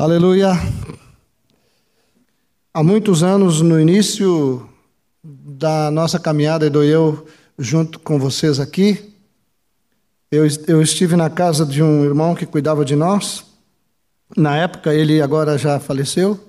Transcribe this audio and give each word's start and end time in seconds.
Aleluia. 0.00 0.52
Há 2.72 2.82
muitos 2.82 3.22
anos, 3.22 3.60
no 3.60 3.78
início 3.78 4.66
da 5.22 5.90
nossa 5.90 6.18
caminhada, 6.18 6.64
e 6.64 6.70
do 6.70 6.82
eu 6.82 7.26
junto 7.58 8.00
com 8.00 8.18
vocês 8.18 8.58
aqui, 8.58 9.12
eu, 10.30 10.46
eu 10.66 10.80
estive 10.80 11.16
na 11.16 11.28
casa 11.28 11.66
de 11.66 11.82
um 11.82 12.02
irmão 12.02 12.34
que 12.34 12.46
cuidava 12.46 12.82
de 12.82 12.96
nós. 12.96 13.44
Na 14.34 14.56
época, 14.56 14.94
ele 14.94 15.20
agora 15.20 15.58
já 15.58 15.78
faleceu. 15.78 16.40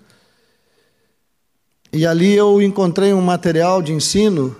E 1.92 2.06
ali 2.06 2.34
eu 2.34 2.62
encontrei 2.62 3.12
um 3.12 3.22
material 3.22 3.82
de 3.82 3.92
ensino 3.92 4.56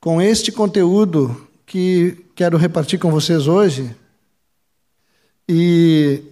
com 0.00 0.20
este 0.20 0.50
conteúdo 0.50 1.40
que 1.64 2.26
quero 2.34 2.56
repartir 2.56 2.98
com 2.98 3.12
vocês 3.12 3.46
hoje. 3.46 3.94
E 5.48 6.24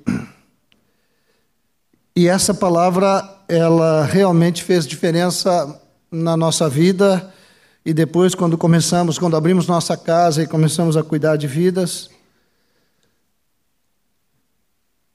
e 2.17 2.29
essa 2.29 2.55
palavra, 2.55 3.29
ela 3.49 4.04
realmente 4.04 4.63
fez 4.63 4.86
diferença 4.86 5.81
na 6.09 6.37
nossa 6.37 6.68
vida. 6.68 7.35
E 7.85 7.93
depois, 7.93 8.37
quando 8.37 8.57
começamos, 8.57 9.18
quando 9.18 9.37
abrimos 9.37 9.67
nossa 9.67 9.96
casa 9.96 10.43
e 10.43 10.46
começamos 10.46 10.96
a 10.96 11.03
cuidar 11.03 11.37
de 11.37 11.49
vidas, 11.49 12.09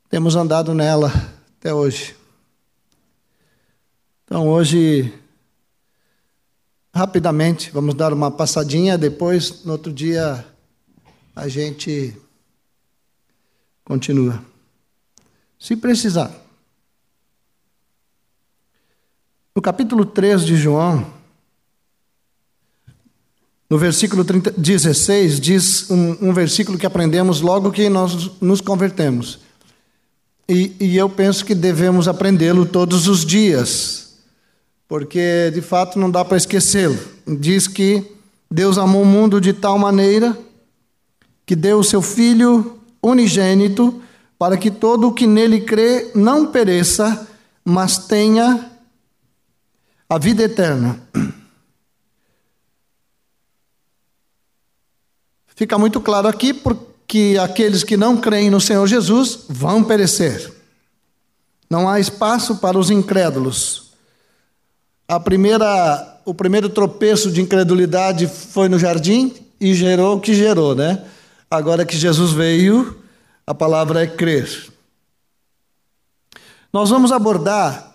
temos 0.09 0.35
andado 0.35 0.73
nela 0.73 1.09
até 1.57 1.73
hoje. 1.73 2.17
Então, 4.25 4.49
hoje, 4.49 5.13
rapidamente, 6.93 7.71
vamos 7.71 7.95
dar 7.95 8.11
uma 8.11 8.29
passadinha. 8.29 8.97
Depois, 8.97 9.63
no 9.63 9.71
outro 9.71 9.93
dia, 9.93 10.45
a 11.33 11.47
gente 11.47 12.13
continua. 13.85 14.43
Se 15.57 15.77
precisar. 15.77 16.48
No 19.59 19.61
capítulo 19.61 20.05
3 20.05 20.45
de 20.45 20.55
João, 20.55 21.05
no 23.69 23.77
versículo 23.77 24.23
30, 24.23 24.51
16, 24.51 25.37
diz 25.37 25.91
um, 25.91 26.29
um, 26.29 26.33
versículo 26.33 26.77
que 26.77 26.85
aprendemos 26.85 27.41
logo 27.41 27.69
que 27.69 27.89
nós 27.89 28.31
nos 28.39 28.61
convertemos. 28.61 29.39
E, 30.47 30.73
e 30.79 30.95
eu 30.95 31.09
penso 31.09 31.43
que 31.43 31.53
devemos 31.53 32.07
aprendê-lo 32.07 32.65
todos 32.65 33.09
os 33.09 33.25
dias, 33.25 34.13
porque 34.87 35.51
de 35.53 35.61
fato 35.61 35.99
não 35.99 36.09
dá 36.09 36.23
para 36.23 36.37
esquecê-lo. 36.37 36.97
Diz 37.27 37.67
que 37.67 38.09
Deus 38.49 38.77
amou 38.77 39.01
o 39.01 39.05
mundo 39.05 39.41
de 39.41 39.51
tal 39.51 39.77
maneira 39.77 40.39
que 41.45 41.53
deu 41.53 41.79
o 41.79 41.83
seu 41.83 42.01
Filho 42.01 42.79
unigênito 43.03 44.01
para 44.37 44.55
que 44.55 44.71
todo 44.71 45.09
o 45.09 45.13
que 45.13 45.27
nele 45.27 45.59
crê 45.59 46.11
não 46.15 46.45
pereça, 46.45 47.27
mas 47.65 47.97
tenha 47.97 48.68
a 50.09 50.17
vida 50.17 50.41
eterna. 50.41 50.99
Fica 55.55 55.77
muito 55.77 56.01
claro 56.01 56.27
aqui 56.27 56.51
porque 56.51 57.37
aqueles 57.39 57.83
que 57.83 57.95
não 57.95 58.17
creem 58.17 58.49
no 58.49 58.59
Senhor 58.59 58.87
Jesus 58.87 59.45
vão 59.47 59.83
perecer. 59.83 60.51
Não 61.69 61.87
há 61.87 61.99
espaço 61.99 62.57
para 62.57 62.79
os 62.79 62.89
incrédulos. 62.89 63.91
A 65.07 65.19
primeira, 65.19 66.21
o 66.25 66.33
primeiro 66.33 66.69
tropeço 66.69 67.31
de 67.31 67.41
incredulidade 67.41 68.25
foi 68.27 68.67
no 68.67 68.79
jardim 68.79 69.35
e 69.61 69.75
gerou 69.75 70.17
o 70.17 70.21
que 70.21 70.33
gerou, 70.33 70.73
né? 70.73 71.05
Agora 71.51 71.85
que 71.85 71.97
Jesus 71.97 72.31
veio, 72.31 72.99
a 73.45 73.53
palavra 73.53 74.01
é 74.03 74.07
crer. 74.07 74.71
Nós 76.71 76.89
vamos 76.89 77.11
abordar 77.11 77.88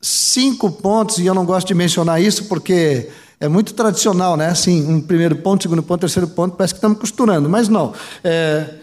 cinco 0.00 0.70
pontos, 0.70 1.18
e 1.18 1.26
eu 1.26 1.34
não 1.34 1.44
gosto 1.44 1.66
de 1.68 1.74
mencionar 1.74 2.22
isso 2.22 2.44
porque 2.44 3.10
é 3.40 3.48
muito 3.48 3.74
tradicional, 3.74 4.36
né? 4.36 4.48
Assim, 4.48 4.86
um 4.86 5.00
primeiro 5.00 5.36
ponto, 5.36 5.62
segundo 5.62 5.82
ponto, 5.82 6.00
terceiro 6.00 6.28
ponto, 6.28 6.56
parece 6.56 6.74
que 6.74 6.78
estamos 6.78 6.98
costurando, 6.98 7.48
mas 7.48 7.68
não. 7.68 7.92
É, 8.22 8.74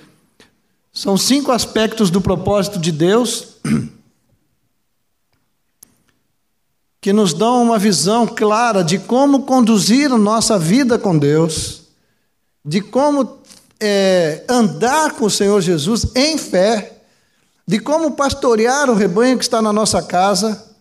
são 0.93 1.17
cinco 1.17 1.51
aspectos 1.51 2.09
do 2.09 2.21
propósito 2.21 2.79
de 2.79 2.91
Deus 2.91 3.55
que 7.01 7.11
nos 7.11 7.33
dão 7.33 7.61
uma 7.61 7.77
visão 7.77 8.25
clara 8.25 8.83
de 8.83 8.97
como 8.97 9.43
conduzir 9.43 10.11
a 10.11 10.17
nossa 10.17 10.57
vida 10.57 10.97
com 10.97 11.17
Deus, 11.17 11.83
de 12.63 12.81
como 12.81 13.39
é, 13.79 14.43
andar 14.49 15.11
com 15.13 15.25
o 15.25 15.29
Senhor 15.29 15.61
Jesus 15.61 16.07
em 16.15 16.37
fé, 16.37 17.03
de 17.67 17.79
como 17.79 18.11
pastorear 18.11 18.89
o 18.89 18.95
rebanho 18.95 19.37
que 19.37 19.43
está 19.43 19.61
na 19.61 19.73
nossa 19.73 20.01
casa 20.01 20.74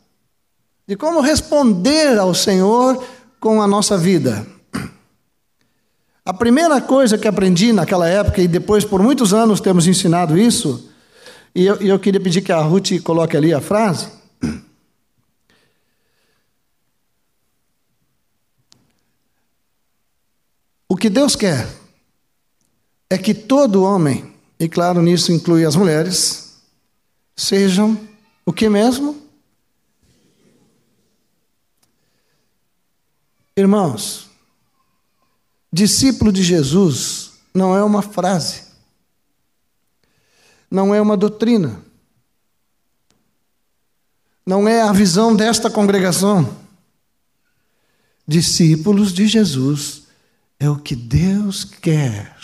de 0.86 0.96
como 0.96 1.20
responder 1.20 2.18
ao 2.18 2.34
Senhor 2.34 3.02
com 3.40 3.62
a 3.62 3.66
nossa 3.66 3.96
vida. 3.96 4.46
A 6.24 6.32
primeira 6.32 6.80
coisa 6.80 7.18
que 7.18 7.28
aprendi 7.28 7.72
naquela 7.72 8.08
época, 8.08 8.40
e 8.40 8.48
depois 8.48 8.84
por 8.84 9.02
muitos 9.02 9.34
anos 9.34 9.60
temos 9.60 9.86
ensinado 9.86 10.38
isso, 10.38 10.90
e 11.54 11.66
eu, 11.66 11.76
eu 11.76 11.98
queria 11.98 12.20
pedir 12.20 12.42
que 12.42 12.50
a 12.50 12.60
Ruth 12.60 13.00
coloque 13.02 13.36
ali 13.36 13.52
a 13.52 13.60
frase. 13.60 14.08
O 20.88 20.96
que 20.96 21.10
Deus 21.10 21.34
quer 21.34 21.66
é 23.10 23.18
que 23.18 23.34
todo 23.34 23.82
homem, 23.82 24.32
e 24.58 24.68
claro, 24.68 25.02
nisso 25.02 25.32
inclui 25.32 25.64
as 25.64 25.76
mulheres, 25.76 26.62
sejam 27.36 27.98
o 28.46 28.52
que 28.52 28.68
mesmo? 28.68 29.23
Irmãos, 33.56 34.28
discípulo 35.72 36.32
de 36.32 36.42
Jesus 36.42 37.34
não 37.54 37.76
é 37.76 37.84
uma 37.84 38.02
frase, 38.02 38.62
não 40.68 40.92
é 40.92 41.00
uma 41.00 41.16
doutrina, 41.16 41.80
não 44.44 44.66
é 44.66 44.82
a 44.82 44.92
visão 44.92 45.36
desta 45.36 45.70
congregação. 45.70 46.64
Discípulos 48.26 49.12
de 49.12 49.28
Jesus 49.28 50.04
é 50.58 50.68
o 50.68 50.76
que 50.76 50.96
Deus 50.96 51.64
quer. 51.64 52.34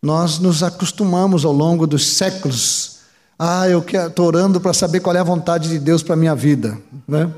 Nós 0.00 0.38
nos 0.38 0.62
acostumamos 0.62 1.44
ao 1.44 1.52
longo 1.52 1.86
dos 1.86 2.06
séculos. 2.06 3.00
Ah, 3.38 3.68
eu 3.68 3.80
estou 3.80 4.26
orando 4.26 4.60
para 4.60 4.72
saber 4.72 5.00
qual 5.00 5.16
é 5.16 5.18
a 5.18 5.24
vontade 5.24 5.68
de 5.68 5.78
Deus 5.78 6.02
para 6.02 6.14
a 6.14 6.16
minha 6.18 6.34
vida. 6.34 6.80
Né? 7.08 7.32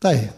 Está 0.00 0.08
aí. 0.08 0.30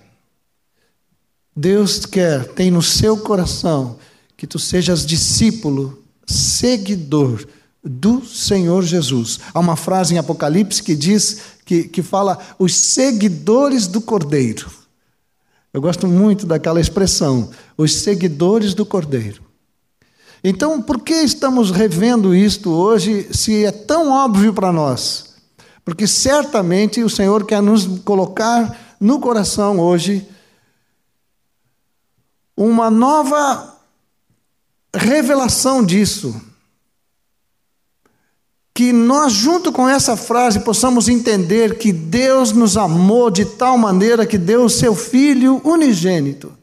Deus 1.54 2.04
quer, 2.04 2.48
tem 2.48 2.68
no 2.68 2.82
seu 2.82 3.16
coração, 3.16 3.96
que 4.36 4.44
tu 4.44 4.58
sejas 4.58 5.06
discípulo, 5.06 6.02
seguidor 6.26 7.46
do 7.80 8.24
Senhor 8.24 8.82
Jesus. 8.82 9.38
Há 9.54 9.60
uma 9.60 9.76
frase 9.76 10.14
em 10.14 10.18
Apocalipse 10.18 10.82
que 10.82 10.96
diz, 10.96 11.42
que, 11.64 11.84
que 11.84 12.02
fala, 12.02 12.40
os 12.58 12.74
seguidores 12.74 13.86
do 13.86 14.00
Cordeiro. 14.00 14.68
Eu 15.72 15.80
gosto 15.80 16.08
muito 16.08 16.44
daquela 16.44 16.80
expressão, 16.80 17.48
os 17.78 17.94
seguidores 17.94 18.74
do 18.74 18.84
Cordeiro. 18.84 19.44
Então, 20.42 20.82
por 20.82 20.98
que 20.98 21.14
estamos 21.14 21.70
revendo 21.70 22.34
isto 22.34 22.68
hoje, 22.68 23.28
se 23.30 23.64
é 23.64 23.70
tão 23.70 24.10
óbvio 24.10 24.52
para 24.52 24.72
nós? 24.72 25.36
Porque 25.84 26.08
certamente 26.08 27.00
o 27.04 27.08
Senhor 27.08 27.46
quer 27.46 27.62
nos 27.62 27.86
colocar 28.00 28.81
no 29.02 29.18
coração 29.18 29.80
hoje 29.80 30.28
uma 32.56 32.88
nova 32.88 33.76
revelação 34.94 35.84
disso. 35.84 36.40
Que 38.72 38.92
nós, 38.92 39.32
junto 39.32 39.72
com 39.72 39.88
essa 39.88 40.16
frase, 40.16 40.60
possamos 40.60 41.08
entender 41.08 41.78
que 41.78 41.92
Deus 41.92 42.52
nos 42.52 42.76
amou 42.76 43.28
de 43.28 43.44
tal 43.44 43.76
maneira 43.76 44.24
que 44.24 44.38
deu 44.38 44.64
o 44.64 44.70
seu 44.70 44.94
Filho 44.94 45.60
unigênito 45.64 46.56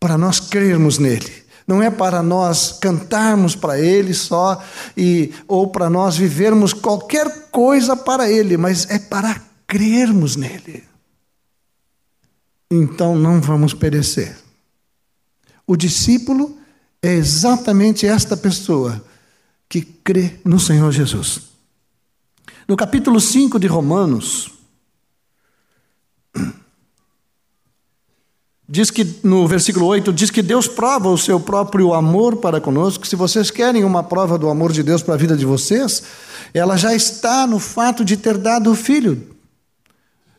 para 0.00 0.18
nós 0.18 0.40
crermos 0.40 0.98
nele. 0.98 1.32
Não 1.64 1.80
é 1.80 1.90
para 1.90 2.24
nós 2.24 2.76
cantarmos 2.80 3.54
para 3.54 3.78
Ele 3.78 4.12
só 4.12 4.60
e 4.96 5.32
ou 5.46 5.68
para 5.68 5.88
nós 5.88 6.16
vivermos 6.16 6.72
qualquer 6.72 7.50
coisa 7.52 7.96
para 7.96 8.28
Ele, 8.28 8.56
mas 8.56 8.90
é 8.90 8.98
para 8.98 9.51
crermos 9.72 10.36
nele, 10.36 10.84
então 12.70 13.16
não 13.16 13.40
vamos 13.40 13.72
perecer. 13.72 14.36
O 15.66 15.76
discípulo 15.76 16.58
é 17.00 17.14
exatamente 17.14 18.06
esta 18.06 18.36
pessoa 18.36 19.02
que 19.70 19.80
crê 19.80 20.38
no 20.44 20.60
Senhor 20.60 20.92
Jesus. 20.92 21.44
No 22.68 22.76
capítulo 22.76 23.18
5 23.18 23.58
de 23.58 23.66
Romanos, 23.66 24.50
diz 28.68 28.90
que 28.90 29.20
no 29.24 29.48
versículo 29.48 29.86
8 29.86 30.12
diz 30.12 30.30
que 30.30 30.42
Deus 30.42 30.68
prova 30.68 31.08
o 31.08 31.16
seu 31.16 31.40
próprio 31.40 31.94
amor 31.94 32.36
para 32.36 32.60
conosco. 32.60 33.06
Se 33.06 33.16
vocês 33.16 33.50
querem 33.50 33.84
uma 33.84 34.02
prova 34.02 34.36
do 34.36 34.50
amor 34.50 34.70
de 34.70 34.82
Deus 34.82 35.02
para 35.02 35.14
a 35.14 35.16
vida 35.18 35.34
de 35.34 35.46
vocês, 35.46 36.02
ela 36.52 36.76
já 36.76 36.94
está 36.94 37.46
no 37.46 37.58
fato 37.58 38.04
de 38.04 38.18
ter 38.18 38.36
dado 38.36 38.70
o 38.70 38.76
filho. 38.76 39.31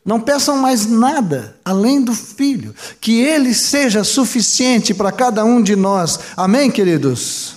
Não 0.04 0.20
peçam 0.20 0.58
mais 0.58 0.86
nada 0.86 1.56
além 1.64 2.02
do 2.02 2.12
filho, 2.12 2.74
que 3.00 3.20
ele 3.20 3.54
seja 3.54 4.04
suficiente 4.04 4.92
para 4.92 5.10
cada 5.10 5.44
um 5.44 5.62
de 5.62 5.74
nós. 5.74 6.20
Amém, 6.36 6.70
queridos? 6.70 7.54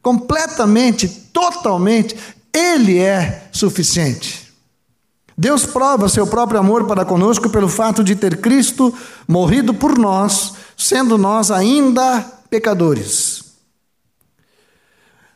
Completamente, 0.00 1.08
totalmente, 1.08 2.16
ele 2.52 2.98
é 2.98 3.48
suficiente. 3.50 4.42
Deus 5.36 5.64
prova 5.66 6.08
seu 6.08 6.26
próprio 6.26 6.60
amor 6.60 6.86
para 6.86 7.04
conosco 7.04 7.50
pelo 7.50 7.68
fato 7.68 8.04
de 8.04 8.14
ter 8.14 8.40
Cristo 8.40 8.94
morrido 9.26 9.74
por 9.74 9.98
nós, 9.98 10.54
sendo 10.76 11.18
nós 11.18 11.50
ainda 11.50 12.20
pecadores. 12.48 13.42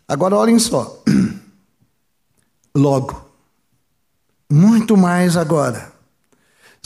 Agora 0.07 0.37
olhem 0.37 0.59
só. 0.59 1.03
Logo, 2.77 3.25
muito 4.51 4.97
mais 4.97 5.37
agora, 5.37 5.93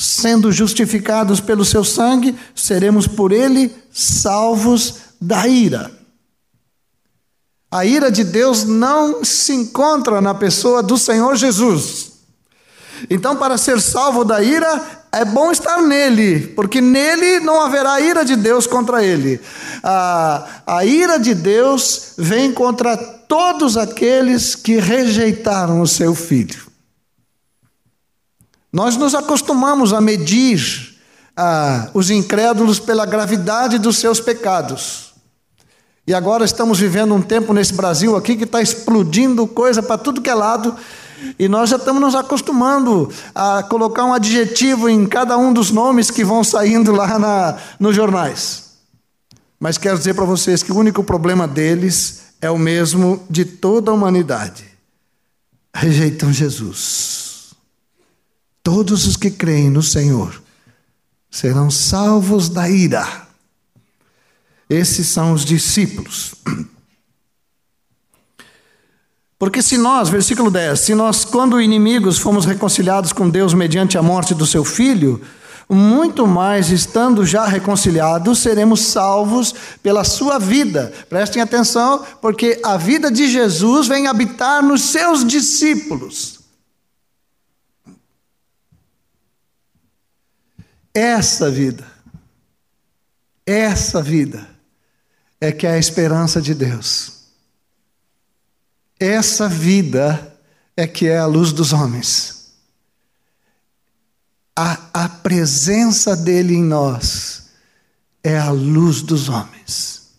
sendo 0.01 0.51
justificados 0.51 1.41
pelo 1.41 1.63
seu 1.63 1.85
sangue, 1.85 2.35
seremos 2.55 3.07
por 3.07 3.33
ele 3.33 3.71
salvos 3.93 4.95
da 5.21 5.47
ira. 5.47 5.91
A 7.71 7.85
ira 7.85 8.11
de 8.11 8.25
Deus 8.25 8.65
não 8.65 9.23
se 9.23 9.53
encontra 9.53 10.23
na 10.23 10.35
pessoa 10.35 10.83
do 10.83 10.97
Senhor 10.97 11.37
Jesus. 11.37 12.13
Então, 13.11 13.37
para 13.37 13.59
ser 13.59 13.79
salvo 13.79 14.25
da 14.25 14.43
ira, 14.43 14.83
é 15.13 15.23
bom 15.23 15.53
estar 15.53 15.83
nele, 15.83 16.49
porque 16.49 16.81
nele 16.81 17.39
não 17.41 17.61
haverá 17.61 18.01
ira 18.01 18.25
de 18.25 18.37
Deus 18.37 18.67
contra 18.67 19.05
ele. 19.05 19.39
A, 19.83 20.47
a 20.67 20.85
ira 20.85 21.19
de 21.19 21.35
Deus 21.35 22.15
vem 22.17 22.53
contra 22.53 22.97
todos 22.97 23.77
aqueles 23.77 24.55
que 24.55 24.77
rejeitaram 24.77 25.83
o 25.83 25.87
seu 25.87 26.15
filho. 26.15 26.70
Nós 28.73 28.97
nos 28.97 29.15
acostumamos 29.15 29.93
a 29.93 30.01
medir 30.01 30.97
ah, 31.37 31.89
os 31.93 32.11
incrédulos 32.11 32.79
pela 32.79 33.05
gravidade 33.05 33.79
dos 33.79 33.99
seus 33.99 34.21
pecados. 34.21 35.11
E 36.07 36.15
agora 36.15 36.45
estamos 36.45 36.79
vivendo 36.79 37.15
um 37.15 37.23
tempo 37.23 37.53
nesse 37.53 37.73
Brasil 37.73 38.17
aqui 38.17 38.37
que 38.37 38.45
está 38.45 38.61
explodindo 38.61 39.47
coisa 39.47 39.83
para 39.83 39.99
tudo 39.99 40.21
que 40.21 40.31
é 40.31 40.35
lado. 40.35 40.77
E 41.39 41.49
nós 41.49 41.71
já 41.71 41.77
estamos 41.77 42.01
nos 42.01 42.15
acostumando 42.15 43.11
a 43.35 43.63
colocar 43.63 44.05
um 44.05 44.13
adjetivo 44.13 44.89
em 44.89 45.07
cada 45.07 45.37
um 45.37 45.53
dos 45.53 45.71
nomes 45.71 46.11
que 46.11 46.25
vão 46.25 46.43
saindo 46.43 46.93
lá 46.93 47.19
na, 47.19 47.57
nos 47.79 47.95
jornais. 47.95 48.71
Mas 49.59 49.77
quero 49.77 49.99
dizer 49.99 50.15
para 50.15 50.25
vocês 50.25 50.63
que 50.63 50.73
o 50.73 50.77
único 50.77 51.05
problema 51.05 51.47
deles 51.47 52.23
é 52.41 52.51
o 52.51 52.59
mesmo 52.59 53.23
de 53.29 53.45
toda 53.45 53.91
a 53.91 53.95
humanidade: 53.95 54.65
rejeitam 55.75 56.33
Jesus. 56.33 57.20
Todos 58.63 59.07
os 59.07 59.17
que 59.17 59.31
creem 59.31 59.71
no 59.71 59.83
Senhor 59.83 60.43
serão 61.31 61.71
salvos 61.71 62.49
da 62.49 62.69
ira. 62.69 63.07
Esses 64.69 65.07
são 65.09 65.33
os 65.33 65.45
discípulos. 65.45 66.35
Porque 69.39 69.63
se 69.63 69.79
nós, 69.79 70.11
versículo 70.11 70.51
10, 70.51 70.79
se 70.79 70.95
nós, 70.95 71.25
quando 71.25 71.61
inimigos, 71.61 72.19
fomos 72.19 72.45
reconciliados 72.45 73.13
com 73.13 73.31
Deus 73.31 73.55
mediante 73.55 73.97
a 73.97 74.03
morte 74.03 74.35
do 74.35 74.47
seu 74.47 74.65
filho, 74.65 75.21
muito 75.67 76.27
mais 76.27 76.71
estando 76.71 77.25
já 77.25 77.47
reconciliados, 77.47 78.41
seremos 78.41 78.81
salvos 78.81 79.55
pela 79.83 80.05
sua 80.05 80.39
vida. 80.39 80.93
Prestem 81.09 81.41
atenção, 81.41 82.05
porque 82.21 82.61
a 82.63 82.77
vida 82.77 83.11
de 83.11 83.29
Jesus 83.29 83.87
vem 83.87 84.09
habitar 84.09 84.63
nos 84.63 84.83
seus 84.83 85.25
discípulos. 85.25 86.40
Essa 90.93 91.51
vida, 91.51 91.87
essa 93.47 94.03
vida 94.03 94.49
é 95.41 95.53
que 95.53 95.67
é 95.67 95.73
a 95.73 95.79
esperança 95.79 96.43
de 96.43 96.55
Deus. 96.55 97.21
Essa 98.99 99.49
vida 99.49 100.39
é 100.77 100.87
que 100.87 101.07
é 101.07 101.19
a 101.19 101.27
luz 101.27 101.53
dos 101.53 101.73
homens. 101.73 102.53
A, 104.55 105.05
a 105.05 105.09
presença 105.09 106.15
dele 106.15 106.55
em 106.55 106.63
nós 106.63 107.51
é 108.23 108.39
a 108.39 108.51
luz 108.51 109.01
dos 109.01 109.29
homens. 109.29 110.11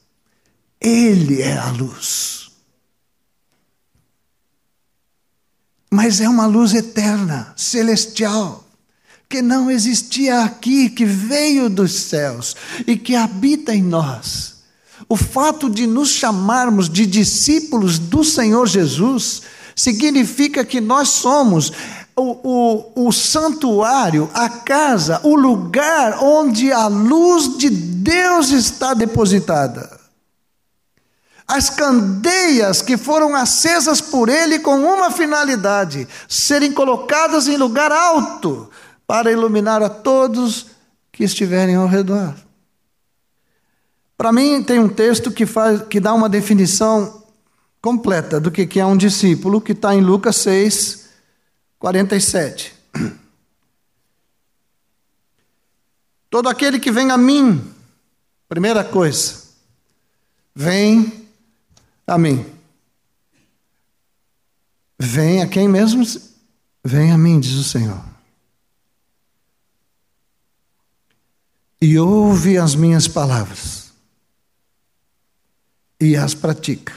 Ele 0.79 1.41
é 1.41 1.57
a 1.57 1.69
luz. 1.69 2.49
Mas 5.91 6.21
é 6.21 6.27
uma 6.27 6.47
luz 6.47 6.73
eterna, 6.73 7.53
celestial, 7.55 8.65
que 9.31 9.41
não 9.41 9.71
existia 9.71 10.43
aqui, 10.43 10.89
que 10.89 11.05
veio 11.05 11.69
dos 11.69 11.93
céus 11.93 12.53
e 12.85 12.97
que 12.97 13.15
habita 13.15 13.73
em 13.73 13.81
nós. 13.81 14.55
O 15.07 15.15
fato 15.15 15.69
de 15.69 15.87
nos 15.87 16.09
chamarmos 16.09 16.89
de 16.89 17.05
discípulos 17.05 17.97
do 17.97 18.25
Senhor 18.25 18.67
Jesus 18.67 19.43
significa 19.73 20.65
que 20.65 20.81
nós 20.81 21.07
somos 21.09 21.71
o, 22.13 22.31
o, 22.43 23.07
o, 23.07 23.11
santuário, 23.13 24.29
a 24.33 24.49
casa, 24.49 25.21
o 25.23 25.33
lugar 25.33 26.21
onde 26.21 26.73
a 26.73 26.87
luz 26.87 27.57
de 27.57 27.69
Deus 27.69 28.49
está 28.49 28.93
depositada. 28.93 29.97
As 31.47 31.69
candeias 31.69 32.81
que 32.81 32.97
foram 32.97 33.33
acesas 33.33 34.01
por 34.01 34.27
Ele 34.27 34.59
com 34.59 34.77
uma 34.79 35.09
finalidade: 35.09 36.07
serem 36.27 36.71
colocadas 36.71 37.47
em 37.47 37.55
lugar 37.55 37.91
alto 37.91 38.69
para 39.11 39.29
iluminar 39.29 39.83
a 39.83 39.89
todos 39.89 40.67
que 41.11 41.25
estiverem 41.25 41.75
ao 41.75 41.85
redor. 41.85 42.33
Para 44.15 44.31
mim, 44.31 44.63
tem 44.63 44.79
um 44.79 44.87
texto 44.87 45.29
que, 45.29 45.45
faz, 45.45 45.81
que 45.81 45.99
dá 45.99 46.13
uma 46.13 46.29
definição 46.29 47.21
completa 47.81 48.39
do 48.39 48.49
que 48.49 48.79
é 48.79 48.85
um 48.85 48.95
discípulo, 48.95 49.59
que 49.59 49.73
está 49.73 49.93
em 49.93 49.99
Lucas 49.99 50.37
6, 50.37 51.09
47. 51.77 52.73
Todo 56.29 56.47
aquele 56.47 56.79
que 56.79 56.89
vem 56.89 57.11
a 57.11 57.17
mim, 57.17 57.61
primeira 58.47 58.81
coisa, 58.81 59.43
vem 60.55 61.27
a 62.07 62.17
mim. 62.17 62.45
Vem 64.97 65.41
a 65.41 65.47
quem 65.47 65.67
mesmo? 65.67 66.01
Vem 66.81 67.11
a 67.11 67.17
mim, 67.17 67.41
diz 67.41 67.55
o 67.55 67.63
Senhor. 67.65 68.10
E 71.81 71.97
ouve 71.97 72.57
as 72.57 72.75
minhas 72.75 73.07
palavras 73.07 73.91
e 75.99 76.15
as 76.15 76.33
pratica. 76.33 76.93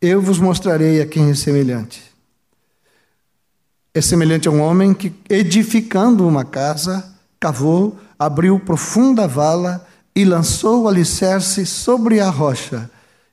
Eu 0.00 0.20
vos 0.20 0.38
mostrarei 0.38 1.00
a 1.00 1.06
quem 1.06 1.30
é 1.30 1.34
semelhante. 1.34 2.02
É 3.94 4.00
semelhante 4.00 4.48
a 4.48 4.50
um 4.50 4.60
homem 4.60 4.92
que, 4.92 5.14
edificando 5.30 6.26
uma 6.26 6.44
casa, 6.44 7.10
cavou, 7.40 7.98
abriu 8.18 8.60
profunda 8.60 9.26
vala 9.26 9.86
e 10.14 10.24
lançou 10.24 10.82
o 10.82 10.88
alicerce 10.88 11.64
sobre 11.64 12.20
a 12.20 12.28
rocha. 12.28 12.90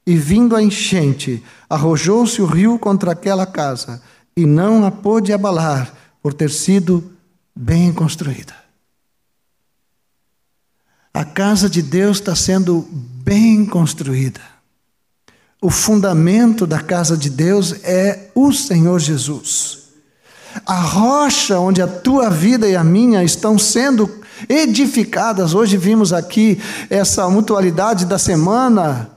E 0.07 0.15
vindo 0.17 0.55
a 0.55 0.63
enchente, 0.63 1.43
arrojou-se 1.69 2.41
o 2.41 2.45
rio 2.45 2.79
contra 2.79 3.11
aquela 3.11 3.45
casa, 3.45 4.01
e 4.35 4.45
não 4.45 4.85
a 4.85 4.91
pôde 4.91 5.33
abalar, 5.33 5.93
por 6.23 6.33
ter 6.33 6.49
sido 6.49 7.11
bem 7.55 7.93
construída. 7.93 8.60
A 11.13 11.25
casa 11.25 11.69
de 11.69 11.81
Deus 11.81 12.17
está 12.17 12.35
sendo 12.35 12.87
bem 12.91 13.65
construída. 13.65 14.41
O 15.61 15.69
fundamento 15.69 16.65
da 16.65 16.79
casa 16.79 17.15
de 17.15 17.29
Deus 17.29 17.83
é 17.83 18.29
o 18.33 18.51
Senhor 18.51 18.99
Jesus. 18.99 19.89
A 20.65 20.81
rocha 20.81 21.59
onde 21.59 21.81
a 21.81 21.87
tua 21.87 22.29
vida 22.29 22.67
e 22.67 22.75
a 22.75 22.83
minha 22.83 23.23
estão 23.23 23.59
sendo 23.59 24.09
edificadas. 24.49 25.53
Hoje 25.53 25.77
vimos 25.77 26.11
aqui 26.13 26.59
essa 26.89 27.29
mutualidade 27.29 28.05
da 28.05 28.17
semana 28.17 29.09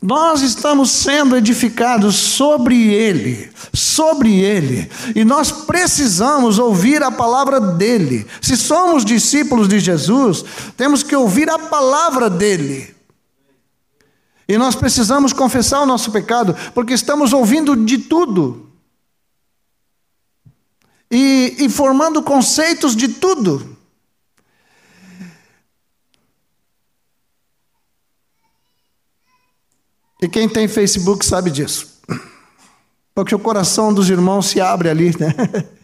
nós 0.00 0.42
estamos 0.42 0.90
sendo 0.90 1.36
edificados 1.36 2.14
sobre 2.14 2.94
Ele, 2.94 3.50
sobre 3.72 4.40
Ele, 4.40 4.88
e 5.14 5.24
nós 5.24 5.50
precisamos 5.50 6.58
ouvir 6.58 7.02
a 7.02 7.10
palavra 7.10 7.60
dEle. 7.60 8.24
Se 8.40 8.56
somos 8.56 9.04
discípulos 9.04 9.66
de 9.66 9.80
Jesus, 9.80 10.44
temos 10.76 11.02
que 11.02 11.16
ouvir 11.16 11.50
a 11.50 11.58
palavra 11.58 12.30
dEle. 12.30 12.94
E 14.46 14.56
nós 14.56 14.76
precisamos 14.76 15.32
confessar 15.32 15.82
o 15.82 15.86
nosso 15.86 16.12
pecado, 16.12 16.56
porque 16.72 16.94
estamos 16.94 17.32
ouvindo 17.32 17.74
de 17.76 17.98
tudo, 17.98 18.70
e, 21.10 21.56
e 21.58 21.68
formando 21.68 22.22
conceitos 22.22 22.94
de 22.94 23.08
tudo. 23.08 23.77
E 30.20 30.28
quem 30.28 30.48
tem 30.48 30.66
Facebook 30.66 31.24
sabe 31.24 31.50
disso. 31.50 31.98
Porque 33.14 33.34
o 33.34 33.38
coração 33.38 33.92
dos 33.92 34.08
irmãos 34.10 34.46
se 34.46 34.60
abre 34.60 34.88
ali, 34.88 35.14
né? 35.18 35.34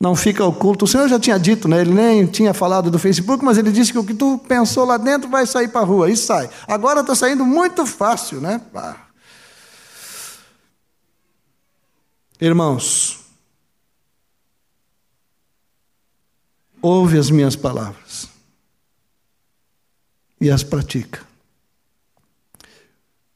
Não 0.00 0.14
fica 0.14 0.44
oculto. 0.44 0.84
O 0.84 0.88
Senhor 0.88 1.08
já 1.08 1.18
tinha 1.18 1.38
dito, 1.38 1.66
né? 1.66 1.80
Ele 1.80 1.92
nem 1.92 2.26
tinha 2.26 2.54
falado 2.54 2.90
do 2.90 2.98
Facebook, 2.98 3.44
mas 3.44 3.58
ele 3.58 3.72
disse 3.72 3.92
que 3.92 3.98
o 3.98 4.04
que 4.04 4.14
tu 4.14 4.38
pensou 4.46 4.84
lá 4.84 4.96
dentro 4.96 5.28
vai 5.28 5.44
sair 5.44 5.68
para 5.68 5.80
a 5.80 5.84
rua. 5.84 6.10
E 6.10 6.16
sai. 6.16 6.48
Agora 6.66 7.00
está 7.00 7.14
saindo 7.14 7.44
muito 7.44 7.84
fácil, 7.84 8.40
né? 8.40 8.60
Irmãos, 12.40 13.18
ouve 16.80 17.18
as 17.18 17.30
minhas 17.30 17.56
palavras 17.56 18.28
e 20.40 20.48
as 20.48 20.62
pratica. 20.62 21.27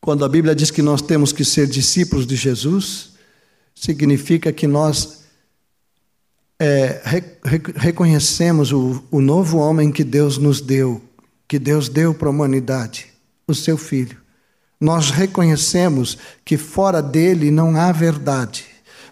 Quando 0.05 0.25
a 0.25 0.29
Bíblia 0.29 0.53
diz 0.53 0.73
que 0.73 0.83
nós 0.83 1.01
temos 1.01 1.33
que 1.33 1.45
ser 1.45 1.69
discípulos 1.69 2.27
de 2.27 2.35
Jesus, 2.35 3.13
significa 3.73 4.53
que 4.53 4.67
nós 4.67 5.23
é, 6.59 7.01
re, 7.05 7.23
reconhecemos 7.77 8.73
o, 8.73 9.01
o 9.13 9.21
novo 9.21 9.59
homem 9.59 9.93
que 9.93 10.03
Deus 10.03 10.39
nos 10.39 10.61
deu, 10.61 11.01
que 11.47 11.57
Deus 11.57 11.89
deu 11.89 12.13
para 12.13 12.27
a 12.27 12.33
humanidade, 12.33 13.13
o 13.47 13.55
seu 13.55 13.79
Filho. 13.79 14.19
Nós 14.81 15.11
reconhecemos 15.11 16.19
que 16.45 16.57
fora 16.57 17.01
dele 17.01 17.53
não 17.53 17.77
há 17.77 17.93
verdade. 17.93 18.65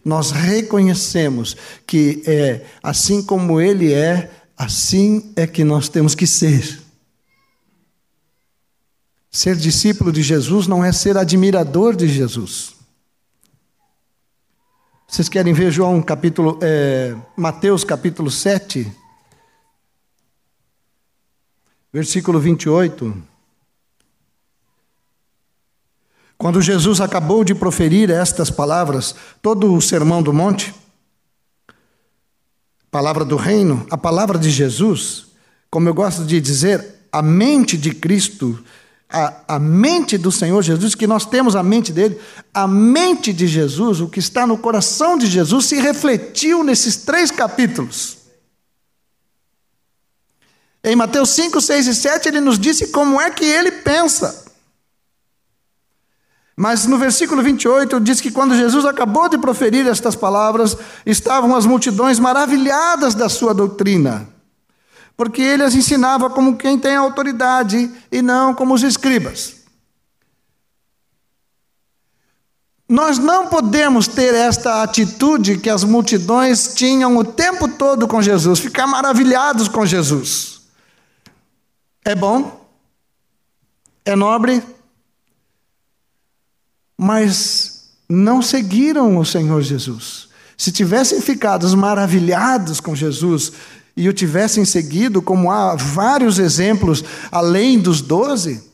Nós 0.05 0.33
reconhecemos 0.33 1.57
que 1.87 2.21
é 2.27 2.63
assim 2.83 3.23
como 3.23 3.61
ele 3.61 3.93
é, 3.93 4.29
assim 4.59 5.31
é 5.37 5.47
que 5.47 5.63
nós 5.63 5.89
temos 5.89 6.17
que 6.17 6.27
ser. 6.27 6.80
Ser 9.31 9.55
discípulo 9.55 10.11
de 10.11 10.23
Jesus 10.23 10.67
não 10.67 10.85
é 10.85 10.91
ser 10.91 11.17
admirador 11.17 11.95
de 11.95 12.09
Jesus. 12.09 12.75
Vocês 15.07 15.29
querem 15.29 15.53
ver 15.53 15.71
João 15.71 16.03
capítulo, 16.03 16.59
é, 16.61 17.17
Mateus 17.37 17.85
capítulo 17.85 18.29
7, 18.29 18.93
versículo 21.93 22.41
28. 22.41 23.23
Quando 26.37 26.61
Jesus 26.61 27.01
acabou 27.01 27.45
de 27.45 27.55
proferir 27.55 28.11
estas 28.11 28.51
palavras, 28.51 29.15
todo 29.41 29.73
o 29.73 29.81
sermão 29.81 30.23
do 30.23 30.33
monte, 30.33 30.75
palavra 32.91 33.25
do 33.25 33.37
reino, 33.37 33.87
a 33.91 33.97
palavra 33.97 34.39
de 34.39 34.51
Jesus, 34.51 35.27
como 35.71 35.89
eu 35.89 35.95
gosto 35.95 36.25
de 36.25 36.41
dizer, 36.41 37.07
a 37.13 37.23
mente 37.23 37.77
de 37.77 37.95
Cristo 37.95 38.65
a, 39.11 39.57
a 39.57 39.59
mente 39.59 40.17
do 40.17 40.31
Senhor 40.31 40.63
Jesus, 40.63 40.95
que 40.95 41.07
nós 41.07 41.27
temos 41.27 41.57
a 41.57 41.63
mente 41.63 41.93
dele, 41.93 42.21
a 42.55 42.67
mente 42.69 43.33
de 43.33 43.47
Jesus, 43.47 44.01
o 44.01 44.09
que 44.09 44.21
está 44.21 44.47
no 44.47 44.57
coração 44.57 45.19
de 45.19 45.27
Jesus, 45.27 45.67
se 45.67 45.77
refletiu 45.77 46.63
nesses 46.63 46.97
três 46.99 47.31
capítulos. 47.31 48.19
Em 50.83 50.95
Mateus 50.95 51.31
5, 51.31 51.61
6 51.61 51.87
e 51.89 51.95
7, 51.95 52.29
ele 52.29 52.41
nos 52.41 52.59
disse 52.59 52.89
como 52.89 53.21
é 53.21 53.31
que 53.31 53.45
ele 53.45 53.73
pensa. 53.73 54.45
Mas 56.57 56.87
no 56.87 56.97
versículo 56.97 57.43
28 57.43 58.01
diz 58.01 58.21
que 58.21 58.31
quando 58.31 58.55
Jesus 58.55 58.85
acabou 58.85 59.29
de 59.29 59.39
proferir 59.39 59.87
estas 59.87 60.15
palavras, 60.15 60.77
estavam 61.05 61.57
as 61.57 61.67
multidões 61.67 62.19
maravilhadas 62.19 63.15
da 63.15 63.29
sua 63.29 63.53
doutrina 63.53 64.29
porque 65.21 65.43
ele 65.43 65.63
as 65.63 65.75
ensinava 65.75 66.31
como 66.31 66.57
quem 66.57 66.79
tem 66.79 66.97
autoridade 66.97 67.93
e 68.11 68.23
não 68.23 68.55
como 68.55 68.73
os 68.73 68.83
escribas. 68.83 69.57
Nós 72.89 73.19
não 73.19 73.49
podemos 73.49 74.09
ter 74.09 74.33
esta 74.33 74.83
atitude 74.83 75.59
que 75.59 75.69
as 75.69 75.85
multidões 75.85 76.73
tinham 76.75 77.19
o 77.19 77.23
tempo 77.23 77.69
todo 77.69 78.09
com 78.09 78.23
Jesus, 78.23 78.61
ficar 78.61 78.87
maravilhados 78.87 79.69
com 79.69 79.85
Jesus. 79.85 80.63
É 82.03 82.15
bom, 82.15 82.67
é 84.07 84.17
nobre, 84.17 84.65
mas 86.97 87.91
não 88.09 88.41
seguiram 88.41 89.19
o 89.19 89.25
Senhor 89.27 89.61
Jesus. 89.61 90.31
Se 90.57 90.73
tivessem 90.73 91.21
ficado 91.21 91.69
maravilhados 91.77 92.81
com 92.81 92.97
Jesus 92.97 93.53
e 94.01 94.09
o 94.09 94.15
tivessem 94.15 94.65
seguido, 94.65 95.21
como 95.21 95.51
há 95.51 95.77
vários 95.77 96.39
exemplos 96.39 97.05
além 97.31 97.79
dos 97.79 98.01
doze, 98.01 98.65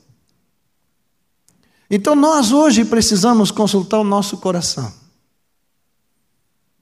então 1.90 2.14
nós 2.14 2.52
hoje 2.52 2.84
precisamos 2.84 3.50
consultar 3.50 3.98
o 3.98 4.04
nosso 4.04 4.36
coração 4.36 4.92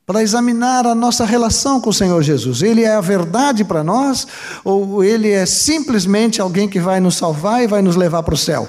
para 0.04 0.22
examinar 0.22 0.86
a 0.86 0.94
nossa 0.94 1.24
relação 1.24 1.80
com 1.80 1.88
o 1.88 1.94
Senhor 1.94 2.22
Jesus. 2.22 2.60
Ele 2.60 2.82
é 2.82 2.94
a 2.94 3.00
verdade 3.00 3.64
para 3.64 3.82
nós 3.82 4.26
ou 4.62 5.02
ele 5.02 5.30
é 5.30 5.46
simplesmente 5.46 6.38
alguém 6.38 6.68
que 6.68 6.78
vai 6.78 7.00
nos 7.00 7.16
salvar 7.16 7.62
e 7.62 7.66
vai 7.66 7.80
nos 7.80 7.96
levar 7.96 8.22
para 8.22 8.34
o 8.34 8.38
céu? 8.38 8.68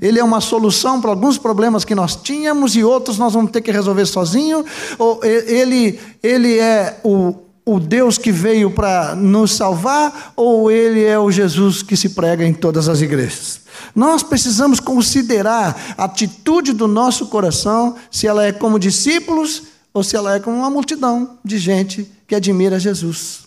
Ele 0.00 0.18
é 0.18 0.24
uma 0.24 0.40
solução 0.40 1.00
para 1.00 1.10
alguns 1.10 1.38
problemas 1.38 1.84
que 1.84 1.94
nós 1.94 2.16
tínhamos 2.16 2.74
e 2.74 2.82
outros 2.82 3.18
nós 3.18 3.34
vamos 3.34 3.52
ter 3.52 3.60
que 3.60 3.70
resolver 3.70 4.06
sozinho, 4.06 4.64
ou 4.98 5.20
ele, 5.22 6.00
ele 6.22 6.58
é 6.58 6.98
o, 7.04 7.51
o 7.64 7.78
Deus 7.78 8.18
que 8.18 8.32
veio 8.32 8.70
para 8.70 9.14
nos 9.14 9.52
salvar 9.52 10.32
ou 10.36 10.70
ele 10.70 11.04
é 11.04 11.18
o 11.18 11.30
Jesus 11.30 11.82
que 11.82 11.96
se 11.96 12.10
prega 12.10 12.44
em 12.44 12.52
todas 12.52 12.88
as 12.88 13.00
igrejas? 13.00 13.62
Nós 13.94 14.22
precisamos 14.22 14.80
considerar 14.80 15.94
a 15.96 16.04
atitude 16.04 16.72
do 16.72 16.88
nosso 16.88 17.26
coração, 17.26 17.96
se 18.10 18.26
ela 18.26 18.44
é 18.44 18.52
como 18.52 18.78
discípulos 18.78 19.64
ou 19.92 20.02
se 20.02 20.16
ela 20.16 20.34
é 20.34 20.40
como 20.40 20.56
uma 20.56 20.70
multidão 20.70 21.38
de 21.44 21.58
gente 21.58 22.10
que 22.26 22.34
admira 22.34 22.80
Jesus. 22.80 23.42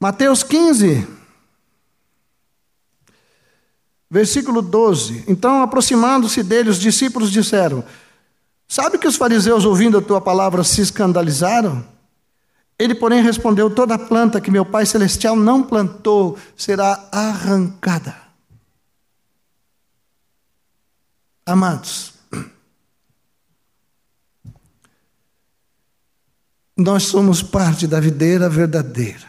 Mateus 0.00 0.44
15, 0.44 1.06
versículo 4.08 4.62
12. 4.62 5.24
Então, 5.26 5.60
aproximando-se 5.60 6.42
dele, 6.42 6.70
os 6.70 6.78
discípulos 6.78 7.32
disseram: 7.32 7.84
Sabe 8.68 8.98
que 8.98 9.08
os 9.08 9.16
fariseus, 9.16 9.64
ouvindo 9.64 9.96
a 9.96 10.02
tua 10.02 10.20
palavra, 10.20 10.62
se 10.62 10.82
escandalizaram? 10.82 11.82
Ele, 12.78 12.94
porém, 12.94 13.22
respondeu: 13.22 13.70
Toda 13.70 13.98
planta 13.98 14.42
que 14.42 14.50
meu 14.50 14.64
Pai 14.64 14.84
Celestial 14.84 15.34
não 15.34 15.62
plantou 15.62 16.38
será 16.54 17.08
arrancada. 17.10 18.14
Amados, 21.46 22.12
nós 26.76 27.04
somos 27.04 27.42
parte 27.42 27.86
da 27.86 27.98
videira 27.98 28.50
verdadeira. 28.50 29.26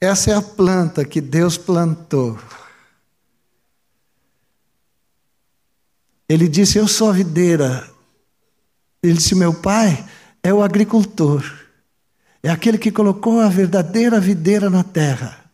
Essa 0.00 0.30
é 0.30 0.34
a 0.34 0.40
planta 0.40 1.04
que 1.04 1.20
Deus 1.20 1.58
plantou. 1.58 2.38
Ele 6.28 6.48
disse: 6.48 6.78
Eu 6.78 6.88
sou 6.88 7.10
a 7.10 7.12
videira. 7.12 7.88
Ele 9.02 9.14
disse: 9.14 9.34
Meu 9.34 9.54
pai 9.54 10.04
é 10.42 10.52
o 10.52 10.62
agricultor. 10.62 11.44
É 12.42 12.50
aquele 12.50 12.78
que 12.78 12.92
colocou 12.92 13.40
a 13.40 13.48
verdadeira 13.48 14.20
videira 14.20 14.70
na 14.70 14.84
terra. 14.84 15.44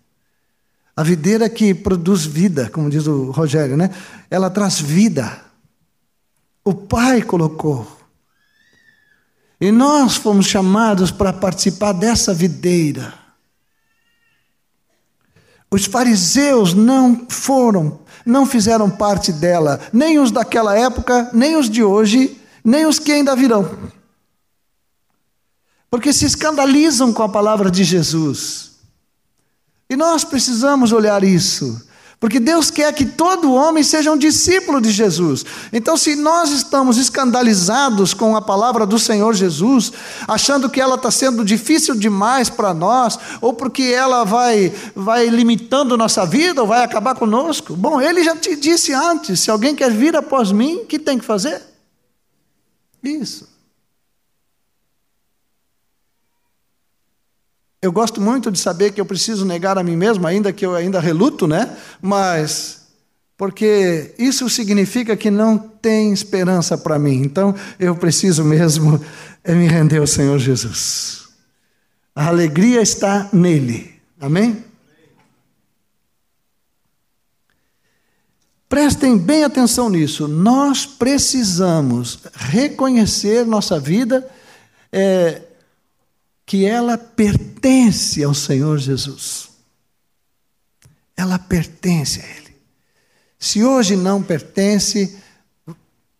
A 0.94 1.02
videira 1.02 1.48
que 1.48 1.72
produz 1.72 2.26
vida, 2.26 2.68
como 2.68 2.90
diz 2.90 3.06
o 3.06 3.30
Rogério, 3.30 3.76
né? 3.76 3.90
Ela 4.30 4.50
traz 4.50 4.78
vida. 4.78 5.40
O 6.64 6.74
pai 6.74 7.22
colocou. 7.22 8.00
E 9.58 9.70
nós 9.70 10.16
fomos 10.16 10.46
chamados 10.46 11.10
para 11.10 11.32
participar 11.32 11.92
dessa 11.92 12.34
videira. 12.34 13.14
Os 15.70 15.86
fariseus 15.86 16.74
não 16.74 17.26
foram 17.30 17.90
não 18.24 18.46
fizeram 18.46 18.90
parte 18.90 19.32
dela, 19.32 19.80
nem 19.92 20.18
os 20.18 20.30
daquela 20.30 20.76
época, 20.76 21.30
nem 21.32 21.56
os 21.56 21.68
de 21.68 21.82
hoje, 21.82 22.40
nem 22.64 22.86
os 22.86 22.98
que 22.98 23.12
ainda 23.12 23.34
virão. 23.36 23.78
Porque 25.90 26.12
se 26.12 26.24
escandalizam 26.24 27.12
com 27.12 27.22
a 27.22 27.28
palavra 27.28 27.70
de 27.70 27.84
Jesus. 27.84 28.72
E 29.90 29.96
nós 29.96 30.24
precisamos 30.24 30.92
olhar 30.92 31.22
isso. 31.22 31.86
Porque 32.22 32.38
Deus 32.38 32.70
quer 32.70 32.92
que 32.92 33.04
todo 33.04 33.52
homem 33.52 33.82
seja 33.82 34.12
um 34.12 34.16
discípulo 34.16 34.80
de 34.80 34.92
Jesus. 34.92 35.44
Então, 35.72 35.96
se 35.96 36.14
nós 36.14 36.52
estamos 36.52 36.96
escandalizados 36.96 38.14
com 38.14 38.36
a 38.36 38.40
palavra 38.40 38.86
do 38.86 38.96
Senhor 38.96 39.34
Jesus, 39.34 39.92
achando 40.28 40.70
que 40.70 40.80
ela 40.80 40.94
está 40.94 41.10
sendo 41.10 41.44
difícil 41.44 41.96
demais 41.96 42.48
para 42.48 42.72
nós, 42.72 43.18
ou 43.40 43.52
porque 43.52 43.82
ela 43.82 44.22
vai, 44.22 44.72
vai 44.94 45.26
limitando 45.26 45.96
nossa 45.96 46.24
vida, 46.24 46.60
ou 46.60 46.68
vai 46.68 46.84
acabar 46.84 47.16
conosco, 47.16 47.74
bom, 47.74 48.00
ele 48.00 48.22
já 48.22 48.36
te 48.36 48.54
disse 48.54 48.92
antes: 48.92 49.40
se 49.40 49.50
alguém 49.50 49.74
quer 49.74 49.90
vir 49.90 50.14
após 50.14 50.52
mim, 50.52 50.76
o 50.76 50.86
que 50.86 51.00
tem 51.00 51.18
que 51.18 51.24
fazer? 51.24 51.60
Isso. 53.02 53.51
Eu 57.82 57.90
gosto 57.90 58.20
muito 58.20 58.48
de 58.48 58.60
saber 58.60 58.92
que 58.92 59.00
eu 59.00 59.04
preciso 59.04 59.44
negar 59.44 59.76
a 59.76 59.82
mim 59.82 59.96
mesmo, 59.96 60.24
ainda 60.24 60.52
que 60.52 60.64
eu 60.64 60.76
ainda 60.76 61.00
reluto, 61.00 61.48
né? 61.48 61.76
Mas 62.00 62.82
porque 63.36 64.14
isso 64.16 64.48
significa 64.48 65.16
que 65.16 65.28
não 65.28 65.58
tem 65.58 66.12
esperança 66.12 66.78
para 66.78 66.96
mim. 66.96 67.22
Então 67.22 67.52
eu 67.80 67.96
preciso 67.96 68.44
mesmo 68.44 69.04
é 69.42 69.52
me 69.52 69.66
render 69.66 69.98
ao 69.98 70.06
Senhor 70.06 70.38
Jesus. 70.38 71.24
A 72.14 72.28
alegria 72.28 72.80
está 72.80 73.28
nele. 73.32 73.92
Amém? 74.20 74.64
Prestem 78.68 79.18
bem 79.18 79.42
atenção 79.42 79.90
nisso. 79.90 80.28
Nós 80.28 80.86
precisamos 80.86 82.20
reconhecer 82.32 83.44
nossa 83.44 83.80
vida 83.80 84.24
é, 84.92 85.42
que 86.52 86.66
ela 86.66 86.98
pertence 86.98 88.22
ao 88.22 88.34
Senhor 88.34 88.76
Jesus. 88.76 89.48
Ela 91.16 91.38
pertence 91.38 92.20
a 92.20 92.26
Ele. 92.26 92.54
Se 93.38 93.64
hoje 93.64 93.96
não 93.96 94.22
pertence, 94.22 95.18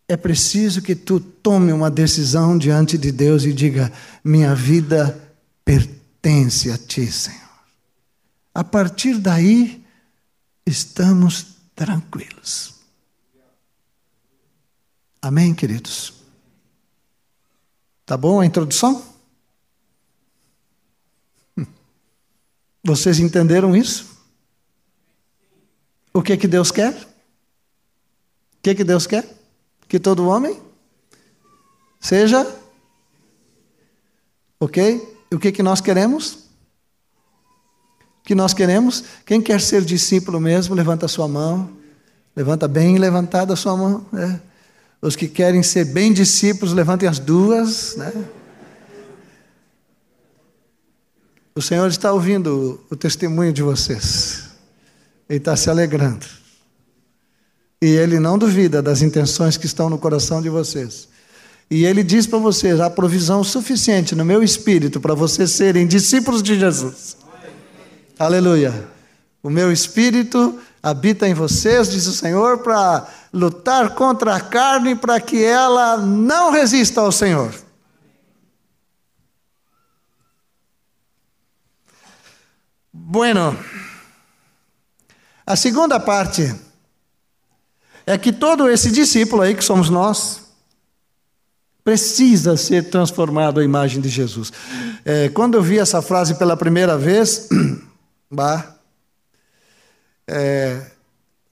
é 0.07 0.17
preciso 0.17 0.81
que 0.81 0.95
tu 0.95 1.19
tome 1.19 1.71
uma 1.71 1.91
decisão 1.91 2.57
diante 2.57 2.97
de 2.97 3.11
Deus 3.11 3.43
e 3.43 3.53
diga: 3.53 3.93
minha 4.23 4.55
vida 4.55 5.21
pertence 5.63 6.71
a 6.71 6.79
ti, 6.79 7.05
Senhor. 7.11 7.39
A 8.55 8.63
partir 8.63 9.19
daí, 9.19 9.85
estamos 10.65 11.57
tranquilos. 11.75 12.73
Amém, 15.21 15.53
queridos? 15.53 16.11
Tá 18.03 18.17
bom 18.17 18.41
a 18.41 18.47
introdução? 18.47 19.12
Vocês 22.83 23.19
entenderam 23.19 23.75
isso? 23.75 24.05
O 26.13 26.21
que 26.21 26.35
que 26.37 26.47
Deus 26.47 26.71
quer? 26.71 26.93
O 26.93 28.61
que 28.61 28.75
que 28.75 28.83
Deus 28.83 29.07
quer? 29.07 29.27
Que 29.87 29.99
todo 29.99 30.27
homem 30.27 30.61
seja 31.99 32.45
OK? 34.59 35.17
O 35.31 35.39
que 35.39 35.51
que 35.51 35.63
nós 35.63 35.81
queremos? 35.81 36.43
que 38.23 38.33
nós 38.33 38.53
queremos? 38.53 39.03
Quem 39.25 39.41
quer 39.41 39.59
ser 39.59 39.83
discípulo 39.83 40.39
mesmo, 40.39 40.73
levanta 40.73 41.05
a 41.05 41.09
sua 41.09 41.27
mão. 41.27 41.69
Levanta 42.35 42.67
bem 42.67 42.97
levantada 42.97 43.53
a 43.53 43.55
sua 43.55 43.75
mão. 43.75 44.05
Né? 44.11 44.41
Os 45.01 45.15
que 45.15 45.27
querem 45.27 45.61
ser 45.61 45.85
bem 45.85 46.13
discípulos, 46.13 46.73
levantem 46.73 47.07
as 47.07 47.19
duas. 47.19 47.95
Né? 47.97 48.11
O 51.55 51.61
Senhor 51.61 51.87
está 51.87 52.11
ouvindo 52.11 52.81
o 52.89 52.95
testemunho 52.95 53.53
de 53.53 53.61
vocês. 53.61 54.45
Ele 55.29 55.37
está 55.37 55.55
se 55.55 55.69
alegrando. 55.69 56.25
E 57.81 57.87
Ele 57.87 58.19
não 58.19 58.37
duvida 58.37 58.81
das 58.81 59.01
intenções 59.01 59.55
que 59.55 59.65
estão 59.65 59.89
no 59.89 59.97
coração 59.97 60.41
de 60.41 60.49
vocês. 60.49 61.07
E 61.69 61.85
Ele 61.85 62.03
diz 62.03 62.25
para 62.25 62.39
vocês: 62.39 62.79
há 62.79 62.89
provisão 62.89 63.43
suficiente 63.43 64.15
no 64.15 64.25
meu 64.25 64.41
espírito 64.41 64.99
para 64.99 65.13
vocês 65.13 65.51
serem 65.51 65.85
discípulos 65.85 66.41
de 66.41 66.59
Jesus. 66.59 67.17
Aleluia. 68.17 68.87
O 69.43 69.49
meu 69.49 69.71
espírito 69.71 70.57
habita 70.81 71.27
em 71.27 71.33
vocês, 71.33 71.89
diz 71.89 72.07
o 72.07 72.13
Senhor, 72.13 72.59
para 72.59 73.07
lutar 73.33 73.95
contra 73.95 74.35
a 74.35 74.39
carne, 74.39 74.95
para 74.95 75.19
que 75.19 75.43
ela 75.43 75.97
não 75.97 76.51
resista 76.51 77.01
ao 77.01 77.11
Senhor. 77.11 77.53
Bueno, 83.13 83.55
a 85.45 85.55
segunda 85.55 85.99
parte 85.99 86.51
é 88.07 88.17
que 88.17 88.33
todo 88.33 88.67
esse 88.67 88.89
discípulo 88.89 89.43
aí, 89.43 89.53
que 89.53 89.63
somos 89.63 89.87
nós, 89.87 90.41
precisa 91.83 92.57
ser 92.57 92.89
transformado 92.89 93.59
à 93.59 93.63
imagem 93.63 94.01
de 94.01 94.09
Jesus. 94.09 94.51
É, 95.05 95.29
quando 95.29 95.53
eu 95.53 95.61
vi 95.61 95.77
essa 95.77 96.01
frase 96.01 96.33
pela 96.33 96.57
primeira 96.57 96.97
vez, 96.97 97.49
Bah. 98.31 98.77
É, 100.27 100.81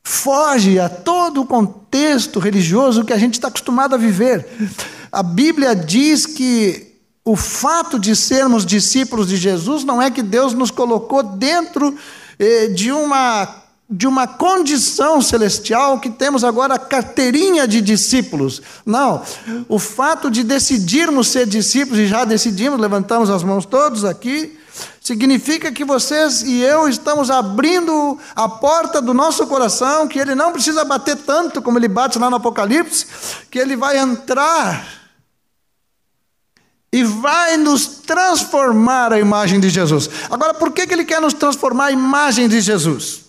foge 0.04 0.80
a 0.80 0.89
todo 0.89 1.41
o 1.41 1.45
contexto 1.45 2.39
religioso 2.39 3.06
que 3.06 3.13
a 3.13 3.19
gente 3.19 3.36
está 3.36 3.50
acostumado 3.50 3.93
a 3.93 4.00
viver. 4.00 4.47
A 5.12 5.21
Bíblia 5.21 5.76
diz 5.76 6.26
que 6.26 6.90
o 7.32 7.36
fato 7.38 7.98
de 7.98 8.13
sermos 8.13 8.65
discípulos 8.65 9.30
de 9.30 9.38
Jesus 9.38 9.86
não 9.86 10.02
é 10.02 10.12
que 10.12 10.22
Deus 10.22 10.54
nos 10.54 10.70
colocou 10.70 11.24
dentro 11.24 11.96
eh, 12.38 12.67
de 12.67 12.91
uma 12.91 13.62
de 13.89 14.08
uma 14.08 14.26
condição 14.26 15.22
celestial 15.22 16.00
que 16.00 16.10
temos 16.10 16.46
agora 16.46 16.76
a 16.76 16.80
carteirinha 16.80 17.67
de 17.67 17.82
discípulos. 17.82 18.62
Não. 18.86 19.22
O 19.67 19.78
fato 19.78 20.32
de 20.32 20.44
decidirmos 20.44 21.28
ser 21.28 21.46
discípulos, 21.46 22.00
e 22.00 22.08
já 22.08 22.24
decidimos, 22.24 22.80
levantamos 22.80 23.30
as 23.30 23.44
mãos 23.44 23.65
todos 23.65 24.06
aqui, 24.06 24.58
significa 25.02 25.74
que 25.74 25.84
vocês 25.84 26.41
e 26.41 26.62
eu 26.62 26.88
estamos 26.88 27.30
abrindo 27.30 28.17
a 28.34 28.48
porta 28.48 29.02
do 29.02 29.13
nosso 29.13 29.46
coração, 29.48 30.08
que 30.08 30.20
ele 30.20 30.36
não 30.36 30.54
precisa 30.54 30.86
bater 30.86 31.17
tanto 31.17 31.62
como 31.62 31.78
ele 31.78 31.89
bate 31.89 32.17
lá 32.17 32.30
no 32.30 32.38
Apocalipse, 32.38 33.06
que 33.50 33.60
ele 33.60 33.76
vai 33.76 33.98
entrar 33.98 35.01
e 36.91 37.04
vai 37.04 37.58
nos 37.58 37.88
transformar 37.88 39.13
a 39.13 39.19
imagem 39.19 39.60
de 39.60 39.69
Jesus. 39.69 40.10
Agora, 40.30 40.54
por 40.54 40.71
que, 40.71 40.86
que 40.86 40.93
ele 40.93 41.06
quer 41.06 41.21
nos 41.21 41.34
transformar 41.34 41.86
a 41.86 41.91
imagem 41.91 42.49
de 42.49 42.60
Jesus? 42.60 43.21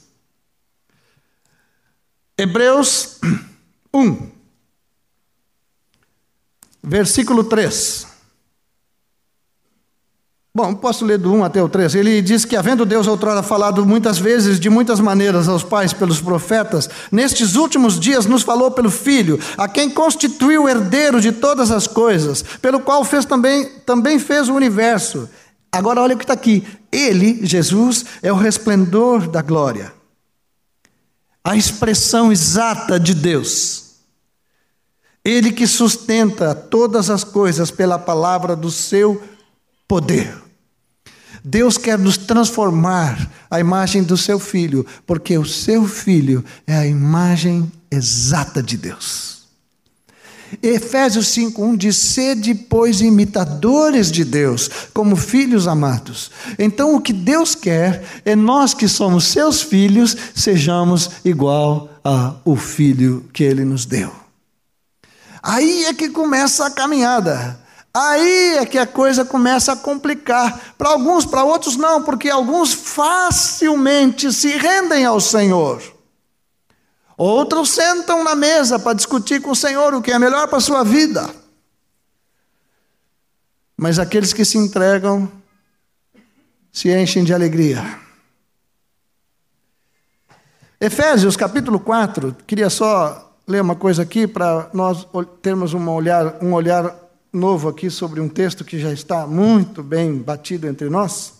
Hebreus 2.37 3.21
1, 3.95 4.31
versículo 6.83 7.45
3. 7.45 8.12
Bom, 10.55 10.75
posso 10.75 11.07
ler 11.07 11.17
do 11.17 11.33
1 11.33 11.45
até 11.45 11.63
o 11.63 11.69
3. 11.69 11.95
Ele 11.95 12.21
diz 12.21 12.45
que, 12.45 12.57
havendo 12.57 12.85
Deus 12.85 13.07
outrora 13.07 13.43
falado 13.43 13.87
muitas 13.87 14.19
vezes, 14.19 14.61
de 14.61 14.69
muitas 14.69 15.01
maneiras, 15.01 15.49
aos 15.49 15.63
pais 15.65 15.95
pelos 15.95 16.21
profetas, 16.21 16.91
nestes 17.11 17.55
últimos 17.55 17.99
dias 17.99 18.27
nos 18.27 18.43
falou 18.43 18.71
pelo 18.71 18.91
Filho, 18.91 19.41
a 19.57 19.67
quem 19.67 19.89
constituiu 19.89 20.65
o 20.65 20.69
herdeiro 20.69 21.23
de 21.23 21.33
todas 21.33 21.71
as 21.71 21.87
coisas, 21.87 22.45
pelo 22.61 22.81
qual 22.81 23.03
fez 23.03 23.25
também, 23.25 23.65
também 23.87 24.19
fez 24.19 24.51
o 24.51 24.55
universo. 24.55 25.27
Agora, 25.73 26.03
olha 26.03 26.15
o 26.15 26.19
que 26.19 26.25
está 26.25 26.35
aqui. 26.35 26.63
Ele, 26.93 27.41
Jesus, 27.47 28.05
é 28.23 28.31
o 28.31 28.37
resplendor 28.37 29.27
da 29.29 29.41
glória, 29.41 29.91
a 31.43 31.57
expressão 31.57 32.31
exata 32.31 33.01
de 33.01 33.15
Deus. 33.15 33.93
Ele 35.25 35.51
que 35.51 35.67
sustenta 35.67 36.55
todas 36.55 37.09
as 37.09 37.25
coisas 37.25 37.71
pela 37.71 37.99
palavra 37.99 38.55
do 38.55 38.71
seu 38.71 39.23
poder. 39.89 40.42
Deus 41.45 41.77
quer 41.77 41.99
nos 41.99 42.17
transformar 42.17 43.31
a 43.51 43.59
imagem 43.59 44.03
do 44.03 44.17
seu 44.17 44.39
filho, 44.39 44.87
porque 45.07 45.37
o 45.37 45.45
seu 45.45 45.87
filho 45.87 46.45
é 46.67 46.77
a 46.77 46.87
imagem 46.87 47.71
exata 47.91 48.63
de 48.63 48.77
Deus. 48.77 49.43
Efésios 50.63 51.29
5:1 51.29 51.77
diz: 51.77 51.97
"Sede, 51.97 52.55
pois, 52.55 53.01
imitadores 53.01 54.11
de 54.11 54.25
Deus, 54.25 54.71
como 54.93 55.17
filhos 55.17 55.67
amados". 55.67 56.31
Então, 56.59 56.95
o 56.95 57.01
que 57.01 57.13
Deus 57.13 57.55
quer 57.55 58.05
é 58.25 58.37
nós 58.37 58.75
que 58.75 58.87
somos 58.87 59.25
seus 59.25 59.63
filhos, 59.63 60.17
sejamos 60.35 61.11
igual 61.25 61.89
ao 62.05 62.57
filho 62.57 63.25
que 63.33 63.45
ele 63.45 63.65
nos 63.65 63.87
deu. 63.87 64.13
Aí 65.43 65.87
é 65.87 65.95
que 65.95 66.11
começa 66.11 66.67
a 66.67 66.71
caminhada. 66.71 67.62
Aí 67.95 68.57
é 68.59 68.65
que 68.65 68.79
a 68.79 68.87
coisa 68.87 69.25
começa 69.25 69.73
a 69.73 69.77
complicar. 69.77 70.75
Para 70.79 70.91
alguns, 70.91 71.27
para 71.27 71.45
outros 71.45 71.77
não, 71.77 72.03
porque 72.03 72.31
alguns 72.31 72.73
facilmente 72.73 74.33
se 74.33 74.57
rendem 74.57 75.05
ao 75.05 75.21
Senhor. 75.21 75.83
Outros 77.17 77.71
sentam 77.71 78.25
na 78.25 78.35
mesa 78.35 78.79
para 78.79 78.95
discutir 78.95 79.43
com 79.43 79.51
o 79.51 79.57
Senhor 79.57 79.95
o 79.95 80.01
que 80.01 80.11
é 80.11 80.19
melhor 80.19 80.49
para 80.49 80.59
a 80.59 80.63
sua 80.63 80.83
vida. 80.83 81.29
Mas 83.77 83.99
aqueles 83.99 84.33
que 84.33 84.45
se 84.45 84.57
entregam 84.57 85.31
se 86.73 86.91
enchem 86.91 87.23
de 87.23 87.35
alegria. 87.35 88.01
Efésios 90.81 91.37
capítulo 91.37 91.79
4, 91.79 92.35
queria 92.47 92.71
só 92.71 93.37
ler 93.47 93.61
uma 93.61 93.77
coisa 93.77 94.03
aqui 94.03 94.27
para 94.27 94.71
nós 94.73 95.07
termos 95.43 95.75
um 95.75 95.89
olhar, 95.91 96.43
um 96.43 96.55
olhar 96.55 97.02
novo 97.33 97.69
aqui 97.69 97.89
sobre 97.91 98.21
um 98.21 98.29
texto 98.29 98.65
que 98.65 98.79
já 98.79 98.93
está 98.93 99.27
muito 99.27 99.83
bem 99.83 100.19
batido 100.19 100.67
entre 100.67 100.91
nós. 100.91 101.35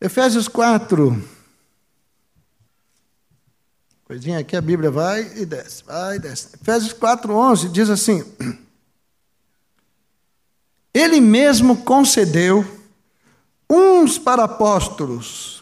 Efésios 0.00 0.48
4. 0.48 1.22
Coisinha 4.04 4.40
aqui, 4.40 4.56
a 4.56 4.60
Bíblia 4.60 4.90
vai 4.90 5.22
e 5.38 5.46
desce, 5.46 5.84
vai 5.84 6.16
e 6.16 6.18
desce. 6.18 6.56
Efésios 6.60 6.92
4, 6.92 7.32
11 7.32 7.68
diz 7.68 7.88
assim: 7.88 8.24
Ele 10.92 11.20
mesmo 11.20 11.78
concedeu 11.84 12.62
uns 13.70 14.18
para 14.18 14.44
apóstolos, 14.44 15.61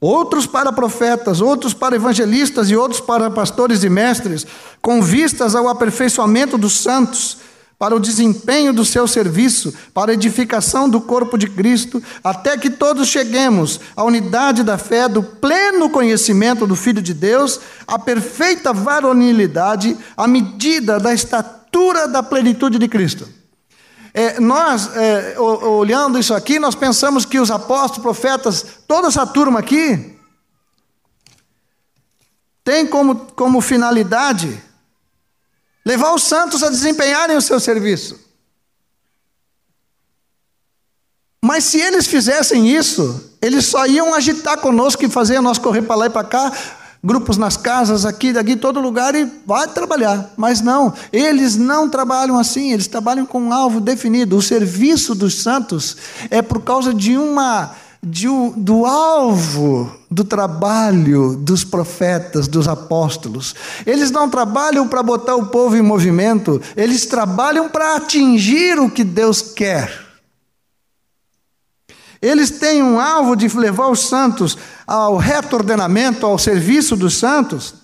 outros 0.00 0.46
para 0.46 0.72
profetas, 0.72 1.40
outros 1.40 1.74
para 1.74 1.96
evangelistas 1.96 2.70
e 2.70 2.76
outros 2.76 3.00
para 3.00 3.30
pastores 3.30 3.82
e 3.82 3.88
mestres, 3.88 4.46
com 4.80 5.02
vistas 5.02 5.54
ao 5.54 5.68
aperfeiçoamento 5.68 6.56
dos 6.56 6.78
santos 6.78 7.38
para 7.78 7.94
o 7.94 8.00
desempenho 8.00 8.72
do 8.72 8.84
seu 8.84 9.06
serviço, 9.06 9.72
para 9.94 10.10
a 10.10 10.14
edificação 10.14 10.88
do 10.88 11.00
corpo 11.00 11.38
de 11.38 11.48
Cristo, 11.48 12.02
até 12.24 12.58
que 12.58 12.70
todos 12.70 13.06
cheguemos 13.06 13.80
à 13.94 14.02
unidade 14.02 14.64
da 14.64 14.76
fé, 14.76 15.08
do 15.08 15.22
pleno 15.22 15.88
conhecimento 15.88 16.66
do 16.66 16.74
Filho 16.74 17.00
de 17.00 17.14
Deus, 17.14 17.60
à 17.86 17.96
perfeita 17.96 18.72
varonilidade, 18.72 19.96
à 20.16 20.26
medida 20.26 20.98
da 20.98 21.14
estatura 21.14 22.08
da 22.08 22.20
plenitude 22.20 22.78
de 22.78 22.88
Cristo. 22.88 23.37
É, 24.14 24.40
nós, 24.40 24.94
é, 24.96 25.38
olhando 25.38 26.18
isso 26.18 26.34
aqui, 26.34 26.58
nós 26.58 26.74
pensamos 26.74 27.24
que 27.24 27.38
os 27.38 27.50
apóstolos, 27.50 28.02
profetas, 28.02 28.64
toda 28.86 29.08
essa 29.08 29.26
turma 29.26 29.60
aqui, 29.60 30.18
tem 32.64 32.86
como, 32.86 33.16
como 33.34 33.60
finalidade 33.60 34.62
levar 35.84 36.12
os 36.12 36.22
santos 36.22 36.62
a 36.62 36.68
desempenharem 36.68 37.36
o 37.36 37.40
seu 37.40 37.58
serviço. 37.58 38.28
Mas 41.42 41.64
se 41.64 41.80
eles 41.80 42.06
fizessem 42.06 42.68
isso, 42.68 43.36
eles 43.40 43.64
só 43.64 43.86
iam 43.86 44.12
agitar 44.12 44.58
conosco 44.58 45.04
e 45.04 45.08
fazer 45.08 45.40
nós 45.40 45.56
correr 45.56 45.82
para 45.82 45.96
lá 45.96 46.06
e 46.06 46.10
para 46.10 46.28
cá, 46.28 46.52
grupos 47.02 47.36
nas 47.36 47.56
casas, 47.56 48.04
aqui, 48.04 48.32
daqui, 48.32 48.56
todo 48.56 48.80
lugar 48.80 49.14
e 49.14 49.30
vai 49.46 49.68
trabalhar. 49.68 50.32
Mas 50.36 50.60
não, 50.60 50.92
eles 51.12 51.56
não 51.56 51.88
trabalham 51.88 52.38
assim, 52.38 52.72
eles 52.72 52.86
trabalham 52.86 53.24
com 53.24 53.40
um 53.40 53.52
alvo 53.52 53.80
definido. 53.80 54.36
O 54.36 54.42
serviço 54.42 55.14
dos 55.14 55.42
santos 55.42 55.96
é 56.30 56.42
por 56.42 56.62
causa 56.62 56.92
de 56.92 57.16
uma 57.16 57.72
de, 58.02 58.28
do 58.56 58.86
alvo 58.86 59.92
do 60.10 60.24
trabalho 60.24 61.36
dos 61.36 61.64
profetas, 61.64 62.48
dos 62.48 62.68
apóstolos. 62.68 63.54
Eles 63.84 64.10
não 64.10 64.28
trabalham 64.28 64.88
para 64.88 65.02
botar 65.02 65.36
o 65.36 65.46
povo 65.46 65.76
em 65.76 65.82
movimento, 65.82 66.60
eles 66.76 67.06
trabalham 67.06 67.68
para 67.68 67.96
atingir 67.96 68.78
o 68.78 68.90
que 68.90 69.04
Deus 69.04 69.42
quer. 69.42 70.07
Eles 72.20 72.50
têm 72.50 72.82
um 72.82 72.98
alvo 72.98 73.36
de 73.36 73.48
levar 73.56 73.88
os 73.88 74.08
santos 74.08 74.56
ao 74.86 75.16
reto 75.16 75.54
ordenamento, 75.54 76.26
ao 76.26 76.38
serviço 76.38 76.96
dos 76.96 77.16
santos, 77.16 77.74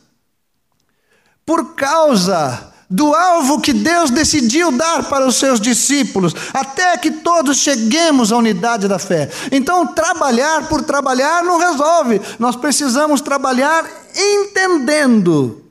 por 1.47 1.75
causa 1.75 2.73
do 2.91 3.15
alvo 3.15 3.61
que 3.61 3.73
Deus 3.73 4.11
decidiu 4.11 4.71
dar 4.73 5.09
para 5.09 5.27
os 5.27 5.37
seus 5.37 5.61
discípulos, 5.61 6.35
até 6.53 6.97
que 6.99 7.11
todos 7.11 7.59
cheguemos 7.59 8.33
à 8.33 8.37
unidade 8.37 8.89
da 8.89 8.99
fé. 8.99 9.31
Então, 9.51 9.87
trabalhar 9.87 10.69
por 10.69 10.83
trabalhar 10.83 11.43
não 11.43 11.59
resolve, 11.59 12.21
nós 12.39 12.57
precisamos 12.57 13.21
trabalhar 13.21 13.89
entendendo 14.15 15.65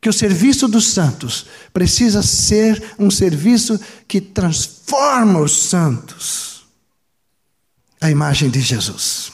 que 0.00 0.08
o 0.08 0.12
serviço 0.12 0.68
dos 0.68 0.88
santos 0.88 1.46
precisa 1.72 2.22
ser 2.22 2.94
um 2.98 3.10
serviço 3.10 3.78
que 4.06 4.20
transforma 4.20 5.40
os 5.40 5.68
santos 5.68 6.45
à 8.00 8.10
imagem 8.10 8.50
de 8.50 8.60
Jesus. 8.60 9.32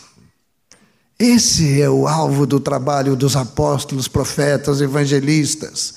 Esse 1.19 1.81
é 1.81 1.89
o 1.89 2.09
alvo 2.09 2.47
do 2.47 2.59
trabalho 2.59 3.15
dos 3.15 3.37
apóstolos, 3.37 4.09
profetas, 4.09 4.81
evangelistas. 4.81 5.95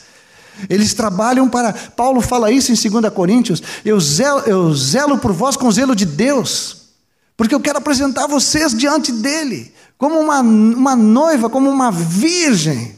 Eles 0.70 0.94
trabalham 0.94 1.50
para. 1.50 1.74
Paulo 1.74 2.22
fala 2.22 2.52
isso 2.52 2.72
em 2.72 3.02
2 3.02 3.14
Coríntios. 3.14 3.62
Eu 3.84 4.00
zelo, 4.00 4.42
eu 4.42 4.74
zelo 4.74 5.18
por 5.18 5.34
vós 5.34 5.58
com 5.58 5.72
zelo 5.72 5.96
de 5.96 6.06
Deus, 6.06 6.90
porque 7.36 7.56
eu 7.56 7.60
quero 7.60 7.80
apresentar 7.80 8.28
vocês 8.28 8.74
diante 8.74 9.12
dele, 9.12 9.74
como 9.98 10.20
uma, 10.20 10.42
uma 10.42 10.96
noiva, 10.96 11.50
como 11.50 11.70
uma 11.70 11.92
virgem, 11.92 12.96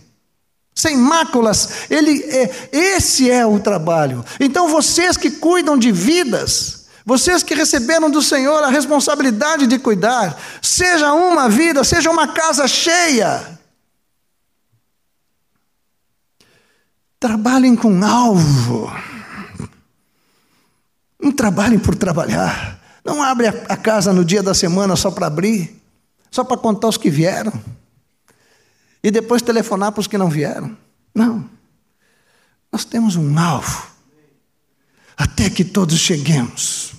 sem 0.75 0.97
máculas. 0.97 1.69
Ele 1.89 2.23
é, 2.23 2.69
esse 2.71 3.31
é 3.31 3.45
o 3.45 3.59
trabalho. 3.59 4.23
Então 4.39 4.67
vocês 4.67 5.17
que 5.17 5.31
cuidam 5.31 5.77
de 5.77 5.91
vidas, 5.91 6.86
vocês 7.07 7.41
que 7.41 7.55
receberam 7.55 8.11
do 8.11 8.21
Senhor 8.21 8.61
a 8.61 8.67
responsabilidade 8.67 9.65
de 9.65 9.79
cuidar, 9.79 10.37
seja 10.61 11.13
uma 11.13 11.47
vida, 11.47 11.81
seja 11.85 12.11
uma 12.11 12.33
casa 12.33 12.67
cheia. 12.67 13.57
Trabalhem 17.17 17.77
com 17.77 18.03
alvo. 18.03 18.91
Não 21.17 21.31
trabalhem 21.31 21.79
por 21.79 21.95
trabalhar. 21.95 22.77
Não 23.05 23.23
abre 23.23 23.47
a 23.47 23.77
casa 23.77 24.11
no 24.11 24.25
dia 24.25 24.43
da 24.43 24.53
semana 24.53 24.97
só 24.97 25.09
para 25.09 25.27
abrir, 25.27 25.81
só 26.29 26.43
para 26.43 26.57
contar 26.57 26.89
os 26.89 26.97
que 26.97 27.09
vieram. 27.09 27.53
E 29.01 29.09
depois 29.09 29.41
telefonar 29.41 29.93
para 29.93 30.01
os 30.01 30.07
que 30.07 30.17
não 30.17 30.29
vieram. 30.29 30.77
Não. 31.15 31.49
Nós 32.69 32.83
temos 32.83 33.15
um 33.15 33.39
alvo. 33.39 33.87
Até 35.15 35.49
que 35.49 35.63
todos 35.63 35.97
cheguemos 35.97 36.96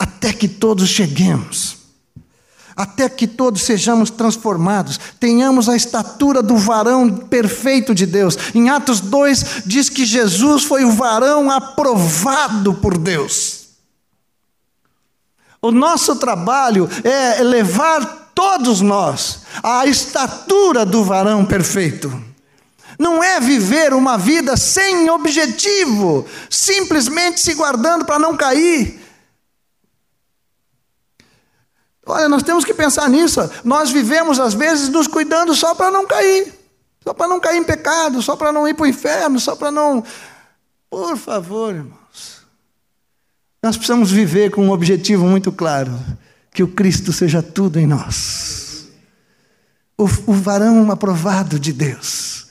até 0.00 0.32
que 0.32 0.48
todos 0.48 0.88
cheguemos, 0.88 1.76
até 2.74 3.06
que 3.06 3.26
todos 3.26 3.60
sejamos 3.60 4.08
transformados, 4.08 4.98
tenhamos 5.20 5.68
a 5.68 5.76
estatura 5.76 6.42
do 6.42 6.56
varão 6.56 7.10
perfeito 7.10 7.94
de 7.94 8.06
Deus. 8.06 8.38
Em 8.54 8.70
Atos 8.70 9.00
2 9.00 9.64
diz 9.66 9.90
que 9.90 10.06
Jesus 10.06 10.64
foi 10.64 10.86
o 10.86 10.92
varão 10.92 11.50
aprovado 11.50 12.72
por 12.72 12.96
Deus. 12.96 13.60
O 15.60 15.70
nosso 15.70 16.16
trabalho 16.16 16.88
é 17.04 17.42
levar 17.42 18.30
todos 18.34 18.80
nós 18.80 19.40
à 19.62 19.84
estatura 19.84 20.86
do 20.86 21.04
varão 21.04 21.44
perfeito. 21.44 22.10
Não 22.98 23.22
é 23.22 23.38
viver 23.38 23.92
uma 23.92 24.16
vida 24.16 24.56
sem 24.56 25.10
objetivo, 25.10 26.24
simplesmente 26.48 27.40
se 27.40 27.52
guardando 27.52 28.06
para 28.06 28.18
não 28.18 28.34
cair, 28.34 28.99
Olha, 32.10 32.28
nós 32.28 32.42
temos 32.42 32.64
que 32.64 32.74
pensar 32.74 33.08
nisso. 33.08 33.40
Nós 33.64 33.90
vivemos, 33.90 34.40
às 34.40 34.54
vezes, 34.54 34.88
nos 34.88 35.06
cuidando 35.06 35.54
só 35.54 35.74
para 35.74 35.90
não 35.90 36.06
cair, 36.06 36.52
só 37.04 37.14
para 37.14 37.28
não 37.28 37.38
cair 37.38 37.58
em 37.58 37.64
pecado, 37.64 38.20
só 38.20 38.36
para 38.36 38.52
não 38.52 38.66
ir 38.66 38.74
para 38.74 38.84
o 38.84 38.88
inferno, 38.88 39.38
só 39.38 39.54
para 39.54 39.70
não. 39.70 40.02
Por 40.90 41.16
favor, 41.16 41.74
irmãos. 41.74 42.40
Nós 43.62 43.76
precisamos 43.76 44.10
viver 44.10 44.50
com 44.50 44.66
um 44.66 44.70
objetivo 44.70 45.24
muito 45.26 45.52
claro: 45.52 45.92
que 46.52 46.62
o 46.62 46.68
Cristo 46.68 47.12
seja 47.12 47.42
tudo 47.42 47.78
em 47.78 47.86
nós. 47.86 48.88
O, 49.96 50.04
o 50.26 50.32
varão 50.32 50.90
aprovado 50.90 51.58
de 51.58 51.72
Deus. 51.72 52.48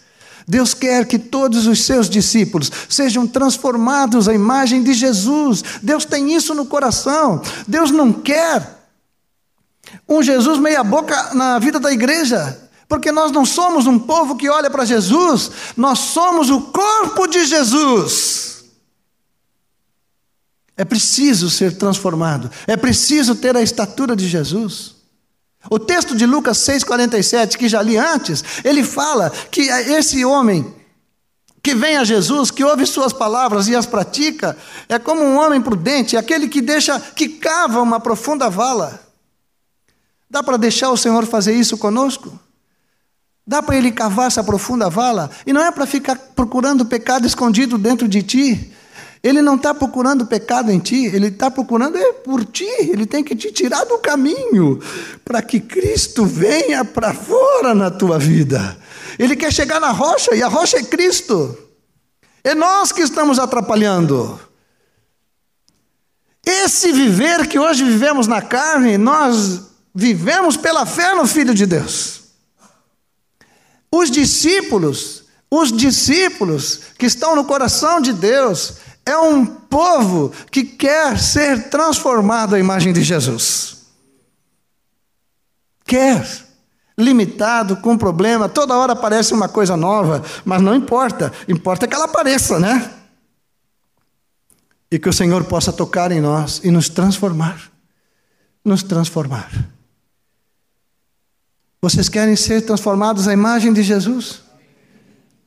Deus 0.47 0.73
quer 0.73 1.05
que 1.05 1.19
todos 1.19 1.67
os 1.67 1.83
seus 1.83 2.09
discípulos 2.09 2.71
sejam 2.87 3.27
transformados 3.27 4.27
à 4.27 4.33
imagem 4.33 4.81
de 4.81 4.93
Jesus. 4.93 5.63
Deus 5.83 6.05
tem 6.05 6.33
isso 6.33 6.55
no 6.55 6.65
coração. 6.65 7.41
Deus 7.67 7.91
não 7.91 8.11
quer 8.11 8.78
um 10.09 10.23
Jesus 10.23 10.57
meia-boca 10.57 11.33
na 11.35 11.59
vida 11.59 11.79
da 11.79 11.91
igreja, 11.91 12.59
porque 12.87 13.11
nós 13.11 13.31
não 13.31 13.45
somos 13.45 13.85
um 13.85 13.99
povo 13.99 14.35
que 14.35 14.49
olha 14.49 14.69
para 14.69 14.83
Jesus, 14.83 15.51
nós 15.77 15.99
somos 15.99 16.49
o 16.49 16.61
corpo 16.61 17.27
de 17.27 17.45
Jesus. 17.45 18.63
É 20.75 20.83
preciso 20.83 21.49
ser 21.49 21.77
transformado, 21.77 22.49
é 22.65 22.75
preciso 22.75 23.35
ter 23.35 23.55
a 23.55 23.61
estatura 23.61 24.15
de 24.15 24.27
Jesus. 24.27 24.95
O 25.69 25.77
texto 25.77 26.15
de 26.15 26.25
Lucas 26.25 26.57
6,47, 26.59 27.57
que 27.57 27.67
já 27.67 27.81
li 27.81 27.97
antes, 27.97 28.43
ele 28.63 28.83
fala 28.83 29.29
que 29.51 29.61
esse 29.61 30.23
homem 30.23 30.73
que 31.61 31.75
vem 31.75 31.97
a 31.97 32.03
Jesus, 32.03 32.49
que 32.49 32.63
ouve 32.63 32.85
suas 32.85 33.11
palavras 33.11 33.67
e 33.67 33.75
as 33.75 33.85
pratica, 33.85 34.57
é 34.87 34.97
como 34.97 35.21
um 35.21 35.37
homem 35.37 35.61
prudente, 35.61 36.15
aquele 36.15 36.47
que 36.47 36.61
deixa, 36.61 36.99
que 36.99 37.27
cava 37.27 37.81
uma 37.81 37.99
profunda 37.99 38.49
vala. 38.49 39.08
Dá 40.29 40.43
para 40.43 40.57
deixar 40.57 40.91
o 40.91 40.97
Senhor 40.97 41.25
fazer 41.25 41.53
isso 41.53 41.77
conosco? 41.77 42.39
Dá 43.47 43.63
para 43.63 43.75
Ele 43.75 43.91
cavar 43.91 44.27
essa 44.27 44.43
profunda 44.43 44.89
vala? 44.89 45.31
E 45.45 45.51
não 45.51 45.63
é 45.63 45.71
para 45.71 45.87
ficar 45.87 46.15
procurando 46.35 46.85
pecado 46.85 47.25
escondido 47.25 47.77
dentro 47.77 48.07
de 48.07 48.21
ti. 48.21 48.73
Ele 49.21 49.41
não 49.41 49.55
está 49.55 49.73
procurando 49.73 50.25
pecado 50.25 50.71
em 50.71 50.79
ti, 50.79 51.05
ele 51.07 51.27
está 51.27 51.51
procurando 51.51 51.97
é 51.97 52.13
por 52.13 52.45
ti, 52.45 52.69
ele 52.79 53.05
tem 53.05 53.21
que 53.21 53.35
te 53.35 53.51
tirar 53.51 53.83
do 53.83 53.97
caminho, 53.97 54.79
para 55.25 55.41
que 55.41 55.59
Cristo 55.59 56.25
venha 56.25 56.85
para 56.85 57.13
fora 57.13 57.75
na 57.75 57.91
tua 57.91 58.17
vida. 58.17 58.77
Ele 59.17 59.35
quer 59.35 59.51
chegar 59.51 59.81
na 59.81 59.91
rocha, 59.91 60.33
e 60.33 60.41
a 60.41 60.47
rocha 60.47 60.77
é 60.77 60.83
Cristo. 60.83 61.57
É 62.43 62.55
nós 62.55 62.93
que 62.93 63.01
estamos 63.01 63.39
atrapalhando. 63.39 64.39
Esse 66.45 66.93
viver 66.93 67.45
que 67.47 67.59
hoje 67.59 67.83
vivemos 67.83 68.25
na 68.25 68.41
carne, 68.41 68.97
nós 68.97 69.68
Vivemos 69.99 70.55
pela 70.55 70.85
fé 70.85 71.13
no 71.13 71.27
Filho 71.27 71.53
de 71.53 71.65
Deus. 71.65 72.21
Os 73.91 74.09
discípulos, 74.09 75.25
os 75.51 75.73
discípulos 75.73 76.79
que 76.97 77.05
estão 77.05 77.35
no 77.35 77.43
coração 77.43 77.99
de 77.99 78.13
Deus, 78.13 78.75
é 79.05 79.17
um 79.17 79.45
povo 79.45 80.31
que 80.49 80.63
quer 80.63 81.19
ser 81.19 81.69
transformado 81.69 82.55
à 82.55 82.59
imagem 82.59 82.93
de 82.93 83.03
Jesus. 83.03 83.87
Quer. 85.83 86.25
Limitado, 86.97 87.75
com 87.77 87.97
problema, 87.97 88.47
toda 88.47 88.77
hora 88.77 88.93
aparece 88.93 89.33
uma 89.33 89.49
coisa 89.49 89.75
nova, 89.75 90.23
mas 90.45 90.61
não 90.61 90.75
importa, 90.75 91.33
importa 91.45 91.87
que 91.87 91.95
ela 91.95 92.05
apareça, 92.05 92.57
né? 92.57 92.93
E 94.89 94.97
que 94.97 95.09
o 95.09 95.13
Senhor 95.13 95.43
possa 95.43 95.73
tocar 95.73 96.09
em 96.11 96.21
nós 96.21 96.61
e 96.63 96.71
nos 96.71 96.87
transformar. 96.87 97.69
Nos 98.63 98.81
transformar. 98.81 99.49
Vocês 101.81 102.09
querem 102.09 102.35
ser 102.35 102.61
transformados 102.61 103.27
à 103.27 103.33
imagem 103.33 103.71
de 103.71 103.81
Jesus? 103.81 104.41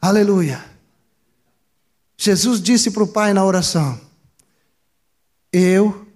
Aleluia. 0.01 0.64
Jesus 2.16 2.62
disse 2.62 2.90
para 2.90 3.03
o 3.03 3.09
Pai 3.09 3.35
na 3.35 3.45
oração: 3.45 4.01
Eu 5.53 6.07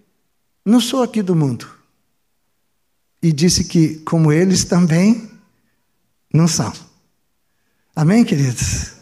não 0.65 0.81
sou 0.81 1.03
aqui 1.03 1.23
do 1.23 1.37
mundo. 1.37 1.69
E 3.23 3.33
disse 3.33 3.65
que, 3.65 3.97
como 4.01 4.33
eles 4.33 4.65
também, 4.65 5.31
não 6.33 6.47
são. 6.47 6.73
Amém, 7.95 8.25
queridos? 8.25 8.93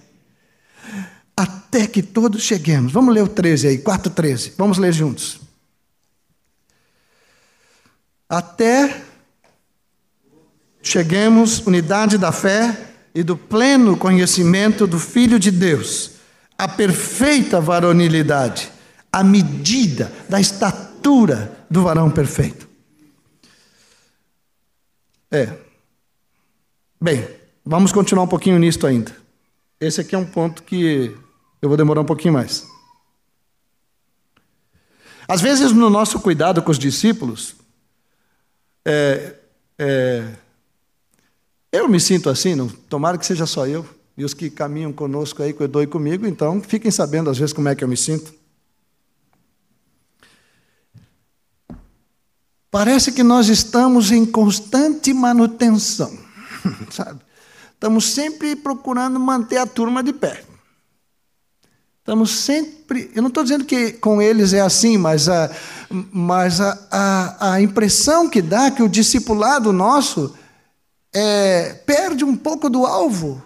Até 1.36 1.86
que 1.86 2.02
todos 2.02 2.42
cheguemos. 2.42 2.92
Vamos 2.92 3.14
ler 3.14 3.22
o 3.22 3.28
13 3.28 3.68
aí, 3.68 3.78
4,13. 3.78 4.52
Vamos 4.56 4.78
ler 4.78 4.92
juntos. 4.92 5.40
Até 8.28 9.04
cheguemos 10.84 11.66
unidade 11.66 12.18
da 12.18 12.30
fé 12.30 12.90
e 13.14 13.22
do 13.22 13.36
pleno 13.36 13.96
conhecimento 13.96 14.86
do 14.86 14.98
Filho 14.98 15.38
de 15.38 15.50
Deus, 15.50 16.12
a 16.58 16.68
perfeita 16.68 17.60
varonilidade, 17.60 18.70
a 19.10 19.24
medida 19.24 20.12
da 20.28 20.38
estatura 20.38 21.66
do 21.70 21.82
varão 21.82 22.10
perfeito. 22.10 22.68
É. 25.30 25.52
Bem, 27.00 27.26
vamos 27.64 27.90
continuar 27.90 28.24
um 28.24 28.28
pouquinho 28.28 28.58
nisto 28.58 28.86
ainda. 28.86 29.16
Esse 29.80 30.02
aqui 30.02 30.14
é 30.14 30.18
um 30.18 30.26
ponto 30.26 30.62
que 30.62 31.16
eu 31.60 31.68
vou 31.68 31.76
demorar 31.76 32.02
um 32.02 32.06
pouquinho 32.06 32.34
mais. 32.34 32.66
Às 35.26 35.40
vezes, 35.40 35.72
no 35.72 35.88
nosso 35.88 36.20
cuidado 36.20 36.62
com 36.62 36.70
os 36.70 36.78
discípulos, 36.78 37.56
é, 38.84 39.34
é, 39.78 40.28
eu 41.74 41.88
me 41.88 41.98
sinto 41.98 42.30
assim, 42.30 42.54
não, 42.54 42.68
tomara 42.68 43.18
que 43.18 43.26
seja 43.26 43.46
só 43.46 43.66
eu, 43.66 43.84
e 44.16 44.24
os 44.24 44.32
que 44.32 44.48
caminham 44.48 44.92
conosco 44.92 45.42
aí, 45.42 45.52
cuidou 45.52 45.82
e 45.82 45.88
comigo, 45.88 46.24
então 46.24 46.62
fiquem 46.62 46.88
sabendo 46.88 47.28
às 47.28 47.36
vezes 47.36 47.52
como 47.52 47.68
é 47.68 47.74
que 47.74 47.82
eu 47.82 47.88
me 47.88 47.96
sinto. 47.96 48.32
Parece 52.70 53.10
que 53.10 53.24
nós 53.24 53.48
estamos 53.48 54.12
em 54.12 54.24
constante 54.24 55.12
manutenção, 55.12 56.16
sabe? 56.90 57.20
Estamos 57.72 58.04
sempre 58.04 58.54
procurando 58.54 59.18
manter 59.18 59.58
a 59.58 59.66
turma 59.66 60.00
de 60.00 60.12
pé. 60.12 60.44
Estamos 61.98 62.30
sempre. 62.30 63.10
Eu 63.16 63.22
não 63.22 63.28
estou 63.28 63.42
dizendo 63.42 63.64
que 63.64 63.94
com 63.94 64.22
eles 64.22 64.52
é 64.52 64.60
assim, 64.60 64.96
mas, 64.96 65.28
a, 65.28 65.50
mas 65.90 66.60
a, 66.60 66.78
a, 66.90 67.52
a 67.54 67.62
impressão 67.62 68.28
que 68.28 68.40
dá 68.40 68.70
que 68.70 68.82
o 68.82 68.88
discipulado 68.88 69.72
nosso 69.72 70.34
é, 71.14 71.72
perde 71.86 72.24
um 72.24 72.36
pouco 72.36 72.68
do 72.68 72.84
alvo. 72.84 73.42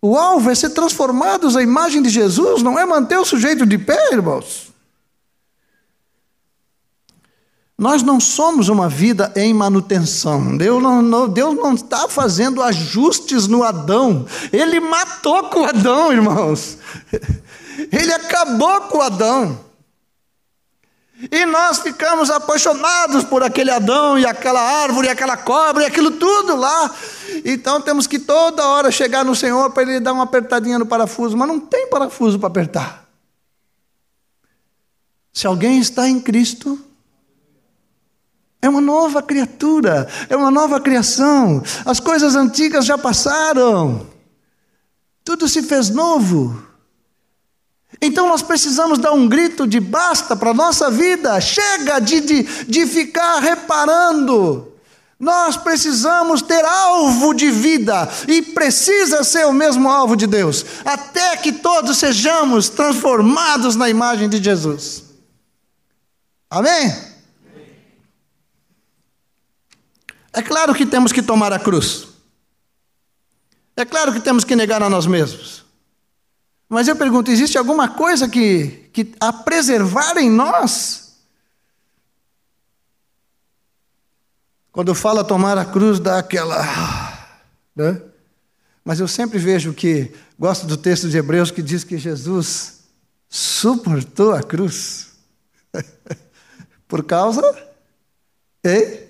O 0.00 0.16
alvo 0.16 0.48
é 0.48 0.54
ser 0.54 0.70
transformados 0.70 1.56
à 1.56 1.62
imagem 1.62 2.00
de 2.00 2.08
Jesus, 2.08 2.62
não 2.62 2.78
é 2.78 2.86
manter 2.86 3.18
o 3.18 3.24
sujeito 3.24 3.66
de 3.66 3.76
pé, 3.76 4.12
irmãos. 4.12 4.68
Nós 7.76 8.02
não 8.02 8.18
somos 8.18 8.68
uma 8.68 8.88
vida 8.88 9.32
em 9.36 9.54
manutenção. 9.54 10.56
Deus 10.56 10.82
não, 10.82 11.00
não, 11.00 11.28
Deus 11.28 11.54
não 11.56 11.74
está 11.74 12.08
fazendo 12.08 12.60
ajustes 12.62 13.46
no 13.46 13.62
Adão. 13.62 14.26
Ele 14.52 14.80
matou 14.80 15.44
com 15.44 15.64
Adão, 15.64 16.12
irmãos. 16.12 16.78
Ele 17.92 18.12
acabou 18.12 18.80
com 18.82 19.00
Adão. 19.00 19.67
E 21.32 21.44
nós 21.46 21.80
ficamos 21.80 22.30
apaixonados 22.30 23.24
por 23.24 23.42
aquele 23.42 23.72
Adão 23.72 24.16
e 24.16 24.24
aquela 24.24 24.60
árvore, 24.60 25.08
e 25.08 25.10
aquela 25.10 25.36
cobra 25.36 25.82
e 25.82 25.86
aquilo 25.86 26.12
tudo 26.12 26.54
lá. 26.54 26.94
Então 27.44 27.80
temos 27.80 28.06
que 28.06 28.20
toda 28.20 28.66
hora 28.68 28.92
chegar 28.92 29.24
no 29.24 29.34
Senhor 29.34 29.70
para 29.70 29.82
Ele 29.82 29.98
dar 29.98 30.12
uma 30.12 30.22
apertadinha 30.24 30.78
no 30.78 30.86
parafuso, 30.86 31.36
mas 31.36 31.48
não 31.48 31.58
tem 31.58 31.88
parafuso 31.88 32.38
para 32.38 32.46
apertar. 32.48 33.08
Se 35.32 35.46
alguém 35.46 35.80
está 35.80 36.08
em 36.08 36.20
Cristo, 36.20 36.78
é 38.62 38.68
uma 38.68 38.80
nova 38.80 39.20
criatura, 39.20 40.08
é 40.28 40.36
uma 40.36 40.52
nova 40.52 40.80
criação. 40.80 41.62
As 41.84 41.98
coisas 41.98 42.36
antigas 42.36 42.84
já 42.84 42.96
passaram, 42.96 44.06
tudo 45.24 45.48
se 45.48 45.64
fez 45.64 45.90
novo. 45.90 46.67
Então 48.00 48.28
nós 48.28 48.42
precisamos 48.42 48.98
dar 48.98 49.12
um 49.12 49.28
grito 49.28 49.66
de 49.66 49.80
basta 49.80 50.36
para 50.36 50.50
a 50.50 50.54
nossa 50.54 50.90
vida, 50.90 51.40
chega 51.40 51.98
de, 51.98 52.20
de, 52.20 52.42
de 52.64 52.86
ficar 52.86 53.40
reparando. 53.40 54.72
Nós 55.18 55.56
precisamos 55.56 56.40
ter 56.42 56.64
alvo 56.64 57.34
de 57.34 57.50
vida 57.50 58.08
e 58.28 58.40
precisa 58.40 59.24
ser 59.24 59.46
o 59.46 59.52
mesmo 59.52 59.90
alvo 59.90 60.14
de 60.14 60.28
Deus, 60.28 60.64
até 60.84 61.36
que 61.38 61.50
todos 61.50 61.98
sejamos 61.98 62.68
transformados 62.68 63.74
na 63.74 63.88
imagem 63.88 64.28
de 64.28 64.42
Jesus. 64.42 65.02
Amém? 66.48 66.94
É 70.32 70.40
claro 70.40 70.72
que 70.72 70.86
temos 70.86 71.10
que 71.10 71.20
tomar 71.20 71.52
a 71.52 71.58
cruz. 71.58 72.06
É 73.76 73.84
claro 73.84 74.12
que 74.12 74.20
temos 74.20 74.44
que 74.44 74.54
negar 74.54 74.82
a 74.84 74.88
nós 74.88 75.04
mesmos. 75.04 75.67
Mas 76.68 76.86
eu 76.86 76.96
pergunto: 76.96 77.30
existe 77.30 77.56
alguma 77.56 77.88
coisa 77.88 78.28
que, 78.28 78.90
que 78.92 79.14
a 79.18 79.32
preservar 79.32 80.18
em 80.18 80.30
nós? 80.30 81.16
Quando 84.70 84.94
fala 84.94 85.24
tomar 85.24 85.56
a 85.56 85.64
cruz, 85.64 85.98
dá 85.98 86.18
aquela. 86.18 86.62
Né? 87.74 88.00
Mas 88.84 89.00
eu 89.00 89.08
sempre 89.08 89.38
vejo 89.38 89.72
que, 89.72 90.12
gosto 90.38 90.66
do 90.66 90.76
texto 90.76 91.08
de 91.08 91.16
Hebreus 91.16 91.50
que 91.50 91.62
diz 91.62 91.84
que 91.84 91.98
Jesus 91.98 92.80
suportou 93.28 94.32
a 94.32 94.42
cruz. 94.42 95.08
Por 96.86 97.04
causa 97.04 97.42
hein? 98.64 99.00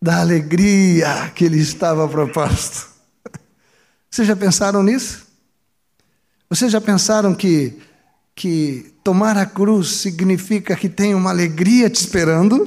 da 0.00 0.20
alegria 0.20 1.30
que 1.34 1.48
lhe 1.48 1.60
estava 1.60 2.08
proposto. 2.08 2.88
Vocês 4.10 4.26
já 4.28 4.36
pensaram 4.36 4.82
nisso? 4.82 5.23
Vocês 6.48 6.70
já 6.70 6.80
pensaram 6.80 7.34
que, 7.34 7.78
que 8.34 8.94
tomar 9.02 9.36
a 9.36 9.46
cruz 9.46 9.88
significa 9.96 10.76
que 10.76 10.88
tem 10.88 11.14
uma 11.14 11.30
alegria 11.30 11.88
te 11.90 11.96
esperando? 11.96 12.64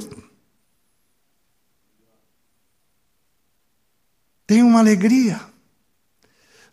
Tem 4.46 4.62
uma 4.62 4.80
alegria. 4.80 5.40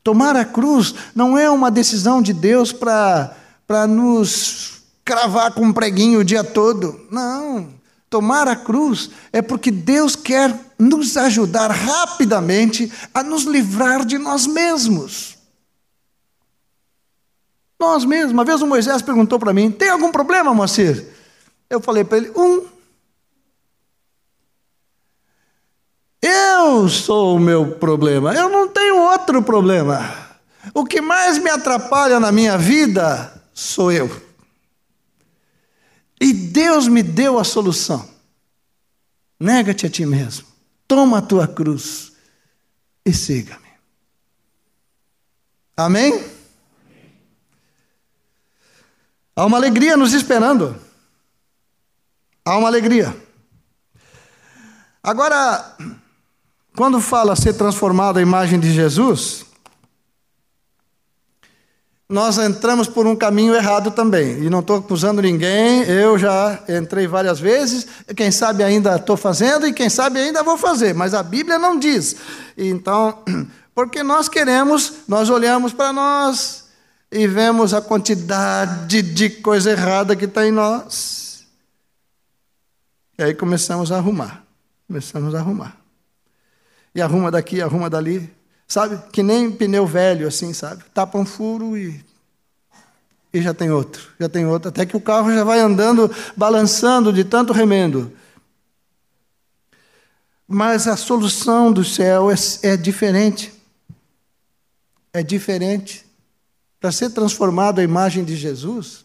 Tomar 0.03 0.35
a 0.35 0.45
cruz 0.45 0.93
não 1.13 1.37
é 1.37 1.49
uma 1.49 1.71
decisão 1.71 2.21
de 2.21 2.31
Deus 2.31 2.71
para 2.71 3.87
nos 3.87 4.83
cravar 5.03 5.51
com 5.51 5.65
um 5.65 5.73
preguinho 5.73 6.19
o 6.19 6.23
dia 6.23 6.43
todo. 6.43 7.07
Não. 7.11 7.69
Tomar 8.09 8.47
a 8.47 8.55
cruz 8.55 9.09
é 9.33 9.41
porque 9.41 9.71
Deus 9.71 10.15
quer 10.15 10.57
nos 10.79 11.17
ajudar 11.17 11.69
rapidamente 11.69 12.91
a 13.13 13.23
nos 13.23 13.43
livrar 13.43 14.05
de 14.05 14.17
nós 14.17 14.47
mesmos. 14.47 15.34
Nós 17.79 18.05
mesmos. 18.05 18.31
Uma 18.31 18.45
vez 18.45 18.61
o 18.61 18.67
Moisés 18.67 19.01
perguntou 19.01 19.39
para 19.39 19.53
mim: 19.53 19.71
tem 19.71 19.89
algum 19.89 20.11
problema, 20.11 20.53
Moacir? 20.53 21.05
Eu 21.69 21.79
falei 21.81 22.03
para 22.03 22.17
ele: 22.17 22.31
um. 22.35 22.65
Eu 26.21 26.89
sou 26.89 27.35
o 27.35 27.39
meu 27.39 27.75
problema, 27.75 28.33
eu 28.33 28.49
não 28.49 28.67
tenho 28.67 28.97
outro 28.97 29.43
problema. 29.43 30.25
O 30.73 30.83
que 30.83 30.99
mais 30.99 31.37
me 31.37 31.49
atrapalha 31.51 32.19
na 32.19 32.31
minha 32.31 32.57
vida 32.57 33.43
sou 33.53 33.91
eu. 33.91 34.09
E 36.19 36.33
Deus 36.33 36.87
me 36.87 37.03
deu 37.03 37.37
a 37.37 37.43
solução. 37.43 38.09
Nega-te 39.39 39.85
a 39.85 39.89
ti 39.89 40.05
mesmo, 40.05 40.47
toma 40.87 41.19
a 41.19 41.21
tua 41.21 41.47
cruz 41.47 42.13
e 43.05 43.13
siga-me. 43.13 43.69
Amém? 45.77 46.34
Há 49.35 49.45
uma 49.45 49.57
alegria 49.57 49.97
nos 49.97 50.13
esperando. 50.13 50.75
Há 52.45 52.57
uma 52.57 52.69
alegria. 52.69 53.15
Agora, 55.03 55.75
quando 56.75 57.01
fala 57.01 57.35
ser 57.35 57.53
transformado 57.53 58.17
à 58.17 58.21
imagem 58.21 58.59
de 58.59 58.71
Jesus, 58.71 59.45
nós 62.07 62.37
entramos 62.37 62.87
por 62.87 63.05
um 63.05 63.15
caminho 63.15 63.53
errado 63.53 63.91
também. 63.91 64.43
E 64.43 64.49
não 64.49 64.61
estou 64.61 64.77
acusando 64.77 65.21
ninguém, 65.21 65.83
eu 65.83 66.17
já 66.17 66.63
entrei 66.69 67.05
várias 67.05 67.39
vezes, 67.39 67.85
quem 68.15 68.31
sabe 68.31 68.63
ainda 68.63 68.95
estou 68.95 69.17
fazendo 69.17 69.67
e 69.67 69.73
quem 69.73 69.89
sabe 69.89 70.19
ainda 70.19 70.43
vou 70.43 70.57
fazer, 70.57 70.93
mas 70.93 71.13
a 71.13 71.21
Bíblia 71.21 71.59
não 71.59 71.77
diz. 71.77 72.15
Então, 72.57 73.19
porque 73.75 74.01
nós 74.01 74.29
queremos, 74.29 74.93
nós 75.07 75.29
olhamos 75.29 75.73
para 75.73 75.91
nós 75.91 76.64
e 77.15 77.27
vemos 77.27 77.73
a 77.73 77.81
quantidade 77.81 79.01
de 79.01 79.29
coisa 79.29 79.71
errada 79.71 80.17
que 80.17 80.25
está 80.25 80.45
em 80.45 80.51
nós. 80.51 81.45
E 83.17 83.23
aí 83.23 83.33
começamos 83.33 83.89
a 83.89 83.95
arrumar, 83.95 84.43
começamos 84.85 85.33
a 85.33 85.39
arrumar. 85.39 85.77
E 86.93 87.01
arruma 87.01 87.31
daqui, 87.31 87.61
arruma 87.61 87.89
dali. 87.89 88.29
Sabe? 88.67 89.01
Que 89.13 89.23
nem 89.23 89.49
pneu 89.49 89.87
velho, 89.87 90.27
assim, 90.27 90.51
sabe? 90.51 90.83
Tapa 90.93 91.17
um 91.17 91.25
furo 91.25 91.77
e. 91.77 92.03
E 93.33 93.41
já 93.41 93.53
tem 93.53 93.71
outro, 93.71 94.11
já 94.19 94.27
tem 94.27 94.45
outro. 94.45 94.67
Até 94.67 94.85
que 94.85 94.97
o 94.97 95.01
carro 95.01 95.33
já 95.33 95.43
vai 95.45 95.59
andando, 95.59 96.13
balançando 96.35 97.13
de 97.13 97.23
tanto 97.23 97.53
remendo. 97.53 98.11
Mas 100.45 100.85
a 100.85 100.97
solução 100.97 101.71
do 101.71 101.83
céu 101.83 102.29
é, 102.29 102.35
é 102.63 102.75
diferente. 102.75 103.53
É 105.13 105.23
diferente. 105.23 106.04
Para 106.85 106.91
ser 106.91 107.09
transformado 107.09 107.79
à 107.79 107.83
imagem 107.83 108.23
de 108.23 108.35
Jesus. 108.35 109.03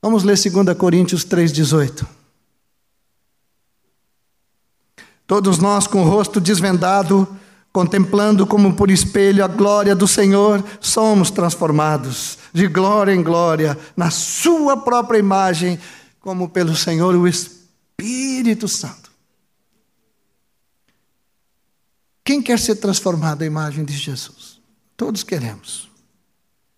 Vamos 0.00 0.22
ler 0.22 0.38
2 0.38 0.78
Coríntios 0.78 1.24
3,18. 1.26 2.06
Todos 5.26 5.58
nós 5.58 5.88
com 5.88 6.02
o 6.02 6.08
rosto 6.08 6.40
desvendado, 6.40 7.26
contemplando 7.72 8.46
como 8.46 8.76
por 8.76 8.92
espelho 8.92 9.44
a 9.44 9.48
glória 9.48 9.92
do 9.92 10.06
Senhor, 10.06 10.62
somos 10.80 11.32
transformados 11.32 12.38
de 12.52 12.68
glória 12.68 13.12
em 13.12 13.20
glória, 13.20 13.76
na 13.96 14.12
Sua 14.12 14.76
própria 14.76 15.18
imagem, 15.18 15.80
como 16.20 16.48
pelo 16.48 16.76
Senhor 16.76 17.12
o 17.16 17.26
Espírito 17.26 18.68
Santo. 18.68 19.10
Quem 22.24 22.40
quer 22.40 22.60
ser 22.60 22.76
transformado 22.76 23.42
à 23.42 23.44
imagem 23.44 23.84
de 23.84 23.94
Jesus? 23.94 24.53
Todos 25.04 25.22
queremos. 25.22 25.90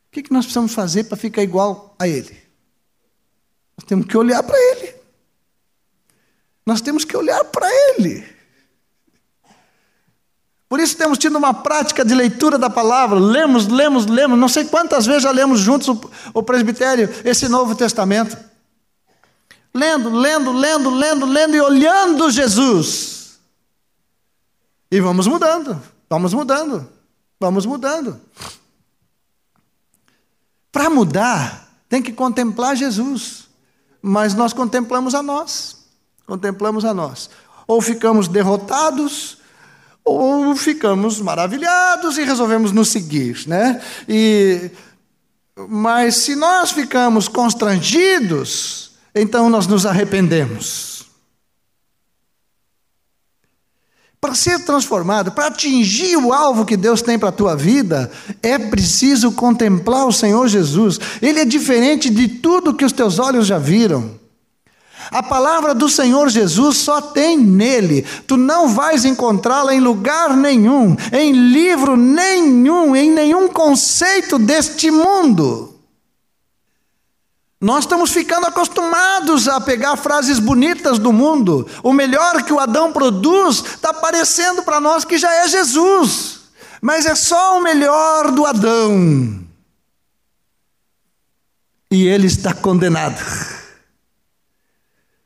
O 0.08 0.10
que 0.10 0.32
nós 0.32 0.46
precisamos 0.46 0.74
fazer 0.74 1.04
para 1.04 1.16
ficar 1.16 1.44
igual 1.44 1.94
a 1.96 2.08
Ele? 2.08 2.36
Nós 3.78 3.84
temos 3.86 4.04
que 4.04 4.16
olhar 4.18 4.42
para 4.42 4.58
Ele. 4.58 4.96
Nós 6.66 6.80
temos 6.80 7.04
que 7.04 7.16
olhar 7.16 7.44
para 7.44 7.68
Ele. 7.70 8.26
Por 10.68 10.80
isso 10.80 10.96
temos 10.96 11.18
tido 11.18 11.38
uma 11.38 11.54
prática 11.54 12.04
de 12.04 12.16
leitura 12.16 12.58
da 12.58 12.68
palavra, 12.68 13.16
lemos, 13.16 13.68
lemos, 13.68 14.06
lemos, 14.06 14.36
não 14.36 14.48
sei 14.48 14.64
quantas 14.64 15.06
vezes 15.06 15.22
já 15.22 15.30
lemos 15.30 15.60
juntos 15.60 15.86
o, 15.86 16.10
o 16.34 16.42
presbitério, 16.42 17.08
esse 17.24 17.48
Novo 17.48 17.76
Testamento. 17.76 18.36
Lendo, 19.72 20.10
lendo, 20.10 20.50
lendo, 20.50 20.90
lendo, 20.90 21.26
lendo 21.26 21.54
e 21.54 21.60
olhando 21.60 22.28
Jesus. 22.28 23.38
E 24.90 25.00
vamos 25.00 25.28
mudando, 25.28 25.80
vamos 26.10 26.34
mudando, 26.34 26.95
vamos 27.40 27.66
mudando. 27.66 28.20
Para 30.70 30.90
mudar, 30.90 31.68
tem 31.88 32.02
que 32.02 32.12
contemplar 32.12 32.76
Jesus. 32.76 33.46
Mas 34.02 34.34
nós 34.34 34.52
contemplamos 34.52 35.14
a 35.14 35.22
nós. 35.22 35.76
Contemplamos 36.26 36.84
a 36.84 36.92
nós. 36.92 37.30
Ou 37.66 37.80
ficamos 37.80 38.28
derrotados, 38.28 39.38
ou 40.04 40.54
ficamos 40.54 41.20
maravilhados 41.20 42.16
e 42.16 42.22
resolvemos 42.22 42.72
nos 42.72 42.88
seguir, 42.88 43.46
né? 43.48 43.82
E 44.08 44.70
mas 45.68 46.16
se 46.16 46.36
nós 46.36 46.70
ficamos 46.70 47.28
constrangidos, 47.28 48.90
então 49.14 49.48
nós 49.48 49.66
nos 49.66 49.86
arrependemos. 49.86 50.95
Para 54.26 54.34
ser 54.34 54.58
transformado, 54.64 55.30
para 55.30 55.46
atingir 55.46 56.16
o 56.16 56.32
alvo 56.32 56.64
que 56.64 56.76
Deus 56.76 57.00
tem 57.00 57.16
para 57.16 57.28
a 57.28 57.32
tua 57.32 57.54
vida, 57.54 58.10
é 58.42 58.58
preciso 58.58 59.30
contemplar 59.30 60.04
o 60.04 60.12
Senhor 60.12 60.48
Jesus. 60.48 60.98
Ele 61.22 61.38
é 61.38 61.44
diferente 61.44 62.10
de 62.10 62.26
tudo 62.26 62.74
que 62.74 62.84
os 62.84 62.90
teus 62.90 63.20
olhos 63.20 63.46
já 63.46 63.56
viram. 63.56 64.18
A 65.12 65.22
palavra 65.22 65.72
do 65.72 65.88
Senhor 65.88 66.28
Jesus 66.28 66.78
só 66.78 67.00
tem 67.00 67.38
nele. 67.38 68.04
Tu 68.26 68.36
não 68.36 68.66
vais 68.66 69.04
encontrá-la 69.04 69.72
em 69.72 69.78
lugar 69.78 70.36
nenhum, 70.36 70.96
em 71.12 71.30
livro 71.30 71.96
nenhum, 71.96 72.96
em 72.96 73.12
nenhum 73.12 73.46
conceito 73.46 74.40
deste 74.40 74.90
mundo. 74.90 75.75
Nós 77.60 77.84
estamos 77.84 78.10
ficando 78.10 78.46
acostumados 78.46 79.48
a 79.48 79.60
pegar 79.60 79.96
frases 79.96 80.38
bonitas 80.38 80.98
do 80.98 81.12
mundo. 81.12 81.66
O 81.82 81.92
melhor 81.92 82.42
que 82.42 82.52
o 82.52 82.60
Adão 82.60 82.92
produz 82.92 83.64
está 83.64 83.94
parecendo 83.94 84.62
para 84.62 84.78
nós 84.78 85.04
que 85.04 85.16
já 85.16 85.32
é 85.32 85.48
Jesus, 85.48 86.40
mas 86.82 87.06
é 87.06 87.14
só 87.14 87.58
o 87.58 87.62
melhor 87.62 88.30
do 88.30 88.44
Adão. 88.44 89.42
E 91.90 92.06
ele 92.06 92.26
está 92.26 92.52
condenado. 92.52 93.24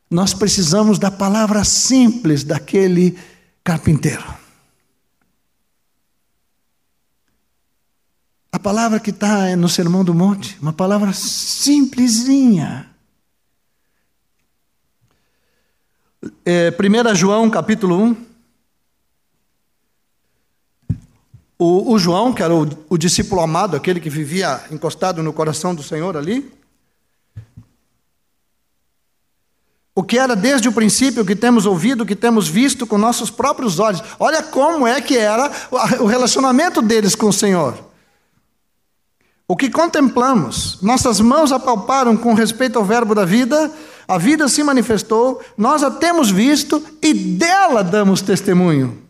Nós 0.09 0.33
precisamos 0.33 0.97
da 0.97 1.11
palavra 1.11 1.63
simples 1.65 2.43
daquele 2.43 3.17
carpinteiro. 3.63 4.40
A 8.51 8.59
palavra 8.59 8.99
que 8.99 9.11
está 9.11 9.55
no 9.55 9.69
Sermão 9.69 10.03
do 10.03 10.13
Monte, 10.13 10.57
uma 10.61 10.73
palavra 10.73 11.13
simplesinha. 11.13 12.89
É, 16.45 16.69
1 16.69 17.15
João 17.15 17.49
capítulo 17.49 17.95
1. 17.95 18.15
O, 21.57 21.93
o 21.93 21.99
João, 21.99 22.33
que 22.33 22.43
era 22.43 22.53
o, 22.53 22.67
o 22.89 22.97
discípulo 22.97 23.39
amado, 23.39 23.77
aquele 23.77 24.01
que 24.01 24.09
vivia 24.09 24.61
encostado 24.69 25.23
no 25.23 25.31
coração 25.31 25.73
do 25.73 25.81
Senhor 25.81 26.17
ali, 26.17 26.51
O 29.93 30.03
que 30.03 30.17
era 30.17 30.37
desde 30.37 30.69
o 30.69 30.71
princípio, 30.71 31.21
o 31.21 31.25
que 31.25 31.35
temos 31.35 31.65
ouvido, 31.65 32.03
o 32.03 32.05
que 32.05 32.15
temos 32.15 32.47
visto 32.47 32.87
com 32.87 32.97
nossos 32.97 33.29
próprios 33.29 33.77
olhos. 33.77 34.01
Olha 34.17 34.41
como 34.41 34.87
é 34.87 35.01
que 35.01 35.17
era 35.17 35.51
o 35.99 36.05
relacionamento 36.05 36.81
deles 36.81 37.13
com 37.13 37.27
o 37.27 37.33
Senhor. 37.33 37.90
O 39.51 39.55
que 39.57 39.69
contemplamos, 39.69 40.77
nossas 40.81 41.19
mãos 41.19 41.51
apalparam 41.51 42.15
com 42.15 42.33
respeito 42.33 42.79
ao 42.79 42.85
Verbo 42.85 43.13
da 43.13 43.25
vida, 43.25 43.69
a 44.07 44.17
vida 44.17 44.47
se 44.47 44.63
manifestou, 44.63 45.41
nós 45.57 45.83
a 45.83 45.91
temos 45.91 46.31
visto 46.31 46.81
e 47.01 47.13
dela 47.13 47.83
damos 47.83 48.21
testemunho. 48.21 49.03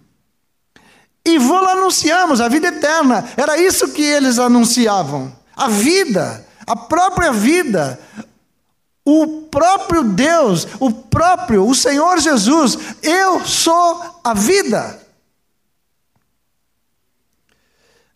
E 1.23 1.37
vou 1.37 1.63
anunciamos 1.69 2.41
a 2.41 2.47
vida 2.47 2.69
eterna. 2.69 3.23
Era 3.37 3.55
isso 3.61 3.89
que 3.89 4.01
eles 4.01 4.39
anunciavam. 4.39 5.31
A 5.55 5.67
vida, 5.67 6.43
a 6.65 6.75
própria 6.75 7.31
vida, 7.31 7.99
o 9.05 9.43
próprio 9.43 10.03
Deus, 10.03 10.67
o 10.79 10.89
próprio, 10.91 11.67
o 11.67 11.75
Senhor 11.75 12.17
Jesus, 12.17 12.79
eu 13.03 13.45
sou 13.45 14.19
a 14.23 14.33
vida. 14.33 15.00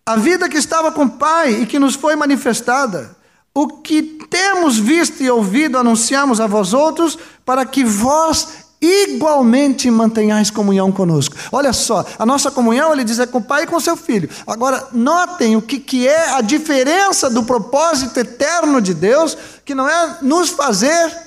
A 0.08 0.18
vida 0.18 0.48
que 0.48 0.58
estava 0.58 0.92
com 0.92 1.06
o 1.06 1.10
Pai 1.10 1.62
e 1.62 1.66
que 1.66 1.80
nos 1.80 1.96
foi 1.96 2.16
manifestada. 2.16 3.16
O 3.56 3.68
que 3.68 4.04
temos 4.30 4.78
visto 4.78 5.24
e 5.24 5.32
ouvido, 5.32 5.80
anunciamos 5.80 6.40
a 6.40 6.46
vós 6.46 6.74
outros, 6.74 7.18
para 7.44 7.66
que 7.66 7.84
vós 7.84 8.66
igualmente 8.80 9.90
mantenhais 9.90 10.52
comunhão 10.52 10.92
conosco. 10.92 11.36
Olha 11.52 11.74
só, 11.74 12.06
a 12.20 12.26
nossa 12.26 12.52
comunhão, 12.52 12.94
ele 12.94 13.04
diz, 13.04 13.18
é 13.18 13.26
com 13.26 13.40
o 13.40 13.44
Pai 13.44 13.64
e 13.64 13.68
com 13.68 13.78
o 13.78 13.82
seu 13.82 13.98
Filho. 13.98 14.30
Agora, 14.46 14.90
notem 14.92 15.56
o 15.56 15.62
que, 15.62 15.80
que 15.80 16.08
é 16.08 16.36
a 16.36 16.42
diferença 16.42 17.28
do 17.28 17.44
propósito 17.44 18.20
eterno 18.20 18.80
de 18.80 18.94
Deus, 18.94 19.36
que 19.66 19.74
não 19.74 19.90
é 19.90 20.18
nos 20.22 20.50
fazer 20.50 21.26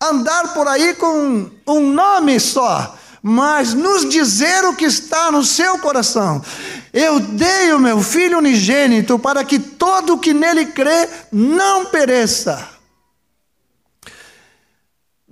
andar 0.00 0.54
por 0.54 0.68
aí 0.68 0.94
com 0.94 1.50
um 1.66 1.92
nome 1.92 2.38
só, 2.38 2.96
mas 3.22 3.74
nos 3.74 4.08
dizer 4.08 4.64
o 4.64 4.74
que 4.74 4.84
está 4.84 5.30
no 5.30 5.44
seu 5.44 5.78
coração. 5.78 6.42
Eu 6.92 7.20
dei 7.20 7.72
o 7.72 7.78
meu 7.78 8.02
Filho 8.02 8.38
unigênito 8.38 9.18
para 9.18 9.44
que 9.44 9.58
todo 9.58 10.18
que 10.18 10.34
nele 10.34 10.66
crê 10.66 11.08
não 11.32 11.86
pereça 11.86 12.80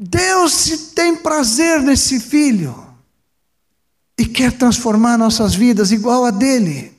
Deus 0.00 0.92
tem 0.94 1.16
prazer 1.16 1.82
nesse 1.82 2.20
filho 2.20 2.86
e 4.16 4.24
quer 4.24 4.52
transformar 4.52 5.18
nossas 5.18 5.56
vidas 5.56 5.90
igual 5.90 6.24
a 6.24 6.30
dele. 6.30 6.96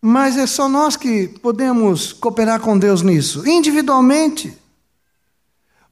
Mas 0.00 0.36
é 0.36 0.48
só 0.48 0.68
nós 0.68 0.96
que 0.96 1.28
podemos 1.28 2.12
cooperar 2.12 2.58
com 2.58 2.76
Deus 2.76 3.02
nisso, 3.02 3.48
individualmente. 3.48 4.58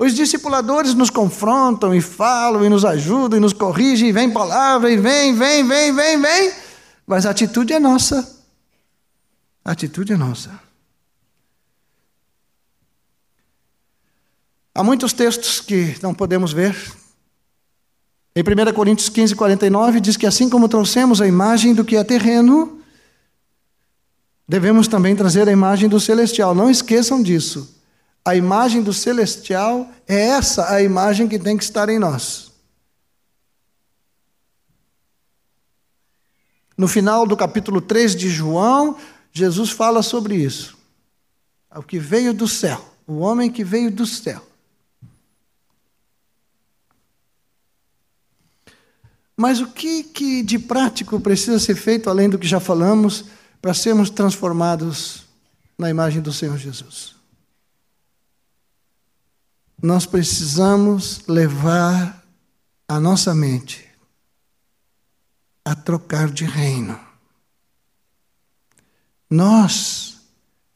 Os 0.00 0.14
discipuladores 0.14 0.94
nos 0.94 1.10
confrontam 1.10 1.94
e 1.94 2.00
falam 2.00 2.64
e 2.64 2.70
nos 2.70 2.86
ajudam 2.86 3.36
e 3.36 3.40
nos 3.40 3.52
corrigem, 3.52 4.08
e 4.08 4.12
vem 4.12 4.32
palavra, 4.32 4.90
e 4.90 4.96
vem, 4.96 5.34
vem, 5.34 5.62
vem, 5.62 5.94
vem, 5.94 6.22
vem. 6.22 6.52
Mas 7.06 7.26
a 7.26 7.30
atitude 7.30 7.74
é 7.74 7.78
nossa. 7.78 8.40
A 9.62 9.72
atitude 9.72 10.14
é 10.14 10.16
nossa. 10.16 10.58
Há 14.74 14.82
muitos 14.82 15.12
textos 15.12 15.60
que 15.60 15.94
não 16.02 16.14
podemos 16.14 16.50
ver. 16.50 16.74
Em 18.34 18.40
1 18.40 18.72
Coríntios 18.72 19.10
15, 19.10 19.34
49, 19.34 20.00
diz 20.00 20.16
que 20.16 20.26
assim 20.26 20.48
como 20.48 20.66
trouxemos 20.66 21.20
a 21.20 21.26
imagem 21.26 21.74
do 21.74 21.84
que 21.84 21.96
é 21.98 22.02
terreno, 22.02 22.80
devemos 24.48 24.88
também 24.88 25.14
trazer 25.14 25.46
a 25.46 25.52
imagem 25.52 25.90
do 25.90 26.00
celestial. 26.00 26.54
Não 26.54 26.70
esqueçam 26.70 27.22
disso. 27.22 27.79
A 28.30 28.36
imagem 28.36 28.80
do 28.80 28.92
celestial 28.92 29.90
é 30.06 30.28
essa 30.28 30.72
a 30.72 30.80
imagem 30.80 31.26
que 31.26 31.36
tem 31.36 31.56
que 31.56 31.64
estar 31.64 31.88
em 31.88 31.98
nós. 31.98 32.52
No 36.76 36.86
final 36.86 37.26
do 37.26 37.36
capítulo 37.36 37.80
3 37.80 38.14
de 38.14 38.30
João, 38.30 38.96
Jesus 39.32 39.70
fala 39.70 40.00
sobre 40.00 40.36
isso. 40.36 40.78
O 41.74 41.82
que 41.82 41.98
veio 41.98 42.32
do 42.32 42.46
céu, 42.46 42.94
o 43.04 43.18
homem 43.18 43.50
que 43.50 43.64
veio 43.64 43.90
do 43.90 44.06
céu. 44.06 44.46
Mas 49.36 49.60
o 49.60 49.66
que, 49.66 50.04
que 50.04 50.44
de 50.44 50.56
prático 50.56 51.18
precisa 51.18 51.58
ser 51.58 51.74
feito, 51.74 52.08
além 52.08 52.30
do 52.30 52.38
que 52.38 52.46
já 52.46 52.60
falamos, 52.60 53.24
para 53.60 53.74
sermos 53.74 54.08
transformados 54.08 55.24
na 55.76 55.90
imagem 55.90 56.22
do 56.22 56.32
Senhor 56.32 56.56
Jesus? 56.56 57.18
Nós 59.82 60.04
precisamos 60.04 61.22
levar 61.26 62.22
a 62.86 63.00
nossa 63.00 63.34
mente 63.34 63.88
a 65.64 65.74
trocar 65.74 66.30
de 66.30 66.44
reino. 66.44 66.98
Nós 69.28 70.20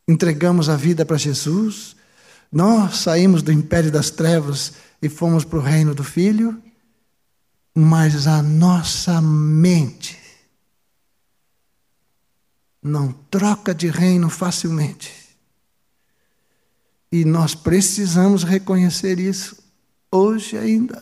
entregamos 0.07 0.68
a 0.68 0.76
vida 0.76 1.05
para 1.05 1.16
Jesus, 1.16 1.96
nós 2.50 2.98
saímos 2.98 3.42
do 3.42 3.50
império 3.50 3.90
das 3.90 4.11
trevas 4.11 4.74
e 5.02 5.09
fomos 5.09 5.44
para 5.44 5.59
o 5.59 5.62
reino 5.62 5.94
do 5.94 6.05
Filho, 6.05 6.62
mas 7.74 8.26
a 8.26 8.42
nossa 8.42 9.20
mente 9.20 10.16
não 12.80 13.11
troca 13.30 13.74
de 13.74 13.88
reino 13.88 14.30
facilmente. 14.30 15.24
E 17.14 17.24
nós 17.24 17.54
precisamos 17.54 18.42
reconhecer 18.42 19.20
isso 19.20 19.56
hoje 20.10 20.58
ainda. 20.58 21.00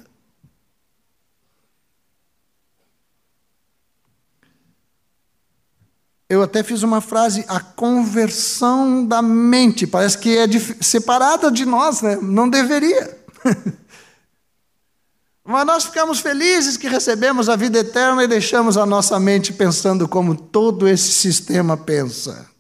Eu 6.28 6.42
até 6.42 6.62
fiz 6.62 6.82
uma 6.82 7.00
frase, 7.00 7.46
a 7.48 7.58
conversão 7.60 9.06
da 9.06 9.22
mente. 9.22 9.86
Parece 9.86 10.18
que 10.18 10.36
é 10.36 10.46
separada 10.82 11.50
de 11.50 11.64
nós, 11.64 12.02
né? 12.02 12.18
Não 12.20 12.46
deveria. 12.46 13.18
Mas 15.42 15.66
nós 15.66 15.84
ficamos 15.84 16.20
felizes 16.20 16.76
que 16.76 16.88
recebemos 16.88 17.48
a 17.48 17.56
vida 17.56 17.78
eterna 17.78 18.22
e 18.24 18.28
deixamos 18.28 18.76
a 18.76 18.84
nossa 18.84 19.18
mente 19.18 19.50
pensando 19.50 20.06
como 20.06 20.36
todo 20.36 20.86
esse 20.86 21.10
sistema 21.10 21.74
pensa. 21.74 22.50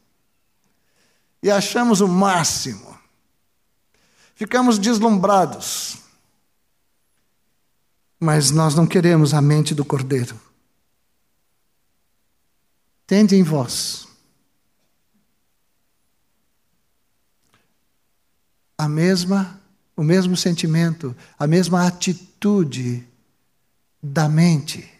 E 1.42 1.50
achamos 1.50 2.00
o 2.00 2.08
máximo. 2.08 2.92
Ficamos 4.42 4.76
deslumbrados. 4.76 5.98
Mas 8.18 8.50
nós 8.50 8.74
não 8.74 8.88
queremos 8.88 9.32
a 9.34 9.40
mente 9.40 9.72
do 9.72 9.84
cordeiro. 9.84 10.36
Tende 13.06 13.36
em 13.36 13.44
vós 13.44 14.08
a 18.76 18.88
mesma, 18.88 19.60
o 19.96 20.02
mesmo 20.02 20.36
sentimento, 20.36 21.16
a 21.38 21.46
mesma 21.46 21.86
atitude 21.86 23.06
da 24.02 24.28
mente 24.28 24.92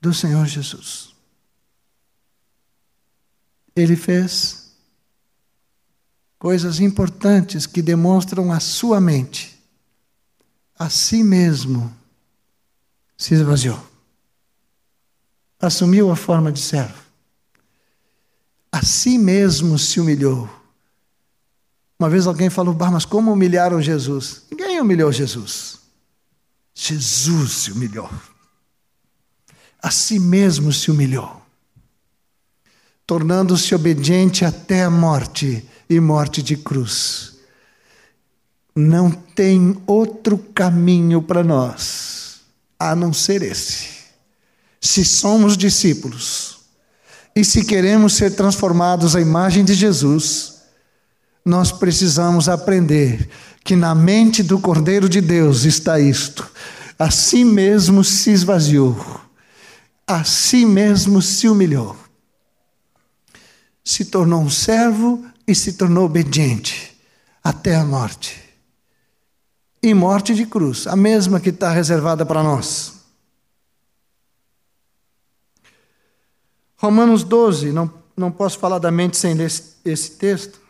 do 0.00 0.14
Senhor 0.14 0.46
Jesus. 0.46 1.14
Ele 3.76 3.96
fez 3.96 4.61
coisas 6.42 6.80
importantes 6.80 7.64
que 7.64 7.80
demonstram 7.80 8.50
a 8.50 8.58
sua 8.58 9.00
mente. 9.00 9.56
A 10.76 10.90
si 10.90 11.22
mesmo 11.22 11.94
se 13.16 13.34
esvaziou. 13.34 13.78
Assumiu 15.60 16.10
a 16.10 16.16
forma 16.16 16.50
de 16.50 16.58
servo 16.58 17.02
a 18.72 18.82
si 18.82 19.18
mesmo 19.18 19.78
se 19.78 20.00
humilhou. 20.00 20.48
Uma 21.98 22.08
vez 22.08 22.26
alguém 22.26 22.48
falou, 22.48 22.74
mas 22.74 23.04
como 23.04 23.30
humilharam 23.30 23.82
Jesus? 23.82 24.44
Ninguém 24.50 24.80
humilhou 24.80 25.12
Jesus. 25.12 25.78
Jesus 26.74 27.52
se 27.52 27.70
humilhou. 27.70 28.10
A 29.80 29.90
si 29.90 30.18
mesmo 30.18 30.72
se 30.72 30.90
humilhou, 30.90 31.42
tornando-se 33.06 33.74
obediente 33.74 34.44
até 34.44 34.84
a 34.84 34.90
morte 34.90 35.68
e 35.94 36.00
morte 36.00 36.42
de 36.42 36.56
cruz. 36.56 37.34
Não 38.74 39.10
tem 39.10 39.76
outro 39.86 40.38
caminho 40.38 41.22
para 41.22 41.44
nós 41.44 42.40
a 42.78 42.96
não 42.96 43.12
ser 43.12 43.42
esse. 43.42 43.88
Se 44.80 45.04
somos 45.04 45.56
discípulos, 45.56 46.58
e 47.34 47.44
se 47.44 47.64
queremos 47.64 48.14
ser 48.14 48.34
transformados 48.34 49.16
à 49.16 49.20
imagem 49.20 49.64
de 49.64 49.74
Jesus, 49.74 50.62
nós 51.44 51.72
precisamos 51.72 52.48
aprender 52.48 53.28
que 53.64 53.74
na 53.74 53.94
mente 53.94 54.42
do 54.42 54.58
Cordeiro 54.58 55.08
de 55.08 55.20
Deus 55.20 55.64
está 55.64 55.98
isto: 55.98 56.50
a 56.98 57.10
si 57.10 57.44
mesmo 57.44 58.04
se 58.04 58.30
esvaziou, 58.30 59.20
a 60.06 60.24
si 60.24 60.66
mesmo 60.66 61.22
se 61.22 61.48
humilhou, 61.48 61.96
se 63.84 64.04
tornou 64.04 64.42
um 64.42 64.50
servo 64.50 65.24
e 65.46 65.54
se 65.54 65.74
tornou 65.74 66.04
obediente 66.04 66.96
até 67.42 67.74
a 67.74 67.84
morte. 67.84 68.40
E 69.82 69.92
morte 69.94 70.34
de 70.34 70.46
cruz, 70.46 70.86
a 70.86 70.94
mesma 70.94 71.40
que 71.40 71.48
está 71.48 71.70
reservada 71.70 72.24
para 72.24 72.42
nós. 72.42 73.02
Romanos 76.76 77.24
12, 77.24 77.72
não, 77.72 77.92
não 78.16 78.30
posso 78.30 78.58
falar 78.58 78.78
da 78.78 78.90
mente 78.90 79.16
sem 79.16 79.34
ler 79.34 79.46
esse, 79.46 79.74
esse 79.84 80.10
texto. 80.12 80.60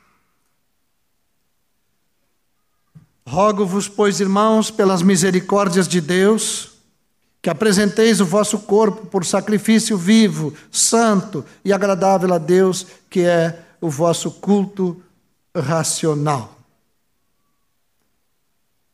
Rogo-vos, 3.27 3.89
pois, 3.89 4.21
irmãos, 4.21 4.71
pelas 4.71 5.03
misericórdias 5.03 5.87
de 5.87 6.01
Deus, 6.01 6.73
que 7.41 7.49
apresenteis 7.49 8.21
o 8.21 8.27
vosso 8.27 8.59
corpo 8.61 9.07
por 9.07 9.25
sacrifício 9.25 9.97
vivo, 9.97 10.55
santo 10.71 11.45
e 11.65 11.73
agradável 11.73 12.33
a 12.35 12.39
Deus, 12.39 12.87
que 13.09 13.21
é 13.21 13.59
o 13.83 13.91
vosso 13.91 14.31
culto 14.31 15.03
racional. 15.55 16.57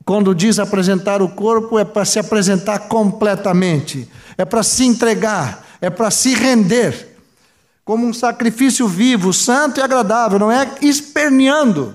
Quando 0.04 0.34
diz 0.34 0.58
apresentar 0.58 1.20
o 1.20 1.28
corpo, 1.28 1.78
é 1.78 1.84
para 1.84 2.06
se 2.06 2.18
apresentar 2.18 2.88
completamente, 2.88 4.10
é 4.38 4.46
para 4.46 4.62
se 4.62 4.84
entregar, 4.84 5.66
é 5.82 5.90
para 5.90 6.10
se 6.10 6.34
render 6.34 7.16
como 7.84 8.06
um 8.06 8.14
sacrifício 8.14 8.88
vivo, 8.88 9.32
santo 9.32 9.78
e 9.78 9.82
agradável, 9.82 10.38
não 10.38 10.50
é 10.50 10.74
esperneando. 10.80 11.94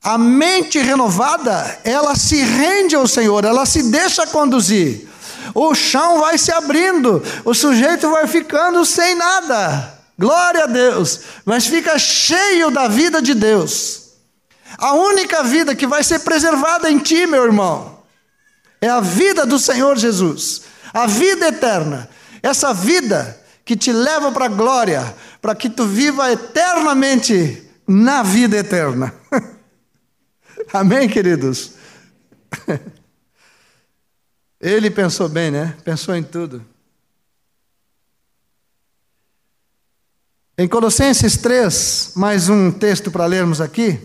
A 0.00 0.16
mente 0.18 0.78
renovada, 0.80 1.80
ela 1.84 2.14
se 2.16 2.42
rende 2.42 2.94
ao 2.94 3.06
Senhor, 3.06 3.44
ela 3.44 3.66
se 3.66 3.90
deixa 3.90 4.26
conduzir. 4.26 5.11
O 5.54 5.74
chão 5.74 6.20
vai 6.20 6.38
se 6.38 6.52
abrindo, 6.52 7.22
o 7.44 7.54
sujeito 7.54 8.10
vai 8.10 8.26
ficando 8.26 8.84
sem 8.84 9.14
nada. 9.14 9.98
Glória 10.18 10.64
a 10.64 10.66
Deus, 10.66 11.20
mas 11.44 11.66
fica 11.66 11.98
cheio 11.98 12.70
da 12.70 12.86
vida 12.88 13.20
de 13.20 13.34
Deus. 13.34 14.12
A 14.78 14.94
única 14.94 15.42
vida 15.42 15.74
que 15.74 15.86
vai 15.86 16.02
ser 16.02 16.20
preservada 16.20 16.90
em 16.90 16.98
ti, 16.98 17.26
meu 17.26 17.44
irmão, 17.44 17.98
é 18.80 18.88
a 18.88 19.00
vida 19.00 19.44
do 19.46 19.58
Senhor 19.58 19.96
Jesus, 19.96 20.62
a 20.92 21.06
vida 21.06 21.48
eterna. 21.48 22.08
Essa 22.42 22.72
vida 22.74 23.40
que 23.64 23.76
te 23.76 23.92
leva 23.92 24.32
para 24.32 24.46
a 24.46 24.48
glória, 24.48 25.14
para 25.40 25.54
que 25.54 25.70
tu 25.70 25.86
viva 25.86 26.32
eternamente 26.32 27.70
na 27.86 28.22
vida 28.22 28.56
eterna. 28.56 29.14
Amém, 30.72 31.08
queridos? 31.08 31.72
Ele 34.62 34.88
pensou 34.88 35.28
bem, 35.28 35.50
né? 35.50 35.76
Pensou 35.82 36.14
em 36.14 36.22
tudo. 36.22 36.64
Em 40.56 40.68
Colossenses 40.68 41.36
3, 41.36 42.12
mais 42.14 42.48
um 42.48 42.70
texto 42.70 43.10
para 43.10 43.26
lermos 43.26 43.60
aqui. 43.60 43.98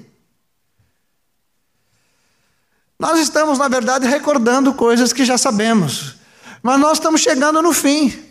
Nós 2.97 3.20
estamos, 3.20 3.60
na 3.60 3.68
verdade, 3.68 4.08
recordando 4.08 4.74
coisas 4.74 5.14
que 5.14 5.24
já 5.24 5.38
sabemos, 5.38 6.16
mas 6.64 6.80
nós 6.80 6.93
estamos 6.93 7.22
chegando 7.22 7.62
no 7.62 7.72
fim. 7.72 8.26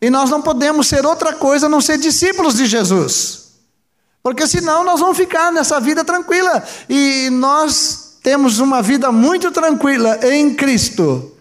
E 0.00 0.08
nós 0.10 0.30
não 0.30 0.40
podemos 0.40 0.86
ser 0.86 1.04
outra 1.04 1.32
coisa 1.32 1.66
a 1.66 1.68
não 1.68 1.80
ser 1.80 1.98
discípulos 1.98 2.54
de 2.54 2.66
Jesus. 2.66 3.54
Porque 4.22 4.46
senão 4.46 4.84
nós 4.84 5.00
vamos 5.00 5.16
ficar 5.16 5.50
nessa 5.50 5.80
vida 5.80 6.04
tranquila. 6.04 6.62
E 6.88 7.28
nós 7.30 8.18
temos 8.22 8.60
uma 8.60 8.80
vida 8.80 9.10
muito 9.10 9.50
tranquila 9.50 10.20
em 10.22 10.54
Cristo. 10.54 11.34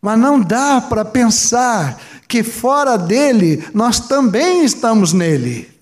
Mas 0.00 0.18
não 0.18 0.40
dá 0.40 0.80
para 0.80 1.04
pensar 1.04 2.00
que 2.28 2.42
fora 2.42 2.96
dele 2.96 3.66
nós 3.74 4.00
também 4.00 4.64
estamos 4.64 5.12
nele. 5.12 5.78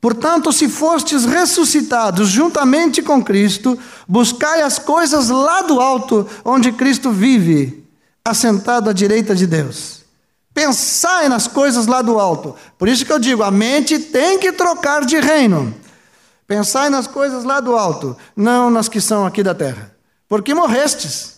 Portanto, 0.00 0.52
se 0.52 0.68
fostes 0.68 1.24
ressuscitados 1.24 2.28
juntamente 2.28 3.00
com 3.00 3.24
Cristo, 3.24 3.78
buscai 4.06 4.60
as 4.60 4.78
coisas 4.78 5.30
lá 5.30 5.62
do 5.62 5.80
alto, 5.80 6.28
onde 6.44 6.72
Cristo 6.72 7.10
vive, 7.10 7.88
assentado 8.22 8.90
à 8.90 8.92
direita 8.92 9.34
de 9.34 9.46
Deus. 9.46 10.04
Pensai 10.52 11.28
nas 11.28 11.48
coisas 11.48 11.86
lá 11.86 12.00
do 12.00 12.18
alto. 12.20 12.54
Por 12.78 12.86
isso 12.86 13.04
que 13.04 13.12
eu 13.12 13.18
digo, 13.18 13.42
a 13.42 13.50
mente 13.50 13.98
tem 13.98 14.38
que 14.38 14.52
trocar 14.52 15.04
de 15.04 15.18
reino. 15.18 15.74
Pensai 16.46 16.90
nas 16.90 17.06
coisas 17.06 17.42
lá 17.42 17.58
do 17.58 17.74
alto, 17.74 18.16
não 18.36 18.70
nas 18.70 18.88
que 18.88 19.00
são 19.00 19.26
aqui 19.26 19.42
da 19.42 19.54
terra. 19.54 19.96
Porque 20.28 20.54
morrestes. 20.54 21.33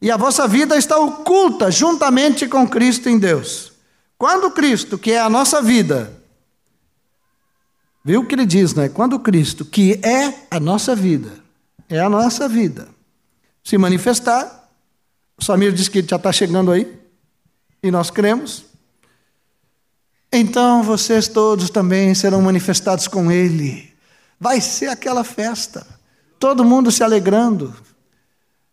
E 0.00 0.10
a 0.10 0.16
vossa 0.16 0.46
vida 0.46 0.76
está 0.76 0.98
oculta 0.98 1.70
juntamente 1.70 2.46
com 2.46 2.68
Cristo 2.68 3.08
em 3.08 3.18
Deus. 3.18 3.72
Quando 4.16 4.50
Cristo, 4.50 4.96
que 4.98 5.12
é 5.12 5.20
a 5.20 5.28
nossa 5.28 5.60
vida, 5.60 6.18
Viu 8.08 8.22
o 8.22 8.26
que 8.26 8.34
ele 8.34 8.46
diz, 8.46 8.72
né? 8.72 8.88
Quando 8.88 9.18
Cristo, 9.18 9.66
que 9.66 10.00
é 10.02 10.46
a 10.50 10.58
nossa 10.58 10.96
vida, 10.96 11.30
é 11.90 12.00
a 12.00 12.08
nossa 12.08 12.48
vida, 12.48 12.88
se 13.62 13.76
manifestar, 13.76 14.70
o 15.36 15.44
Samir 15.44 15.74
disse 15.74 15.90
que 15.90 16.00
já 16.00 16.16
está 16.16 16.32
chegando 16.32 16.72
aí, 16.72 16.98
e 17.82 17.90
nós 17.90 18.10
cremos, 18.10 18.64
então 20.32 20.82
vocês 20.82 21.28
todos 21.28 21.68
também 21.68 22.14
serão 22.14 22.40
manifestados 22.40 23.06
com 23.06 23.30
Ele. 23.30 23.92
Vai 24.40 24.58
ser 24.62 24.88
aquela 24.88 25.22
festa, 25.22 25.86
todo 26.38 26.64
mundo 26.64 26.90
se 26.90 27.04
alegrando. 27.04 27.74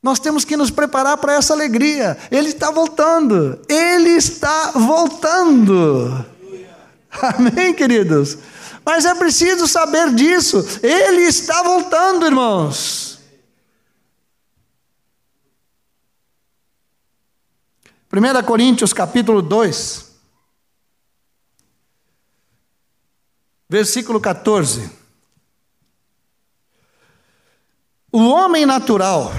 Nós 0.05 0.19
temos 0.19 0.45
que 0.45 0.55
nos 0.55 0.69
preparar 0.69 1.17
para 1.17 1.33
essa 1.33 1.51
alegria. 1.51 2.15
Ele 2.29 2.49
está 2.49 2.69
voltando, 2.69 3.59
Ele 3.67 4.11
está 4.11 4.69
voltando. 4.73 6.23
Amém, 7.09 7.73
queridos? 7.73 8.37
Mas 8.85 9.03
é 9.03 9.15
preciso 9.15 9.67
saber 9.67 10.13
disso. 10.13 10.63
Ele 10.83 11.21
está 11.23 11.63
voltando, 11.63 12.23
irmãos. 12.23 13.19
1 18.13 18.43
Coríntios 18.45 18.93
capítulo 18.93 19.41
2, 19.41 20.05
versículo 23.67 24.21
14. 24.21 24.87
O 28.11 28.19
homem 28.27 28.67
natural 28.67 29.33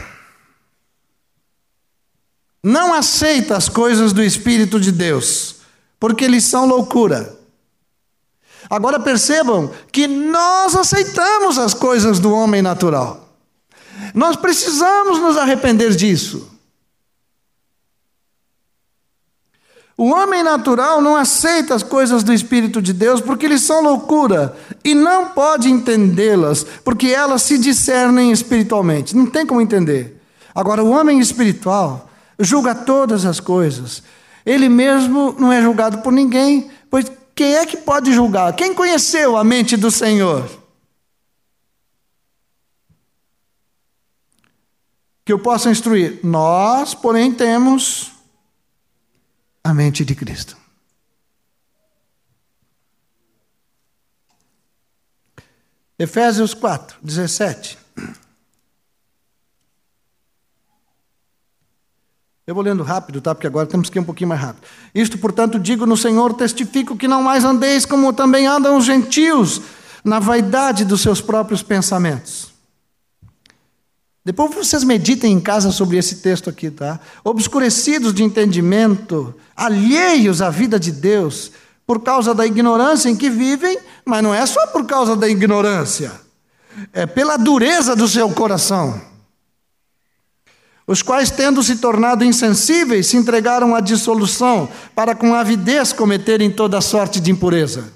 não 2.67 2.93
aceita 2.93 3.57
as 3.57 3.69
coisas 3.69 4.13
do 4.13 4.23
Espírito 4.23 4.81
de 4.81 4.91
Deus, 4.91 5.57
porque 5.99 6.25
eles 6.25 6.45
são 6.45 6.67
loucura 6.67 7.37
Agora 8.69 8.99
percebam 8.99 9.71
que 9.93 10.07
nós 10.07 10.75
aceitamos 10.75 11.59
as 11.59 11.73
coisas 11.73 12.19
do 12.19 12.33
homem 12.33 12.61
natural. 12.61 13.29
Nós 14.13 14.37
precisamos 14.37 15.19
nos 15.21 15.37
arrepender 15.37 15.95
disso. 15.95 16.51
O 19.97 20.11
homem 20.11 20.43
natural 20.43 21.01
não 21.01 21.17
aceita 21.17 21.75
as 21.75 21.83
coisas 21.83 22.23
do 22.23 22.33
Espírito 22.33 22.83
de 22.83 22.93
Deus 22.93 23.21
porque 23.21 23.47
eles 23.47 23.63
são 23.63 23.83
loucura 23.83 24.55
e 24.85 24.95
não 24.95 25.29
pode 25.29 25.71
entendê-las 25.71 26.65
porque 26.85 27.07
elas 27.07 27.43
se 27.43 27.57
discernem 27.57 28.31
espiritualmente. 28.31 29.17
Não 29.17 29.27
tem 29.27 29.47
como 29.47 29.61
entender. 29.61 30.21
Agora, 30.55 30.85
o 30.85 30.91
homem 30.91 31.19
espiritual 31.19 32.06
julga 32.39 32.75
todas 32.75 33.25
as 33.25 33.41
coisas. 33.41 34.03
Ele 34.45 34.69
mesmo 34.69 35.35
não 35.39 35.53
é 35.53 35.61
julgado 35.61 35.99
por 35.99 36.13
ninguém, 36.13 36.71
pois 36.91 37.11
quem 37.35 37.55
é 37.55 37.67
que 37.67 37.77
pode 37.77 38.13
julgar? 38.13 38.55
Quem 38.55 38.75
conheceu 38.75 39.37
a 39.37 39.45
mente 39.45 39.77
do 39.77 39.91
Senhor? 39.91 40.49
Que 45.25 45.33
eu 45.33 45.39
possa 45.39 45.71
instruir. 45.71 46.21
Nós, 46.23 46.95
porém, 46.95 47.33
temos 47.33 48.13
a 49.63 49.75
mente 49.75 50.05
de 50.05 50.15
Cristo. 50.15 50.57
Efésios 55.99 56.55
4, 56.55 56.99
17. 57.03 57.86
Eu 62.47 62.55
vou 62.55 62.63
lendo 62.63 62.85
rápido, 62.85 63.21
tá? 63.21 63.35
Porque 63.35 63.49
agora 63.49 63.67
temos 63.67 63.91
que 63.91 63.99
ir 63.99 64.01
um 64.01 64.05
pouquinho 64.05 64.29
mais 64.29 64.41
rápido. 64.41 64.65
Isto, 64.95 65.19
portanto, 65.19 65.59
digo 65.59 65.85
no 65.85 65.97
Senhor, 65.97 66.33
testifico 66.35 66.97
que 66.97 67.09
não 67.09 67.21
mais 67.21 67.45
andeis 67.45 67.85
como 67.85 68.13
também 68.13 68.47
andam 68.47 68.77
os 68.77 68.85
gentios, 68.85 69.61
na 70.05 70.21
vaidade 70.21 70.85
dos 70.85 71.01
seus 71.01 71.21
próprios 71.21 71.61
pensamentos. 71.61 72.55
Depois 74.25 74.55
vocês 74.55 74.85
meditem 74.85 75.33
em 75.33 75.41
casa 75.41 75.73
sobre 75.73 75.97
esse 75.97 76.17
texto 76.17 76.49
aqui, 76.49 76.71
tá? 76.71 77.01
Obscurecidos 77.25 78.15
de 78.15 78.23
entendimento, 78.23 79.35
alheios 79.57 80.41
à 80.41 80.49
vida 80.49 80.79
de 80.79 80.93
Deus, 80.93 81.51
por 81.85 82.01
causa 82.01 82.33
da 82.33 82.47
ignorância 82.47 83.09
em 83.09 83.17
que 83.17 83.29
vivem, 83.29 83.77
mas 84.05 84.23
não 84.23 84.33
é 84.33 84.47
só 84.47 84.69
por 84.69 84.87
causa 84.87 85.17
da 85.17 85.29
ignorância, 85.29 86.13
é 86.93 87.07
pela 87.07 87.37
dureza 87.37 87.97
do 87.97 88.07
seu 88.07 88.31
coração 88.31 89.16
os 90.87 91.03
quais, 91.03 91.31
tendo 91.31 91.63
se 91.63 91.79
tornado 91.79 92.25
insensíveis, 92.25 93.09
se 93.09 93.17
entregaram 93.17 93.75
à 93.75 93.81
dissolução, 93.81 94.71
para 94.95 95.15
com 95.15 95.35
avidez 95.35 95.93
cometerem 95.93 96.51
toda 96.51 96.81
sorte 96.81 97.19
de 97.19 97.31
impureza. 97.31 97.93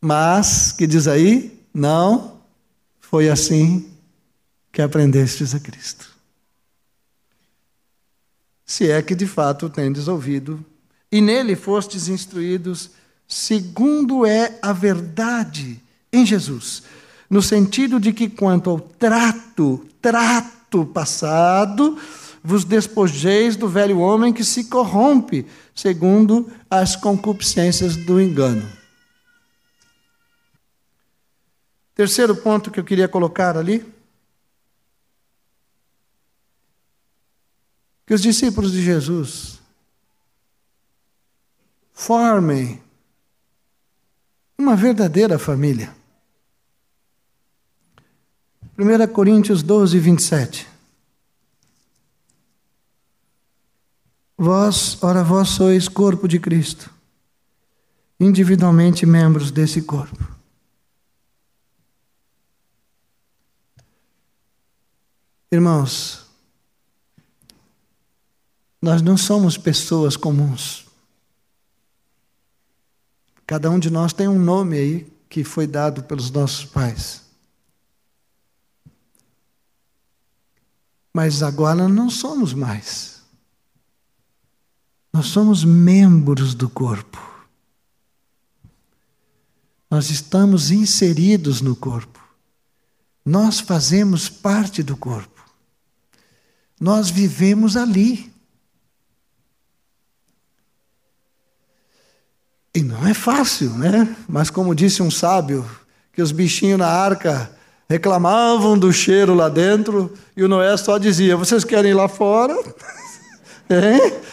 Mas, 0.00 0.70
que 0.70 0.86
diz 0.86 1.08
aí, 1.08 1.58
não 1.72 2.40
foi 3.00 3.30
assim 3.30 3.90
que 4.70 4.82
aprendestes 4.82 5.54
a 5.54 5.60
Cristo. 5.60 6.12
Se 8.66 8.90
é 8.90 9.00
que 9.00 9.14
de 9.14 9.26
fato 9.26 9.70
tendes 9.70 10.08
ouvido, 10.08 10.62
e 11.10 11.22
nele 11.22 11.56
fostes 11.56 12.08
instruídos, 12.08 12.90
segundo 13.26 14.26
é 14.26 14.58
a 14.60 14.72
verdade 14.72 15.80
em 16.12 16.26
Jesus 16.26 16.82
no 17.28 17.42
sentido 17.42 17.98
de 17.98 18.12
que, 18.12 18.28
quanto 18.28 18.70
ao 18.70 18.80
trato, 18.80 19.86
trato 20.00 20.86
passado, 20.86 21.98
vos 22.42 22.64
despojeis 22.64 23.56
do 23.56 23.68
velho 23.68 23.98
homem 23.98 24.32
que 24.32 24.44
se 24.44 24.64
corrompe, 24.64 25.46
segundo 25.74 26.52
as 26.68 26.94
concupiscências 26.94 27.96
do 27.96 28.20
engano. 28.20 28.70
Terceiro 31.94 32.34
ponto 32.36 32.70
que 32.70 32.80
eu 32.80 32.84
queria 32.84 33.08
colocar 33.08 33.56
ali. 33.56 33.84
Que 38.06 38.12
os 38.12 38.20
discípulos 38.20 38.72
de 38.72 38.82
Jesus 38.82 39.60
formem 41.92 42.82
uma 44.58 44.76
verdadeira 44.76 45.38
família. 45.38 45.94
1 48.76 49.06
Coríntios 49.12 49.62
12, 49.62 49.98
27. 50.00 50.66
Vós, 54.36 55.00
ora, 55.00 55.22
vós 55.22 55.50
sois 55.50 55.86
corpo 55.86 56.26
de 56.26 56.40
Cristo, 56.40 56.90
individualmente 58.18 59.06
membros 59.06 59.52
desse 59.52 59.80
corpo. 59.82 60.34
Irmãos, 65.52 66.26
nós 68.82 69.00
não 69.00 69.16
somos 69.16 69.56
pessoas 69.56 70.16
comuns. 70.16 70.84
Cada 73.46 73.70
um 73.70 73.78
de 73.78 73.88
nós 73.88 74.12
tem 74.12 74.26
um 74.26 74.38
nome 74.38 74.76
aí 74.76 75.12
que 75.28 75.44
foi 75.44 75.68
dado 75.68 76.02
pelos 76.02 76.28
nossos 76.28 76.64
pais. 76.64 77.23
Mas 81.14 81.44
agora 81.44 81.88
não 81.88 82.10
somos 82.10 82.52
mais. 82.52 83.22
Nós 85.12 85.26
somos 85.26 85.62
membros 85.62 86.54
do 86.54 86.68
corpo. 86.68 87.22
Nós 89.88 90.10
estamos 90.10 90.72
inseridos 90.72 91.60
no 91.60 91.76
corpo. 91.76 92.20
Nós 93.24 93.60
fazemos 93.60 94.28
parte 94.28 94.82
do 94.82 94.96
corpo. 94.96 95.40
Nós 96.80 97.10
vivemos 97.10 97.76
ali. 97.76 98.34
E 102.74 102.82
não 102.82 103.06
é 103.06 103.14
fácil, 103.14 103.70
né? 103.78 104.16
Mas 104.28 104.50
como 104.50 104.74
disse 104.74 105.00
um 105.00 105.12
sábio, 105.12 105.64
que 106.12 106.20
os 106.20 106.32
bichinhos 106.32 106.78
na 106.78 106.88
arca 106.88 107.53
reclamavam 107.88 108.78
do 108.78 108.92
cheiro 108.92 109.34
lá 109.34 109.48
dentro 109.48 110.12
e 110.36 110.42
o 110.42 110.48
Noé 110.48 110.76
só 110.76 110.98
dizia: 110.98 111.36
Vocês 111.36 111.64
querem 111.64 111.92
ir 111.92 111.94
lá 111.94 112.08
fora? 112.08 112.54
hein? 113.70 114.14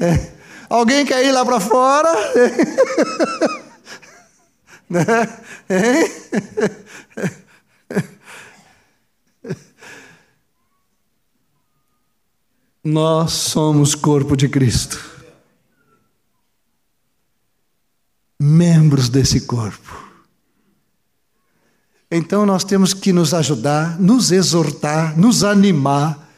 É. 0.00 0.32
Alguém 0.68 1.06
quer 1.06 1.24
ir 1.24 1.30
lá 1.30 1.44
para 1.44 1.60
fora? 1.60 2.10
né? 4.90 5.04
Nós 12.82 13.32
somos 13.32 13.94
corpo 13.94 14.36
de 14.36 14.48
Cristo. 14.48 15.12
membros 18.42 19.08
desse 19.08 19.42
corpo. 19.42 20.11
Então 22.14 22.44
nós 22.44 22.62
temos 22.62 22.92
que 22.92 23.10
nos 23.10 23.32
ajudar, 23.32 23.98
nos 23.98 24.30
exortar, 24.30 25.18
nos 25.18 25.42
animar, 25.42 26.28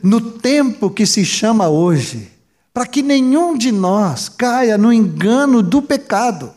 no 0.00 0.20
tempo 0.20 0.88
que 0.88 1.04
se 1.04 1.24
chama 1.24 1.68
hoje, 1.68 2.30
para 2.72 2.86
que 2.86 3.02
nenhum 3.02 3.58
de 3.58 3.72
nós 3.72 4.28
caia 4.28 4.78
no 4.78 4.92
engano 4.92 5.60
do 5.60 5.82
pecado. 5.82 6.52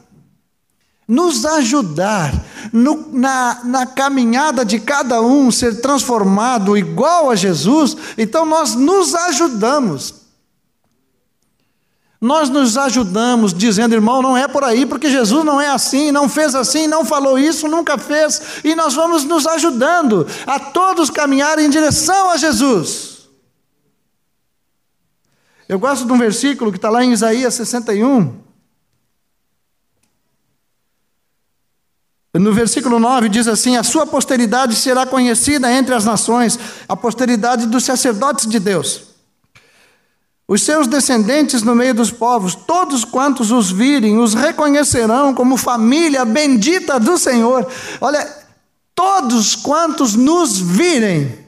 Nos 1.08 1.44
ajudar 1.44 2.46
no, 2.72 3.12
na, 3.12 3.62
na 3.64 3.88
caminhada 3.88 4.64
de 4.64 4.80
cada 4.80 5.20
um 5.22 5.52
ser 5.52 5.82
transformado 5.82 6.78
igual 6.78 7.32
a 7.32 7.36
Jesus, 7.36 7.98
então 8.16 8.46
nós 8.46 8.76
nos 8.76 9.16
ajudamos. 9.16 10.25
Nós 12.26 12.50
nos 12.50 12.76
ajudamos 12.76 13.54
dizendo, 13.54 13.94
irmão, 13.94 14.20
não 14.20 14.36
é 14.36 14.48
por 14.48 14.64
aí, 14.64 14.84
porque 14.84 15.12
Jesus 15.12 15.46
não 15.46 15.62
é 15.62 15.70
assim, 15.70 16.12
não 16.12 16.28
fez 16.28 16.56
assim, 16.56 16.88
não 16.88 17.06
falou 17.06 17.38
isso, 17.38 17.68
nunca 17.68 18.00
fez, 18.00 18.42
e 18.64 18.74
nós 18.74 18.96
vamos 18.96 19.24
nos 19.26 19.46
ajudando 19.46 20.26
a 20.48 20.60
todos 20.60 21.12
caminharem 21.12 21.68
em 21.68 21.70
direção 21.70 22.32
a 22.32 22.38
Jesus. 22.38 23.28
Eu 25.70 25.78
gosto 25.78 26.04
de 26.08 26.12
um 26.12 26.18
versículo 26.18 26.72
que 26.72 26.80
está 26.80 26.90
lá 26.90 27.06
em 27.06 27.12
Isaías 27.12 27.54
61. 27.54 28.42
No 32.34 32.54
versículo 32.54 33.00
9 33.00 33.30
diz 33.30 33.48
assim: 33.48 33.78
A 33.78 33.84
sua 33.84 34.08
posteridade 34.08 34.76
será 34.76 35.06
conhecida 35.06 35.72
entre 35.72 35.94
as 35.94 36.06
nações, 36.06 36.58
a 36.90 36.98
posteridade 36.98 37.68
dos 37.68 37.84
sacerdotes 37.84 38.48
de 38.48 38.60
Deus. 38.60 39.15
Os 40.48 40.62
seus 40.62 40.86
descendentes 40.86 41.64
no 41.64 41.74
meio 41.74 41.96
dos 41.96 42.12
povos, 42.12 42.54
todos 42.54 43.04
quantos 43.04 43.52
os 43.52 43.72
virem, 43.72 44.20
os 44.20 44.36
reconhecerão 44.36 45.34
como 45.34 45.58
família 45.58 46.24
bendita 46.24 47.00
do 47.00 47.18
Senhor. 47.18 47.68
Olha, 48.00 48.46
todos 48.94 49.56
quantos 49.56 50.14
nos 50.14 50.60
virem, 50.60 51.46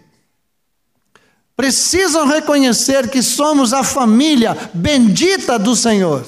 precisam 1.55 2.27
reconhecer 2.27 3.09
que 3.09 3.21
somos 3.21 3.73
a 3.73 3.83
família 3.83 4.55
bendita 4.73 5.57
do 5.57 5.75
Senhor. 5.75 6.23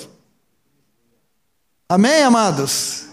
Amém, 1.87 2.23
amados? 2.23 3.05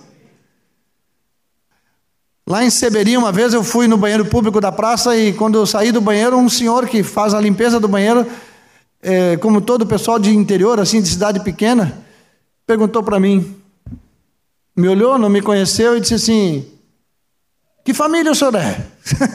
Lá 2.47 2.63
em 2.65 2.71
Seberi, 2.71 3.17
uma 3.17 3.33
vez 3.33 3.53
eu 3.53 3.65
fui 3.65 3.89
no 3.89 3.97
banheiro 3.97 4.25
público 4.27 4.61
da 4.61 4.71
praça 4.71 5.17
e 5.17 5.33
quando 5.33 5.59
eu 5.59 5.67
saí 5.67 5.91
do 5.91 6.01
banheiro, 6.01 6.37
um 6.37 6.49
senhor 6.49 6.87
que 6.87 7.03
faz 7.03 7.35
a 7.35 7.41
limpeza 7.41 7.81
do 7.81 7.89
banheiro 7.89 8.27
é, 9.03 9.37
como 9.37 9.61
todo 9.61 9.83
o 9.83 9.87
pessoal 9.87 10.19
de 10.19 10.31
interior, 10.31 10.81
assim, 10.81 11.01
de 11.01 11.09
cidade 11.09 11.41
pequena, 11.41 12.05
perguntou 12.67 13.03
para 13.03 13.21
mim, 13.21 13.57
me 14.77 14.89
olhou, 14.89 15.19
não 15.19 15.29
me 15.29 15.41
conheceu 15.41 15.97
e 15.97 16.01
disse 16.01 16.15
assim: 16.15 16.69
Que 17.85 17.95
família 17.95 18.33
o 18.33 18.35
senhor 18.35 18.55
é? 18.57 18.87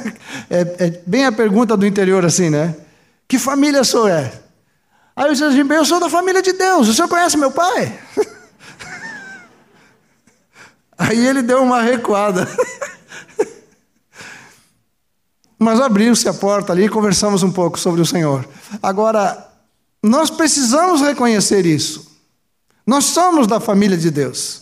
é, 0.49 0.62
é 0.86 1.01
bem 1.05 1.26
a 1.26 1.32
pergunta 1.32 1.76
do 1.76 1.86
interior, 1.86 2.26
assim, 2.26 2.49
né? 2.49 2.76
Que 3.28 3.39
família 3.39 3.82
o 3.82 3.86
senhor 3.86 4.09
é? 4.09 4.32
Aí 5.16 5.26
eu 5.26 5.32
disse 5.32 5.43
assim: 5.43 5.62
Eu 5.74 5.86
sou 5.86 5.99
da 5.99 6.09
família 6.09 6.41
de 6.41 6.53
Deus, 6.53 6.88
o 6.88 6.93
senhor 6.93 7.07
conhece 7.07 7.38
meu 7.38 7.51
pai? 7.51 7.99
Aí 10.97 11.26
ele 11.26 11.41
deu 11.41 11.64
uma 11.64 11.82
recuada. 11.82 12.47
Mas 15.57 15.80
abriu-se 15.80 16.28
a 16.28 16.34
porta 16.34 16.74
ali 16.74 16.86
e 16.86 16.89
conversamos 16.89 17.43
um 17.43 17.51
pouco 17.51 17.80
sobre 17.80 18.01
o 18.01 18.05
Senhor. 18.05 18.47
Agora, 18.82 19.51
nós 20.04 20.30
precisamos 20.30 21.02
reconhecer 21.02 21.66
isso. 21.66 22.12
Nós 22.86 23.06
somos 23.06 23.45
da 23.45 23.60
família 23.60 23.97
de 23.97 24.10
Deus. 24.10 24.62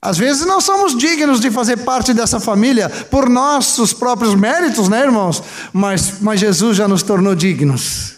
Às 0.00 0.18
vezes 0.18 0.44
não 0.44 0.60
somos 0.60 0.96
dignos 0.96 1.40
de 1.40 1.50
fazer 1.50 1.78
parte 1.78 2.12
dessa 2.12 2.40
família 2.40 2.88
por 2.88 3.28
nossos 3.28 3.92
próprios 3.92 4.34
méritos, 4.34 4.88
né, 4.88 5.02
irmãos? 5.02 5.42
Mas, 5.72 6.20
mas 6.20 6.40
Jesus 6.40 6.76
já 6.76 6.88
nos 6.88 7.04
tornou 7.04 7.36
dignos. 7.36 8.16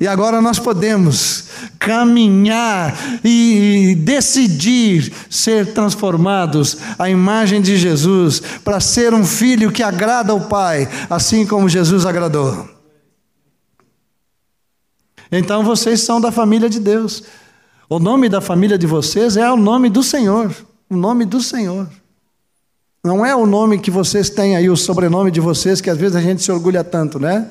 E 0.00 0.06
agora 0.06 0.40
nós 0.40 0.58
podemos 0.58 1.44
caminhar 1.78 2.96
e 3.24 3.96
decidir 4.00 5.12
ser 5.28 5.72
transformados 5.72 6.78
à 6.98 7.08
imagem 7.08 7.60
de 7.60 7.76
Jesus, 7.76 8.40
para 8.64 8.80
ser 8.80 9.14
um 9.14 9.24
filho 9.24 9.72
que 9.72 9.82
agrada 9.82 10.32
ao 10.32 10.42
Pai, 10.42 10.88
assim 11.08 11.46
como 11.46 11.68
Jesus 11.68 12.06
agradou. 12.06 12.79
Então 15.30 15.62
vocês 15.62 16.00
são 16.02 16.20
da 16.20 16.32
família 16.32 16.68
de 16.68 16.80
Deus. 16.80 17.22
O 17.88 17.98
nome 17.98 18.28
da 18.28 18.40
família 18.40 18.78
de 18.78 18.86
vocês 18.86 19.36
é 19.36 19.50
o 19.50 19.56
nome 19.56 19.88
do 19.88 20.02
Senhor. 20.02 20.54
O 20.88 20.96
nome 20.96 21.24
do 21.24 21.40
Senhor. 21.40 21.88
Não 23.02 23.24
é 23.24 23.34
o 23.34 23.46
nome 23.46 23.78
que 23.78 23.90
vocês 23.90 24.28
têm 24.28 24.56
aí, 24.56 24.68
o 24.68 24.76
sobrenome 24.76 25.30
de 25.30 25.40
vocês, 25.40 25.80
que 25.80 25.88
às 25.88 25.96
vezes 25.96 26.16
a 26.16 26.20
gente 26.20 26.42
se 26.42 26.52
orgulha 26.52 26.84
tanto, 26.84 27.18
né? 27.18 27.50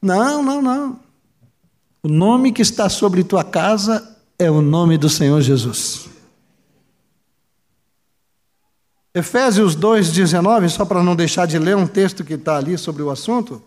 Não, 0.00 0.42
não, 0.42 0.60
não. 0.60 1.00
O 2.02 2.08
nome 2.08 2.52
que 2.52 2.62
está 2.62 2.88
sobre 2.88 3.24
tua 3.24 3.44
casa 3.44 4.16
é 4.38 4.50
o 4.50 4.60
nome 4.60 4.98
do 4.98 5.08
Senhor 5.08 5.40
Jesus. 5.40 6.08
Efésios 9.14 9.76
2,19, 9.76 10.68
só 10.68 10.84
para 10.84 11.02
não 11.02 11.14
deixar 11.14 11.46
de 11.46 11.58
ler 11.58 11.76
um 11.76 11.86
texto 11.86 12.24
que 12.24 12.34
está 12.34 12.56
ali 12.56 12.76
sobre 12.76 13.02
o 13.02 13.10
assunto. 13.10 13.62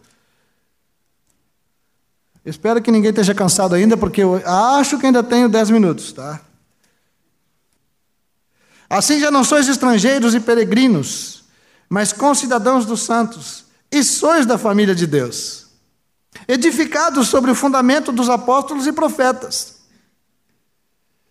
Espero 2.45 2.81
que 2.81 2.91
ninguém 2.91 3.09
esteja 3.09 3.33
cansado 3.33 3.73
ainda, 3.73 3.97
porque 3.97 4.21
eu 4.21 4.35
acho 4.45 4.99
que 4.99 5.05
ainda 5.05 5.23
tenho 5.23 5.49
dez 5.49 5.69
minutos, 5.69 6.13
tá? 6.13 6.41
Assim 8.89 9.19
já 9.19 9.31
não 9.31 9.43
sois 9.43 9.67
estrangeiros 9.67 10.35
e 10.35 10.39
peregrinos, 10.39 11.43
mas 11.89 12.13
concidadãos 12.13 12.85
dos 12.85 13.01
santos, 13.01 13.65
e 13.91 14.03
sois 14.03 14.45
da 14.45 14.57
família 14.57 14.93
de 14.93 15.07
Deus, 15.07 15.67
edificados 16.47 17.27
sobre 17.27 17.49
o 17.49 17.55
fundamento 17.55 18.11
dos 18.11 18.29
apóstolos 18.29 18.85
e 18.85 18.93
profetas 18.93 19.74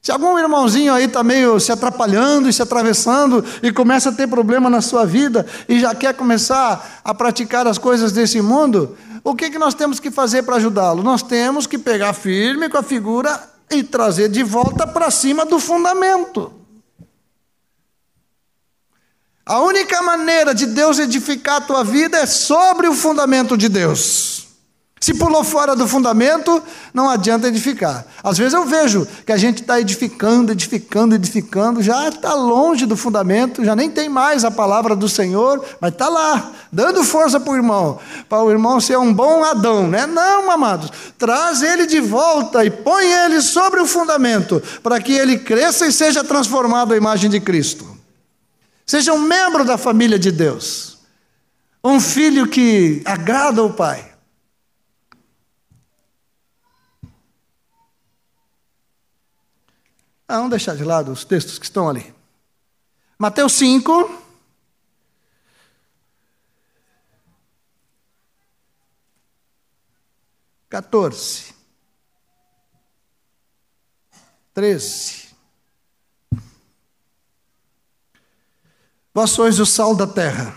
se 0.05 0.13
algum 0.13 0.39
irmãozinho 0.39 0.93
aí 0.93 1.07
está 1.07 1.23
meio 1.23 1.59
se 1.59 1.73
atrapalhando 1.73 2.47
e 2.47 2.53
se 2.53 2.61
atravessando 2.61 3.43
e 3.63 3.73
começa 3.73 4.11
a 4.11 4.13
ter 4.13 4.29
problema 4.29 4.69
na 4.69 4.83
sua 4.83 5.07
vida 5.07 5.47
e 5.67 5.81
já 5.81 5.95
quer 5.95 6.13
começar 6.13 7.01
a 7.03 7.15
praticar 7.15 7.67
as 7.67 7.79
coisas 7.79 8.13
desse 8.13 8.43
mundo, 8.43 8.99
o 9.25 9.35
que, 9.35 9.49
que 9.49 9.59
nós 9.59 9.73
temos 9.73 9.99
que 9.99 10.11
fazer 10.11 10.43
para 10.43 10.57
ajudá-lo? 10.57 11.03
Nós 11.03 11.23
temos 11.23 11.67
que 11.67 11.79
pegar 11.79 12.13
firme 12.13 12.69
com 12.69 12.77
a 12.77 12.83
figura 12.83 13.49
e 13.71 13.83
trazer 13.83 14.29
de 14.29 14.43
volta 14.43 14.87
para 14.87 15.11
cima 15.11 15.47
do 15.47 15.59
fundamento. 15.59 16.53
A 19.47 19.61
única 19.61 20.03
maneira 20.03 20.55
de 20.55 20.67
Deus 20.67 20.99
edificar 20.99 21.57
a 21.57 21.61
tua 21.63 21.83
vida 21.83 22.19
é 22.19 22.27
sobre 22.27 22.89
o 22.89 22.93
fundamento 22.93 23.57
de 23.57 23.71
Deus. 23.71 24.44
Se 25.05 25.13
pulou 25.13 25.45
fora 25.45 25.77
do 25.77 25.87
fundamento, 25.87 26.63
não 26.95 27.11
adianta 27.11 27.49
edificar. 27.49 28.07
Às 28.23 28.39
vezes 28.39 28.55
eu 28.55 28.65
vejo 28.65 29.07
que 29.27 29.33
a 29.33 29.37
gente 29.37 29.61
está 29.61 29.79
edificando, 29.79 30.51
edificando, 30.51 31.15
edificando, 31.15 31.83
já 31.83 32.09
está 32.09 32.33
longe 32.33 32.87
do 32.87 32.97
fundamento, 32.97 33.63
já 33.63 33.77
nem 33.77 33.91
tem 33.91 34.09
mais 34.09 34.47
a 34.47 34.51
palavra 34.51 34.97
do 34.97 35.07
Senhor, 35.07 35.63
mas 35.79 35.93
está 35.93 36.09
lá, 36.09 36.53
dando 36.73 37.05
força 37.05 37.39
para 37.39 37.53
o 37.53 37.55
irmão, 37.55 37.99
para 38.31 38.43
o 38.43 38.51
irmão 38.51 38.81
ser 38.81 38.97
um 38.97 39.13
bom 39.13 39.45
Adão, 39.45 39.87
né? 39.87 40.07
Não, 40.07 40.51
amados, 40.51 40.91
traz 41.19 41.63
ele 41.63 41.85
de 41.85 42.01
volta 42.01 42.65
e 42.65 42.71
põe 42.71 43.05
ele 43.05 43.43
sobre 43.43 43.83
o 43.83 43.87
fundamento, 43.87 44.63
para 44.83 44.99
que 45.03 45.13
ele 45.13 45.39
cresça 45.39 45.87
e 45.87 45.93
seja 45.93 46.25
transformado 46.25 46.95
à 46.95 46.97
imagem 46.97 47.29
de 47.29 47.41
Cristo. 47.41 47.87
Seja 48.87 49.13
um 49.13 49.21
membro 49.21 49.67
da 49.67 49.77
família 49.77 50.19
de 50.19 50.33
Deus, 50.33 50.97
um 51.85 52.01
filho 52.01 52.49
que 52.49 53.03
agrada 53.05 53.63
o 53.63 53.71
Pai. 53.71 54.14
Ah, 60.35 60.39
vamos 60.39 60.51
deixar 60.51 60.75
de 60.75 60.83
lado 60.83 61.13
os 61.13 61.25
textos 61.25 61.61
que 61.61 61.65
estão 61.65 61.89
ali. 61.89 62.13
Mateus 63.17 63.53
5. 63.53 64.21
Quatorze. 70.69 71.55
Treze. 74.53 75.29
Vós 79.15 79.31
sois 79.31 79.61
o 79.61 79.67
sal 79.67 79.95
da 79.95 80.09
terra. 80.09 80.53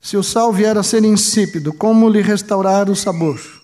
Se 0.00 0.16
o 0.16 0.24
sal 0.24 0.52
vier 0.52 0.76
a 0.76 0.82
ser 0.82 1.04
insípido, 1.04 1.72
como 1.72 2.10
lhe 2.10 2.20
restaurar 2.20 2.90
o 2.90 2.96
sabor? 2.96 3.57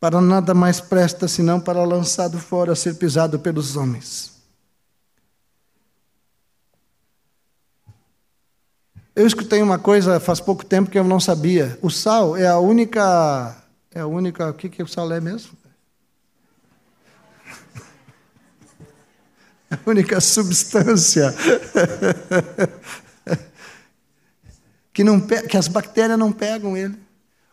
Para 0.00 0.20
nada 0.20 0.54
mais 0.54 0.80
presta 0.80 1.26
senão 1.26 1.58
para 1.58 1.84
lançado 1.84 2.38
fora, 2.38 2.76
ser 2.76 2.94
pisado 2.94 3.38
pelos 3.38 3.76
homens. 3.76 4.38
Eu 9.18 9.26
escutei 9.26 9.60
uma 9.60 9.80
coisa 9.80 10.20
faz 10.20 10.38
pouco 10.38 10.64
tempo 10.64 10.88
que 10.88 10.96
eu 10.96 11.02
não 11.02 11.18
sabia. 11.18 11.76
O 11.82 11.90
sal 11.90 12.36
é 12.36 12.46
a 12.46 12.58
única. 12.58 13.56
É 13.92 13.98
a 13.98 14.06
única. 14.06 14.48
O 14.48 14.54
que, 14.54 14.68
que 14.68 14.80
o 14.80 14.86
sal 14.86 15.10
é 15.10 15.20
mesmo? 15.20 15.58
a 19.68 19.78
única 19.84 20.20
substância 20.20 21.34
que, 24.94 25.02
não, 25.02 25.20
que 25.20 25.56
as 25.56 25.66
bactérias 25.66 26.16
não 26.16 26.30
pegam 26.30 26.76
ele. 26.76 26.96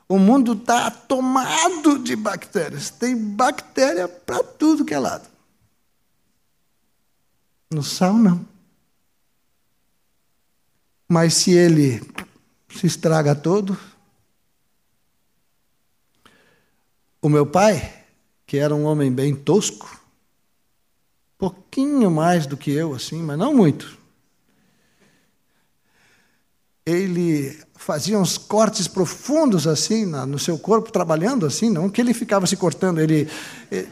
O 0.07 0.19
mundo 0.19 0.53
está 0.53 0.91
tomado 0.91 1.97
de 1.99 2.15
bactérias. 2.15 2.89
Tem 2.89 3.17
bactéria 3.17 4.07
para 4.07 4.43
tudo 4.43 4.85
que 4.85 4.93
é 4.93 4.99
lado. 4.99 5.27
No 7.71 7.83
sal, 7.83 8.13
não. 8.13 8.45
Mas 11.07 11.33
se 11.33 11.51
ele 11.51 12.01
se 12.69 12.85
estraga 12.85 13.35
todo. 13.35 13.77
O 17.21 17.29
meu 17.29 17.45
pai, 17.45 18.05
que 18.45 18.57
era 18.57 18.75
um 18.75 18.85
homem 18.85 19.11
bem 19.11 19.35
tosco, 19.35 19.99
pouquinho 21.37 22.11
mais 22.11 22.45
do 22.45 22.55
que 22.55 22.71
eu, 22.71 22.93
assim, 22.93 23.21
mas 23.23 23.37
não 23.37 23.53
muito. 23.53 23.97
Ele 26.85 27.57
fazia 27.75 28.17
uns 28.17 28.37
cortes 28.37 28.87
profundos 28.87 29.67
assim 29.67 30.05
no 30.05 30.39
seu 30.39 30.57
corpo, 30.57 30.91
trabalhando 30.91 31.45
assim, 31.45 31.69
não 31.69 31.89
que 31.89 31.99
ele 31.99 32.13
ficava 32.13 32.45
se 32.45 32.55
cortando, 32.55 32.99
ele, 32.99 33.27
ele, 33.71 33.87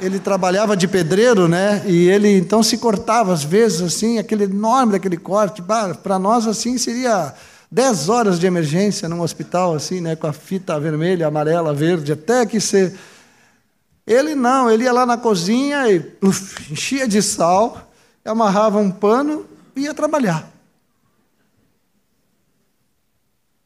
ele 0.00 0.18
trabalhava 0.18 0.76
de 0.76 0.86
pedreiro, 0.86 1.48
né? 1.48 1.82
E 1.86 2.08
ele 2.08 2.36
então 2.36 2.62
se 2.62 2.78
cortava 2.78 3.32
às 3.32 3.44
vezes 3.44 3.82
assim, 3.82 4.18
aquele 4.18 4.44
enorme 4.44 4.92
daquele 4.92 5.16
corte, 5.16 5.62
para 5.62 6.18
nós 6.18 6.46
assim 6.46 6.76
seria 6.76 7.34
dez 7.70 8.08
horas 8.08 8.38
de 8.38 8.46
emergência 8.46 9.08
num 9.08 9.20
hospital 9.20 9.74
assim, 9.74 10.00
né, 10.00 10.16
com 10.16 10.26
a 10.26 10.32
fita 10.32 10.78
vermelha, 10.80 11.26
amarela, 11.26 11.74
verde, 11.74 12.12
até 12.12 12.46
que 12.46 12.60
ser 12.60 12.94
ele 14.08 14.34
não, 14.34 14.70
ele 14.70 14.84
ia 14.84 14.92
lá 14.92 15.04
na 15.04 15.18
cozinha 15.18 15.86
e 15.90 15.98
uf, 16.22 16.72
enchia 16.72 17.06
de 17.06 17.20
sal, 17.20 17.90
amarrava 18.24 18.78
um 18.78 18.90
pano 18.90 19.44
e 19.76 19.82
ia 19.82 19.92
trabalhar. 19.92 20.57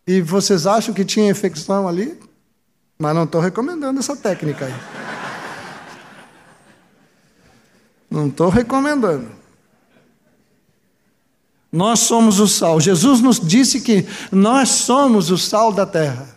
E 0.07 0.21
vocês 0.21 0.67
acham 0.67 0.93
que 0.93 1.05
tinha 1.05 1.31
infecção 1.31 1.87
ali? 1.87 2.19
Mas 2.99 3.15
não 3.15 3.25
estou 3.25 3.41
recomendando 3.41 4.01
essa 4.01 4.17
técnica 4.17 4.67
aí. 4.67 4.75
Não 8.11 8.29
estou 8.29 8.49
recomendando. 8.49 9.31
Nós 11.71 12.01
somos 12.01 12.39
o 12.39 12.47
sal. 12.47 12.81
Jesus 12.81 13.21
nos 13.21 13.41
disse 13.41 13.81
que 13.81 14.07
nós 14.31 14.69
somos 14.69 15.31
o 15.31 15.39
sal 15.39 15.73
da 15.73 15.87
terra. 15.87 16.29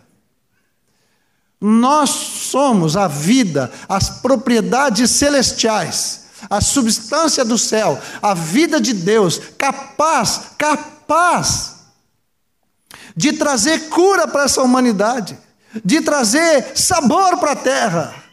Nós 1.60 2.10
somos 2.10 2.96
a 2.96 3.08
vida, 3.08 3.70
as 3.88 4.08
propriedades 4.20 5.10
celestiais, 5.10 6.26
a 6.48 6.60
substância 6.60 7.44
do 7.44 7.58
céu, 7.58 8.00
a 8.22 8.34
vida 8.34 8.80
de 8.80 8.94
Deus, 8.94 9.40
capaz, 9.58 10.52
capaz 10.56 11.75
de 13.16 13.32
trazer 13.32 13.88
cura 13.88 14.28
para 14.28 14.44
essa 14.44 14.62
humanidade, 14.62 15.38
de 15.82 16.02
trazer 16.02 16.76
sabor 16.76 17.38
para 17.38 17.52
a 17.52 17.56
terra, 17.56 18.24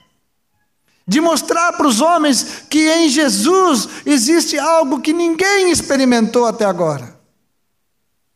de 1.07 1.21
mostrar 1.21 1.73
para 1.73 1.87
os 1.87 2.01
homens 2.01 2.63
que 2.69 2.89
em 2.89 3.07
Jesus 3.09 3.87
existe 4.05 4.59
algo 4.59 5.01
que 5.01 5.13
ninguém 5.13 5.71
experimentou 5.71 6.45
até 6.45 6.65
agora. 6.65 7.17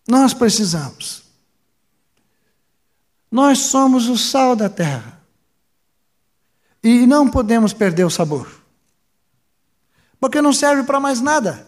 Nós 0.07 0.33
precisamos. 0.33 1.23
Nós 3.29 3.59
somos 3.59 4.07
o 4.07 4.17
sal 4.17 4.55
da 4.55 4.69
terra. 4.69 5.21
E 6.81 7.05
não 7.05 7.29
podemos 7.29 7.73
perder 7.73 8.05
o 8.05 8.09
sabor. 8.09 8.49
Porque 10.19 10.41
não 10.41 10.53
serve 10.53 10.83
para 10.83 10.99
mais 10.99 11.19
nada. 11.19 11.66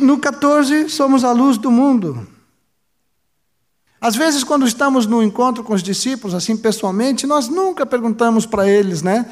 No 0.00 0.18
14, 0.18 0.88
somos 0.88 1.24
a 1.24 1.32
luz 1.32 1.58
do 1.58 1.70
mundo. 1.70 2.26
Às 4.00 4.14
vezes, 4.14 4.44
quando 4.44 4.66
estamos 4.66 5.06
no 5.06 5.22
encontro 5.22 5.64
com 5.64 5.74
os 5.74 5.82
discípulos, 5.82 6.34
assim 6.34 6.56
pessoalmente, 6.56 7.26
nós 7.26 7.48
nunca 7.48 7.84
perguntamos 7.84 8.46
para 8.46 8.68
eles, 8.68 9.02
né? 9.02 9.26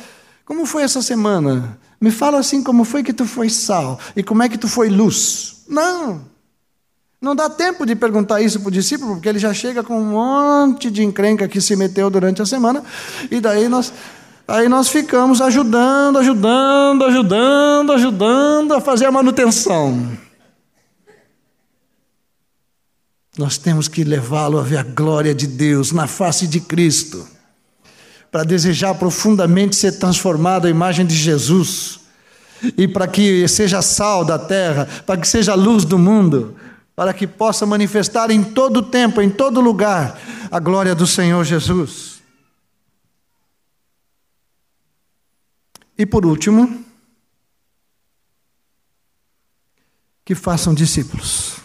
Como 0.44 0.66
foi 0.66 0.82
essa 0.82 1.00
semana? 1.00 1.78
Me 2.00 2.10
fala 2.10 2.38
assim 2.38 2.62
como 2.62 2.84
foi 2.84 3.02
que 3.02 3.12
tu 3.12 3.24
foi 3.24 3.48
sal 3.48 3.98
e 4.14 4.22
como 4.22 4.42
é 4.42 4.48
que 4.48 4.58
tu 4.58 4.68
foi 4.68 4.88
luz. 4.88 5.64
Não. 5.68 6.22
Não 7.20 7.34
dá 7.34 7.48
tempo 7.48 7.86
de 7.86 7.96
perguntar 7.96 8.42
isso 8.42 8.60
para 8.60 8.68
o 8.68 8.72
discípulo, 8.72 9.14
porque 9.14 9.28
ele 9.28 9.38
já 9.38 9.54
chega 9.54 9.82
com 9.82 9.98
um 9.98 10.04
monte 10.04 10.90
de 10.90 11.02
encrenca 11.02 11.48
que 11.48 11.60
se 11.60 11.74
meteu 11.74 12.10
durante 12.10 12.42
a 12.42 12.46
semana, 12.46 12.84
e 13.30 13.40
daí 13.40 13.68
nós, 13.68 13.92
aí 14.46 14.68
nós 14.68 14.88
ficamos 14.88 15.40
ajudando, 15.40 16.18
ajudando, 16.18 17.04
ajudando, 17.04 17.92
ajudando 17.92 18.74
a 18.74 18.80
fazer 18.80 19.06
a 19.06 19.12
manutenção. 19.12 20.25
Nós 23.36 23.58
temos 23.58 23.88
que 23.88 24.02
levá-lo 24.02 24.58
a 24.58 24.62
ver 24.62 24.78
a 24.78 24.82
glória 24.82 25.34
de 25.34 25.46
Deus 25.46 25.92
na 25.92 26.06
face 26.06 26.46
de 26.46 26.60
Cristo, 26.60 27.26
para 28.30 28.44
desejar 28.44 28.94
profundamente 28.94 29.76
ser 29.76 29.98
transformado 29.98 30.66
à 30.66 30.70
imagem 30.70 31.06
de 31.06 31.14
Jesus, 31.14 32.00
e 32.76 32.88
para 32.88 33.06
que 33.06 33.46
seja 33.48 33.82
sal 33.82 34.24
da 34.24 34.38
terra, 34.38 34.88
para 35.04 35.20
que 35.20 35.28
seja 35.28 35.54
luz 35.54 35.84
do 35.84 35.98
mundo 35.98 36.56
para 36.96 37.12
que 37.12 37.26
possa 37.26 37.66
manifestar 37.66 38.30
em 38.30 38.42
todo 38.42 38.82
tempo, 38.82 39.20
em 39.20 39.28
todo 39.28 39.60
lugar, 39.60 40.18
a 40.50 40.58
glória 40.58 40.94
do 40.94 41.06
Senhor 41.06 41.44
Jesus. 41.44 42.22
E 45.98 46.06
por 46.06 46.24
último, 46.24 46.84
que 50.24 50.34
façam 50.34 50.72
discípulos. 50.72 51.55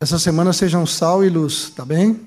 Essa 0.00 0.18
semana 0.18 0.52
sejam 0.52 0.86
sal 0.86 1.24
e 1.24 1.28
luz, 1.28 1.70
tá 1.70 1.84
bem? 1.84 2.26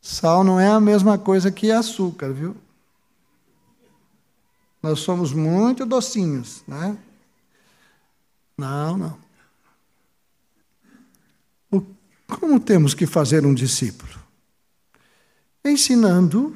Sal 0.00 0.44
não 0.44 0.60
é 0.60 0.68
a 0.68 0.80
mesma 0.80 1.18
coisa 1.18 1.50
que 1.50 1.70
açúcar, 1.70 2.32
viu? 2.32 2.56
Nós 4.82 5.00
somos 5.00 5.32
muito 5.32 5.84
docinhos, 5.84 6.62
né? 6.66 6.96
Não, 8.56 8.96
não. 8.96 9.28
Como 12.28 12.60
temos 12.60 12.92
que 12.92 13.06
fazer 13.06 13.46
um 13.46 13.54
discípulo? 13.54 14.12
Ensinando 15.64 16.54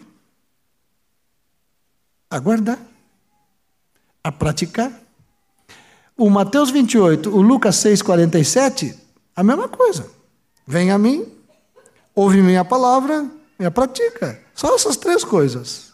a 2.30 2.38
guardar, 2.38 2.78
a 4.22 4.30
praticar. 4.30 5.01
O 6.16 6.28
Mateus 6.28 6.70
28, 6.70 7.30
o 7.30 7.40
Lucas 7.40 7.76
6, 7.76 8.02
47, 8.02 8.98
a 9.34 9.42
mesma 9.42 9.68
coisa. 9.68 10.10
Vem 10.66 10.90
a 10.90 10.98
mim, 10.98 11.26
ouve 12.14 12.42
minha 12.42 12.64
palavra 12.64 13.26
e 13.58 13.64
a 13.64 13.70
pratica. 13.70 14.40
Só 14.54 14.74
essas 14.74 14.96
três 14.96 15.24
coisas. 15.24 15.92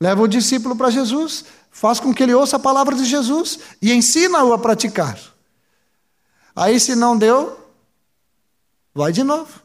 Leva 0.00 0.22
o 0.22 0.28
discípulo 0.28 0.76
para 0.76 0.90
Jesus, 0.90 1.44
faz 1.70 1.98
com 2.00 2.12
que 2.12 2.22
ele 2.22 2.34
ouça 2.34 2.56
a 2.56 2.60
palavra 2.60 2.94
de 2.94 3.04
Jesus 3.04 3.58
e 3.80 3.92
ensina-o 3.92 4.52
a 4.52 4.58
praticar. 4.58 5.18
Aí, 6.54 6.78
se 6.78 6.94
não 6.94 7.16
deu, 7.16 7.58
vai 8.94 9.12
de 9.12 9.22
novo. 9.22 9.60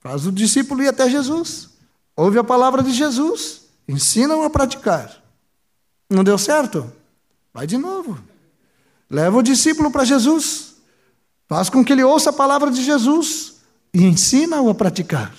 Faz 0.00 0.26
o 0.26 0.32
discípulo 0.32 0.82
ir 0.82 0.88
até 0.88 1.08
Jesus. 1.08 1.70
Ouve 2.16 2.38
a 2.38 2.44
palavra 2.44 2.82
de 2.82 2.92
Jesus. 2.92 3.62
Ensina-o 3.86 4.42
a 4.42 4.50
praticar. 4.50 5.22
Não 6.08 6.24
deu 6.24 6.36
certo? 6.36 6.90
Vai 7.52 7.66
de 7.66 7.76
novo. 7.76 8.18
Leva 9.10 9.38
o 9.38 9.42
discípulo 9.42 9.90
para 9.90 10.04
Jesus. 10.04 10.76
Faz 11.48 11.68
com 11.68 11.84
que 11.84 11.92
ele 11.92 12.04
ouça 12.04 12.30
a 12.30 12.32
palavra 12.32 12.70
de 12.70 12.82
Jesus 12.84 13.56
e 13.92 14.04
ensina-o 14.04 14.70
a 14.70 14.74
praticar. 14.74 15.34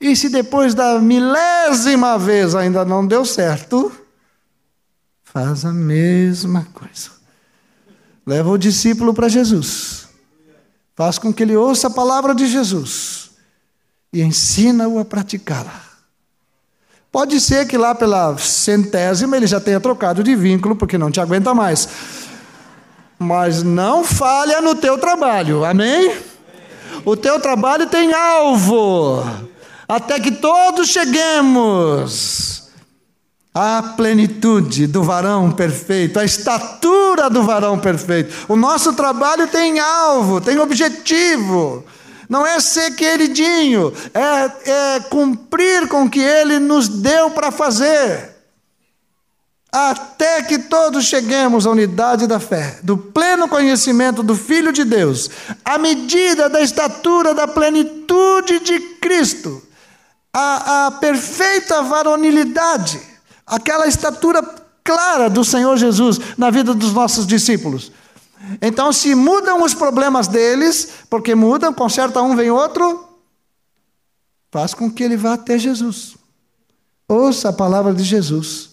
E 0.00 0.16
se 0.16 0.28
depois 0.28 0.74
da 0.74 0.98
milésima 0.98 2.18
vez 2.18 2.54
ainda 2.54 2.84
não 2.84 3.06
deu 3.06 3.24
certo, 3.24 3.92
faz 5.22 5.64
a 5.64 5.72
mesma 5.72 6.66
coisa. 6.72 7.10
Leva 8.26 8.50
o 8.50 8.58
discípulo 8.58 9.12
para 9.12 9.28
Jesus. 9.28 10.08
Faz 10.94 11.18
com 11.18 11.32
que 11.32 11.42
ele 11.42 11.56
ouça 11.56 11.88
a 11.88 11.90
palavra 11.90 12.34
de 12.34 12.46
Jesus 12.46 13.30
e 14.12 14.22
ensina-o 14.22 14.98
a 14.98 15.04
praticá-la. 15.04 15.85
Pode 17.10 17.40
ser 17.40 17.66
que 17.66 17.78
lá 17.78 17.94
pela 17.94 18.36
centésima 18.38 19.36
ele 19.36 19.46
já 19.46 19.60
tenha 19.60 19.80
trocado 19.80 20.22
de 20.22 20.34
vínculo 20.36 20.76
porque 20.76 20.98
não 20.98 21.10
te 21.10 21.20
aguenta 21.20 21.54
mais. 21.54 21.88
Mas 23.18 23.62
não 23.62 24.04
falha 24.04 24.60
no 24.60 24.74
teu 24.74 24.98
trabalho, 24.98 25.64
amém? 25.64 26.16
O 27.04 27.16
teu 27.16 27.40
trabalho 27.40 27.86
tem 27.86 28.12
alvo 28.12 29.24
até 29.88 30.18
que 30.18 30.32
todos 30.32 30.88
cheguemos 30.88 32.64
à 33.54 33.82
plenitude 33.96 34.86
do 34.86 35.02
varão 35.02 35.50
perfeito, 35.50 36.18
à 36.18 36.24
estatura 36.24 37.30
do 37.30 37.42
varão 37.42 37.78
perfeito. 37.78 38.34
O 38.48 38.56
nosso 38.56 38.92
trabalho 38.92 39.46
tem 39.46 39.78
alvo, 39.78 40.40
tem 40.40 40.58
objetivo. 40.58 41.84
Não 42.28 42.46
é 42.46 42.58
ser 42.60 42.94
queridinho, 42.94 43.92
é, 44.14 44.70
é 44.70 45.00
cumprir 45.00 45.88
com 45.88 46.04
o 46.04 46.10
que 46.10 46.20
ele 46.20 46.58
nos 46.58 46.88
deu 46.88 47.30
para 47.30 47.50
fazer. 47.50 48.34
Até 49.72 50.42
que 50.42 50.58
todos 50.58 51.04
cheguemos 51.04 51.66
à 51.66 51.70
unidade 51.70 52.26
da 52.26 52.40
fé, 52.40 52.78
do 52.82 52.96
pleno 52.96 53.48
conhecimento 53.48 54.22
do 54.22 54.34
Filho 54.34 54.72
de 54.72 54.84
Deus, 54.84 55.28
à 55.64 55.76
medida 55.76 56.48
da 56.48 56.60
estatura 56.60 57.34
da 57.34 57.46
plenitude 57.46 58.60
de 58.60 58.78
Cristo 59.00 59.66
a, 60.36 60.86
a 60.86 60.90
perfeita 60.90 61.80
varonilidade, 61.80 63.00
aquela 63.46 63.86
estatura 63.86 64.42
clara 64.84 65.30
do 65.30 65.42
Senhor 65.42 65.78
Jesus 65.78 66.20
na 66.36 66.50
vida 66.50 66.74
dos 66.74 66.92
nossos 66.92 67.26
discípulos. 67.26 67.90
Então, 68.60 68.92
se 68.92 69.14
mudam 69.14 69.62
os 69.62 69.74
problemas 69.74 70.28
deles, 70.28 71.04
porque 71.08 71.34
mudam, 71.34 71.72
conserta 71.72 72.22
um, 72.22 72.36
vem 72.36 72.50
outro, 72.50 73.08
faz 74.50 74.74
com 74.74 74.90
que 74.90 75.02
ele 75.02 75.16
vá 75.16 75.34
até 75.34 75.58
Jesus. 75.58 76.16
Ouça 77.08 77.48
a 77.48 77.52
palavra 77.52 77.94
de 77.94 78.02
Jesus, 78.02 78.70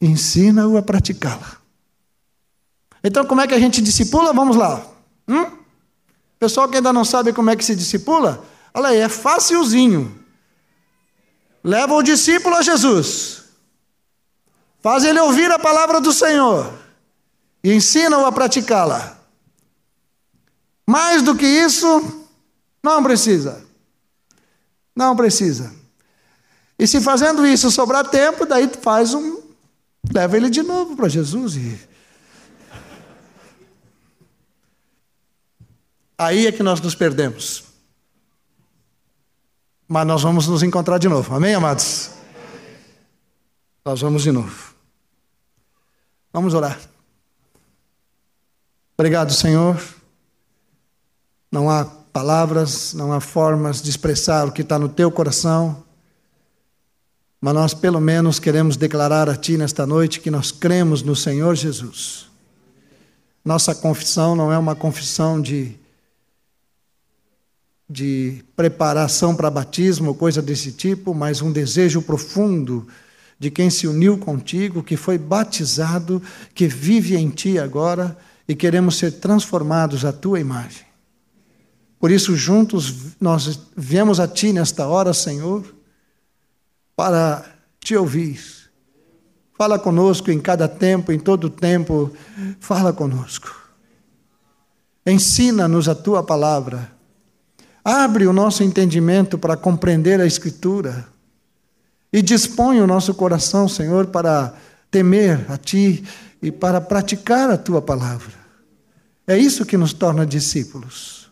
ensina-o 0.00 0.76
a 0.76 0.82
praticá-la. 0.82 1.58
Então, 3.02 3.24
como 3.26 3.40
é 3.40 3.46
que 3.46 3.54
a 3.54 3.58
gente 3.58 3.82
discipula? 3.82 4.32
Vamos 4.32 4.56
lá. 4.56 4.84
Hum? 5.28 5.46
Pessoal 6.38 6.68
que 6.68 6.76
ainda 6.76 6.92
não 6.92 7.04
sabe 7.04 7.32
como 7.32 7.50
é 7.50 7.56
que 7.56 7.64
se 7.64 7.76
discipula, 7.76 8.44
olha 8.72 8.88
aí, 8.88 8.98
é 8.98 9.08
facilzinho. 9.08 10.20
Leva 11.62 11.94
o 11.94 12.02
discípulo 12.02 12.56
a 12.56 12.62
Jesus, 12.62 13.44
faz 14.82 15.04
ele 15.04 15.18
ouvir 15.20 15.50
a 15.50 15.58
palavra 15.58 15.98
do 15.98 16.12
Senhor 16.12 16.83
e 17.64 17.72
ensina-o 17.72 18.26
a 18.26 18.30
praticá-la. 18.30 19.18
Mais 20.86 21.22
do 21.22 21.34
que 21.34 21.46
isso, 21.46 22.28
não 22.82 23.02
precisa. 23.02 23.64
Não 24.94 25.16
precisa. 25.16 25.74
E 26.78 26.86
se 26.86 27.00
fazendo 27.00 27.46
isso 27.46 27.70
sobrar 27.70 28.06
tempo, 28.10 28.44
daí 28.44 28.68
faz 28.68 29.14
um. 29.14 29.42
Leva 30.12 30.36
ele 30.36 30.50
de 30.50 30.62
novo 30.62 30.94
para 30.94 31.08
Jesus 31.08 31.56
e. 31.56 31.80
Aí 36.18 36.46
é 36.46 36.52
que 36.52 36.62
nós 36.62 36.80
nos 36.82 36.94
perdemos. 36.94 37.64
Mas 39.88 40.06
nós 40.06 40.22
vamos 40.22 40.46
nos 40.46 40.62
encontrar 40.62 40.98
de 40.98 41.08
novo. 41.08 41.34
Amém, 41.34 41.54
amados? 41.54 42.10
Nós 43.82 44.02
vamos 44.02 44.22
de 44.22 44.30
novo. 44.30 44.74
Vamos 46.30 46.52
orar. 46.52 46.93
Obrigado, 48.96 49.32
Senhor. 49.32 49.82
Não 51.50 51.68
há 51.68 51.84
palavras, 51.84 52.94
não 52.94 53.12
há 53.12 53.20
formas 53.20 53.82
de 53.82 53.90
expressar 53.90 54.46
o 54.46 54.52
que 54.52 54.62
está 54.62 54.78
no 54.78 54.88
teu 54.88 55.10
coração, 55.10 55.82
mas 57.40 57.54
nós, 57.54 57.74
pelo 57.74 58.00
menos, 58.00 58.38
queremos 58.38 58.76
declarar 58.76 59.28
a 59.28 59.36
Ti 59.36 59.56
nesta 59.56 59.84
noite 59.84 60.20
que 60.20 60.30
nós 60.30 60.52
cremos 60.52 61.02
no 61.02 61.16
Senhor 61.16 61.56
Jesus. 61.56 62.26
Nossa 63.44 63.74
confissão 63.74 64.36
não 64.36 64.52
é 64.52 64.56
uma 64.56 64.76
confissão 64.76 65.40
de 65.42 65.76
de 67.88 68.42
preparação 68.56 69.36
para 69.36 69.50
batismo, 69.50 70.14
coisa 70.14 70.40
desse 70.40 70.72
tipo, 70.72 71.14
mas 71.14 71.42
um 71.42 71.52
desejo 71.52 72.00
profundo 72.00 72.88
de 73.38 73.50
quem 73.50 73.68
se 73.68 73.86
uniu 73.86 74.16
contigo, 74.16 74.82
que 74.82 74.96
foi 74.96 75.18
batizado, 75.18 76.22
que 76.54 76.66
vive 76.66 77.14
em 77.14 77.28
ti 77.28 77.58
agora 77.58 78.16
e 78.46 78.54
queremos 78.54 78.98
ser 78.98 79.12
transformados 79.12 80.04
à 80.04 80.12
tua 80.12 80.40
imagem. 80.40 80.84
Por 81.98 82.10
isso, 82.10 82.36
juntos, 82.36 83.16
nós 83.20 83.58
viemos 83.76 84.20
a 84.20 84.28
ti 84.28 84.52
nesta 84.52 84.86
hora, 84.86 85.14
Senhor, 85.14 85.64
para 86.94 87.44
te 87.80 87.96
ouvir. 87.96 88.40
Fala 89.56 89.78
conosco 89.78 90.30
em 90.30 90.40
cada 90.40 90.68
tempo, 90.68 91.12
em 91.12 91.18
todo 91.18 91.48
tempo, 91.48 92.12
fala 92.60 92.92
conosco. 92.92 93.54
Ensina-nos 95.06 95.88
a 95.88 95.94
tua 95.94 96.22
palavra 96.22 96.94
Abre 97.84 98.26
o 98.26 98.32
nosso 98.32 98.64
entendimento 98.64 99.36
para 99.36 99.58
compreender 99.58 100.18
a 100.18 100.24
Escritura 100.24 101.06
e 102.10 102.22
dispõe 102.22 102.80
o 102.80 102.86
nosso 102.86 103.12
coração, 103.12 103.68
Senhor, 103.68 104.06
para 104.06 104.54
temer 104.90 105.44
a 105.50 105.58
Ti 105.58 106.02
e 106.44 106.52
para 106.52 106.78
praticar 106.78 107.48
a 107.48 107.56
Tua 107.56 107.80
palavra. 107.80 108.34
É 109.26 109.38
isso 109.38 109.64
que 109.64 109.78
nos 109.78 109.94
torna 109.94 110.26
discípulos. 110.26 111.30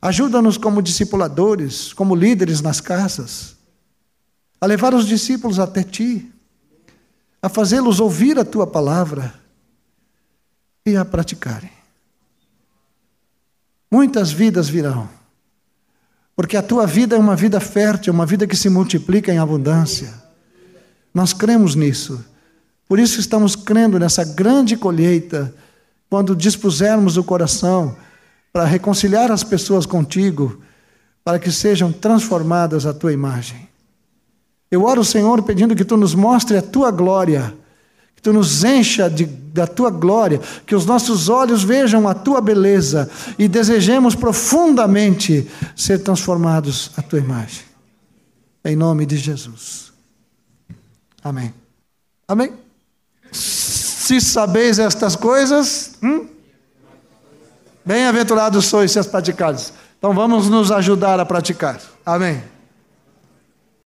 Ajuda-nos 0.00 0.56
como 0.56 0.80
discipuladores, 0.80 1.92
como 1.92 2.16
líderes 2.16 2.62
nas 2.62 2.80
casas, 2.80 3.56
a 4.58 4.64
levar 4.64 4.94
os 4.94 5.06
discípulos 5.06 5.58
até 5.58 5.82
Ti, 5.82 6.32
a 7.42 7.50
fazê-los 7.50 8.00
ouvir 8.00 8.38
a 8.38 8.44
Tua 8.44 8.66
palavra 8.66 9.34
e 10.86 10.96
a 10.96 11.04
praticarem. 11.04 11.70
Muitas 13.90 14.32
vidas 14.32 14.66
virão. 14.66 15.10
Porque 16.34 16.56
a 16.56 16.62
tua 16.62 16.86
vida 16.86 17.16
é 17.16 17.18
uma 17.18 17.36
vida 17.36 17.60
fértil, 17.60 18.14
uma 18.14 18.24
vida 18.24 18.46
que 18.46 18.56
se 18.56 18.70
multiplica 18.70 19.30
em 19.30 19.38
abundância. 19.38 20.14
Nós 21.12 21.34
cremos 21.34 21.74
nisso. 21.74 22.24
Por 22.88 22.98
isso 22.98 23.20
estamos 23.20 23.54
crendo 23.54 23.98
nessa 23.98 24.24
grande 24.24 24.76
colheita, 24.76 25.54
quando 26.08 26.34
dispusermos 26.34 27.16
o 27.18 27.24
coração 27.24 27.94
para 28.52 28.64
reconciliar 28.64 29.30
as 29.30 29.44
pessoas 29.44 29.84
contigo, 29.84 30.62
para 31.22 31.38
que 31.38 31.52
sejam 31.52 31.92
transformadas 31.92 32.86
à 32.86 32.94
tua 32.94 33.12
imagem. 33.12 33.68
Eu 34.70 34.84
oro, 34.84 35.04
Senhor, 35.04 35.42
pedindo 35.42 35.76
que 35.76 35.84
tu 35.84 35.96
nos 35.96 36.14
mostre 36.14 36.56
a 36.56 36.62
tua 36.62 36.90
glória 36.90 37.54
que 38.18 38.22
tu 38.22 38.32
nos 38.32 38.64
encha 38.64 39.08
de, 39.08 39.26
da 39.26 39.64
tua 39.64 39.90
glória, 39.90 40.40
que 40.66 40.74
os 40.74 40.84
nossos 40.84 41.28
olhos 41.28 41.62
vejam 41.62 42.08
a 42.08 42.14
tua 42.14 42.40
beleza 42.40 43.08
e 43.38 43.46
desejemos 43.46 44.16
profundamente 44.16 45.48
ser 45.76 46.02
transformados 46.02 46.90
à 46.96 47.02
tua 47.02 47.20
imagem. 47.20 47.62
Em 48.64 48.74
nome 48.74 49.06
de 49.06 49.16
Jesus. 49.16 49.92
Amém. 51.22 51.54
Amém. 52.26 52.67
Se 53.32 54.20
sabeis 54.20 54.78
estas 54.78 55.14
coisas, 55.14 55.92
hum? 56.02 56.26
bem-aventurados 57.84 58.66
sois 58.66 58.92
se 58.92 58.98
as 58.98 59.06
praticares. 59.06 59.72
Então 59.98 60.14
vamos 60.14 60.48
nos 60.48 60.70
ajudar 60.70 61.18
a 61.20 61.26
praticar. 61.26 61.80
Amém. 62.04 62.42